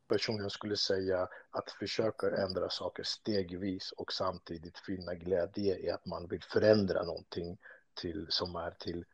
personligen 0.08 0.50
skulle 0.50 0.76
säga 0.76 1.28
att 1.50 1.70
försöka 1.70 2.36
ändra 2.36 2.70
saker 2.70 3.02
stegvis 3.02 3.92
och 3.92 4.12
samtidigt 4.12 4.78
finna 4.78 5.14
glädje 5.14 5.78
i 5.78 5.90
att 5.90 6.06
man 6.06 6.26
vill 6.26 6.42
förändra 6.42 7.02
någonting 7.02 7.58
till, 7.94 8.26
som 8.28 8.56
är 8.56 8.70
till, 8.70 9.04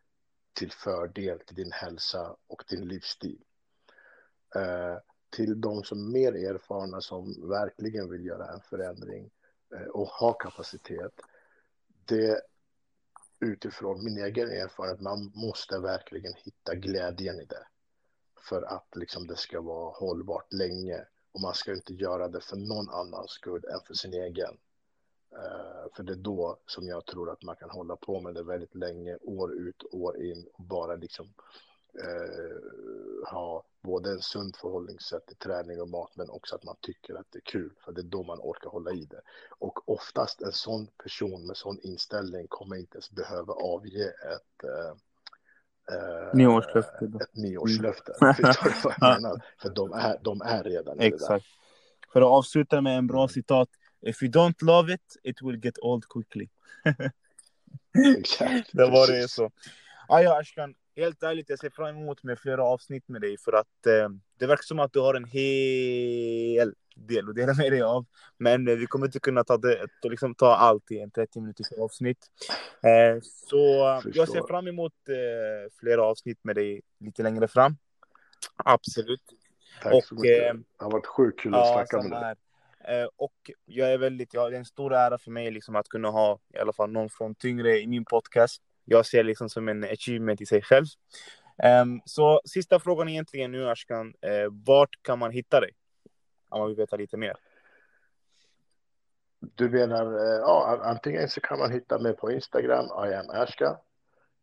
till 0.53 0.73
fördel 0.73 1.39
till 1.39 1.57
din 1.57 1.73
hälsa 1.73 2.37
och 2.47 2.65
din 2.69 2.89
livsstil. 2.89 3.45
Eh, 4.55 4.97
till 5.31 5.61
de 5.61 5.85
som 5.85 5.99
är 5.99 6.13
mer 6.13 6.33
erfarna 6.33 7.01
som 7.01 7.49
verkligen 7.49 8.11
vill 8.11 8.27
göra 8.27 8.53
en 8.53 8.61
förändring 8.61 9.31
eh, 9.75 9.87
och 9.87 10.09
ha 10.09 10.33
kapacitet. 10.33 11.21
Det 12.05 12.41
utifrån 13.41 14.05
min 14.05 14.19
egen 14.19 14.51
erfarenhet, 14.51 15.01
man 15.01 15.33
måste 15.35 15.79
verkligen 15.79 16.35
hitta 16.35 16.75
glädjen 16.75 17.41
i 17.41 17.45
det 17.45 17.67
för 18.43 18.63
att 18.63 18.97
liksom 18.97 19.27
det 19.27 19.37
ska 19.37 19.61
vara 19.61 19.91
hållbart 19.91 20.53
länge. 20.53 21.07
Och 21.33 21.41
man 21.41 21.55
ska 21.55 21.73
inte 21.73 21.95
göra 21.95 22.29
det 22.29 22.41
för 22.41 22.57
någon 22.57 22.89
annans 22.89 23.31
skull 23.31 23.65
än 23.65 23.81
för 23.87 23.95
sin 23.95 24.15
egen. 24.15 24.59
Uh, 25.33 25.95
för 25.97 26.03
det 26.03 26.13
är 26.13 26.17
då 26.17 26.59
som 26.67 26.89
jag 26.89 27.07
tror 27.07 27.31
att 27.31 27.43
man 27.43 27.57
kan 27.57 27.71
hålla 27.71 27.97
på 27.97 28.21
med 28.21 28.35
det 28.35 28.43
väldigt 28.43 28.75
länge, 28.75 29.19
år 29.23 29.53
ut, 29.55 29.85
år 29.93 30.23
in 30.23 30.47
och 30.53 30.65
bara 30.65 30.95
liksom 30.97 31.35
uh, 32.05 33.31
ha 33.31 33.65
både 33.83 34.11
en 34.11 34.23
sund 34.23 34.57
förhållningssätt 34.57 35.27
till 35.27 35.37
träning 35.37 35.81
och 35.81 35.89
mat, 35.89 36.17
men 36.17 36.31
också 36.31 36.55
att 36.55 36.65
man 36.65 36.77
tycker 36.81 37.15
att 37.15 37.27
det 37.31 37.39
är 37.39 37.45
kul, 37.45 37.75
för 37.85 37.93
det 37.93 38.01
är 38.01 38.03
då 38.03 38.23
man 38.23 38.39
orkar 38.41 38.71
hålla 38.71 38.91
i 38.93 39.05
det. 39.05 39.21
Och 39.59 39.89
oftast 39.89 40.43
en 40.43 40.53
sån 40.53 40.87
person 40.87 41.47
med 41.47 41.57
sån 41.57 41.79
inställning 41.83 42.47
kommer 42.49 42.77
inte 42.77 42.95
ens 42.95 43.11
behöva 43.11 43.53
avge 43.53 44.09
ett 44.09 44.65
uh, 44.65 44.97
Eh, 45.91 46.37
nyårslöfte. 46.37 47.05
Ett 47.21 47.37
nyårslöfte. 47.37 48.13
Mm. 48.23 48.35
Förstår? 48.35 48.71
För 49.63 49.75
de 49.75 49.93
är, 49.93 50.19
de 50.23 50.41
är 50.41 50.65
redan 50.65 51.01
Exakt. 51.01 51.47
För 52.13 52.21
att 52.21 52.29
avsluta 52.29 52.81
med 52.81 52.99
en 52.99 53.07
bra 53.07 53.29
citat. 53.29 53.69
If 54.07 54.23
you 54.23 54.33
don't 54.33 54.65
love 54.65 54.95
it, 54.95 55.17
it 55.23 55.43
will 55.43 55.65
get 55.65 55.79
old 55.79 56.05
quickly. 56.09 56.49
Exakt. 58.19 58.71
det 58.73 58.91
var 58.91 59.13
det 59.13 59.29
så. 59.29 59.51
Ah, 60.09 60.21
ja, 60.21 60.41
Ashkan, 60.41 60.75
helt 60.97 61.23
ärligt, 61.23 61.51
jag 61.51 61.59
ser 61.59 61.71
fram 61.71 61.97
emot 61.97 62.23
med 62.23 62.39
flera 62.39 62.65
avsnitt 62.65 63.09
med 63.09 63.21
dig 63.21 63.39
för 63.39 63.53
att 63.53 63.87
eh, 63.87 64.09
det 64.39 64.47
verkar 64.47 64.63
som 64.63 64.79
att 64.79 64.93
du 64.93 65.01
har 65.01 65.15
en 65.15 65.25
hel 65.25 66.75
del 66.97 67.29
att 67.29 67.35
dela 67.35 67.55
med 67.55 67.73
dig 67.73 67.83
av. 67.83 68.07
Men 68.39 68.69
eh, 68.69 68.75
vi 68.75 68.87
kommer 68.87 69.07
inte 69.07 69.21
kunna 69.21 69.45
ta, 69.45 69.57
det, 69.57 69.87
liksom, 70.03 70.35
ta 70.35 70.55
allt 70.55 70.91
i 70.91 71.01
en 71.01 71.11
30 71.11 71.41
minuters 71.41 71.73
avsnitt. 71.81 72.19
Eh, 72.83 73.21
så 73.23 73.57
jag 74.15 74.29
ser 74.29 74.47
fram 74.49 74.67
emot 74.67 74.93
eh, 75.09 75.73
flera 75.81 76.03
avsnitt 76.03 76.39
med 76.43 76.57
dig 76.57 76.83
lite 77.01 77.23
längre 77.23 77.49
fram. 77.49 77.77
Absolut. 78.57 79.23
Tack 79.83 79.95
och, 79.95 80.05
så 80.05 80.15
mycket. 80.15 80.55
Det 80.79 80.85
har 80.85 80.91
varit 80.91 81.07
sjukt 81.07 81.41
kul 81.41 81.55
att 81.55 81.61
ja, 81.61 81.73
snacka 81.73 82.09
med 82.09 82.23
dig. 82.23 82.37
Och 83.17 83.51
jag 83.65 83.93
är 83.93 83.99
väldigt, 83.99 84.35
ja, 84.35 84.49
det 84.49 84.57
är 84.57 84.59
en 84.59 84.65
stor 84.65 84.95
ära 84.95 85.19
för 85.19 85.31
mig 85.31 85.51
liksom 85.51 85.77
att 85.77 85.89
kunna 85.89 86.09
ha 86.09 86.39
i 86.55 86.59
alla 86.59 86.73
fall 86.73 86.91
någon 86.91 87.11
från 87.11 87.35
Tyngre 87.35 87.81
i 87.81 87.87
min 87.87 88.05
podcast. 88.05 88.63
Jag 88.85 89.07
ser 89.07 89.25
liksom 89.25 89.49
som 89.49 89.69
en 89.69 89.85
achievement 89.85 90.41
i 90.41 90.47
sig 90.47 90.63
själv. 90.63 90.87
Um, 91.83 92.01
så 92.05 92.41
sista 92.45 92.81
frågan 92.81 93.09
egentligen 93.09 93.53
nu 93.53 93.69
Ashkan, 93.69 94.07
uh, 94.07 94.49
vart 94.67 95.03
kan 95.03 95.19
man 95.19 95.31
hitta 95.31 95.61
dig? 95.61 95.71
Om 96.53 96.61
man 96.61 96.69
vill 96.69 96.77
veta 96.77 96.97
lite 96.97 97.17
mer. 97.17 97.37
Du 99.41 99.71
menar, 99.71 100.07
uh, 100.07 100.41
ja, 100.41 100.81
antingen 100.83 101.29
så 101.29 101.41
kan 101.41 101.59
man 101.59 101.73
hitta 101.73 101.99
mig 101.99 102.17
på 102.17 102.33
Instagram, 102.33 102.87
I 102.87 103.15
am 103.15 103.31
Ashka, 103.31 103.77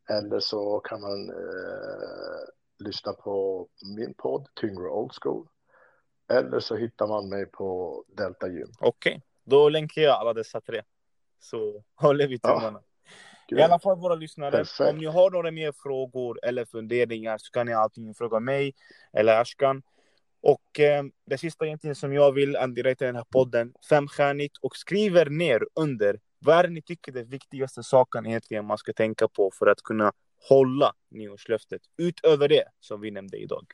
eller 0.09 0.39
så 0.39 0.79
kan 0.79 1.01
man 1.01 1.29
uh, 1.29 2.85
lyssna 2.85 3.13
på 3.13 3.67
min 3.97 4.13
podd, 4.13 4.47
Tyngre 4.61 4.89
Old 4.89 5.11
School, 5.21 5.47
eller 6.31 6.59
så 6.59 6.75
hittar 6.75 7.07
man 7.07 7.29
mig 7.29 7.45
på 7.45 8.03
Delta 8.07 8.47
Gym. 8.47 8.71
Okej, 8.79 9.11
okay. 9.11 9.21
då 9.43 9.69
länkar 9.69 10.01
jag 10.01 10.19
alla 10.19 10.33
dessa 10.33 10.61
tre, 10.61 10.81
så 11.39 11.83
håller 11.95 12.27
vi 12.27 12.39
tummarna. 12.39 12.81
Ja. 13.47 13.59
I 13.59 13.61
alla 13.61 13.79
fall 13.79 13.97
våra 13.97 14.15
lyssnare, 14.15 14.51
Perfekt. 14.51 14.89
om 14.89 14.97
ni 14.97 15.05
har 15.05 15.31
några 15.31 15.51
mer 15.51 15.71
frågor 15.71 16.39
eller 16.43 16.65
funderingar 16.65 17.37
så 17.37 17.51
kan 17.51 17.65
ni 17.65 17.73
alltid 17.73 18.17
fråga 18.17 18.39
mig 18.39 18.75
eller 19.13 19.41
Ashkan. 19.41 19.81
Och 20.41 20.79
eh, 20.79 21.03
det 21.25 21.37
sista 21.37 21.65
egentligen 21.65 21.95
som 21.95 22.13
jag 22.13 22.31
vill 22.31 22.57
direkt 22.75 23.01
i 23.01 23.05
den 23.05 23.15
här 23.15 23.25
podden, 23.29 23.73
femstjärnigt 23.89 24.57
och 24.61 24.75
skriver 24.75 25.25
ner 25.25 25.67
under 25.75 26.19
vad 26.39 26.57
är 26.57 26.63
det 26.63 26.69
ni 26.69 26.81
tycker 26.81 27.11
är 27.11 27.15
den 27.15 27.29
viktigaste 27.29 27.83
saken 27.83 28.25
egentligen 28.25 28.65
man 28.65 28.77
ska 28.77 28.93
tänka 28.93 29.27
på 29.27 29.51
för 29.59 29.67
att 29.67 29.81
kunna 29.81 30.11
hålla 30.49 30.93
nyårslöftet 31.11 31.81
utöver 31.97 32.47
det 32.47 32.63
som 32.79 33.01
vi 33.01 33.11
nämnde 33.11 33.37
idag. 33.37 33.65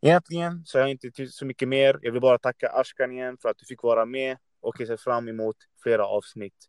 Egentligen 0.00 0.62
så 0.66 0.78
har 0.78 0.82
jag 0.82 0.90
inte 0.90 1.26
så 1.26 1.46
mycket 1.46 1.68
mer. 1.68 1.98
Jag 2.02 2.12
vill 2.12 2.20
bara 2.20 2.38
tacka 2.38 2.68
Ashkan 2.68 3.12
igen 3.12 3.38
för 3.42 3.48
att 3.48 3.58
du 3.58 3.66
fick 3.66 3.82
vara 3.82 4.06
med 4.06 4.36
och 4.60 4.80
jag 4.80 4.88
ser 4.88 4.96
fram 4.96 5.28
emot 5.28 5.56
flera 5.82 6.06
avsnitt. 6.06 6.68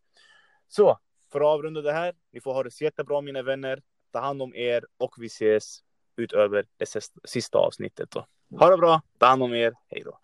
Så 0.68 1.00
för 1.32 1.40
att 1.40 1.46
avrunda 1.46 1.82
det 1.82 1.94
här, 1.94 2.16
ni 2.32 2.42
får 2.42 2.54
ha 2.54 2.64
det 2.64 2.72
så 2.72 2.84
jättebra 2.84 3.22
mina 3.22 3.42
vänner. 3.42 3.82
Ta 4.12 4.20
hand 4.20 4.42
om 4.42 4.56
er 4.56 4.86
och 4.98 5.16
vi 5.18 5.26
ses 5.26 5.80
utöver 6.18 6.66
det 6.78 7.02
sista 7.24 7.58
avsnittet. 7.58 8.12
Då. 8.12 8.26
Ha 8.60 8.70
det 8.70 8.78
bra, 8.78 9.02
ta 9.18 9.26
hand 9.26 9.44
om 9.44 9.54
er, 9.54 9.74
hej 9.90 10.02
då. 10.06 10.18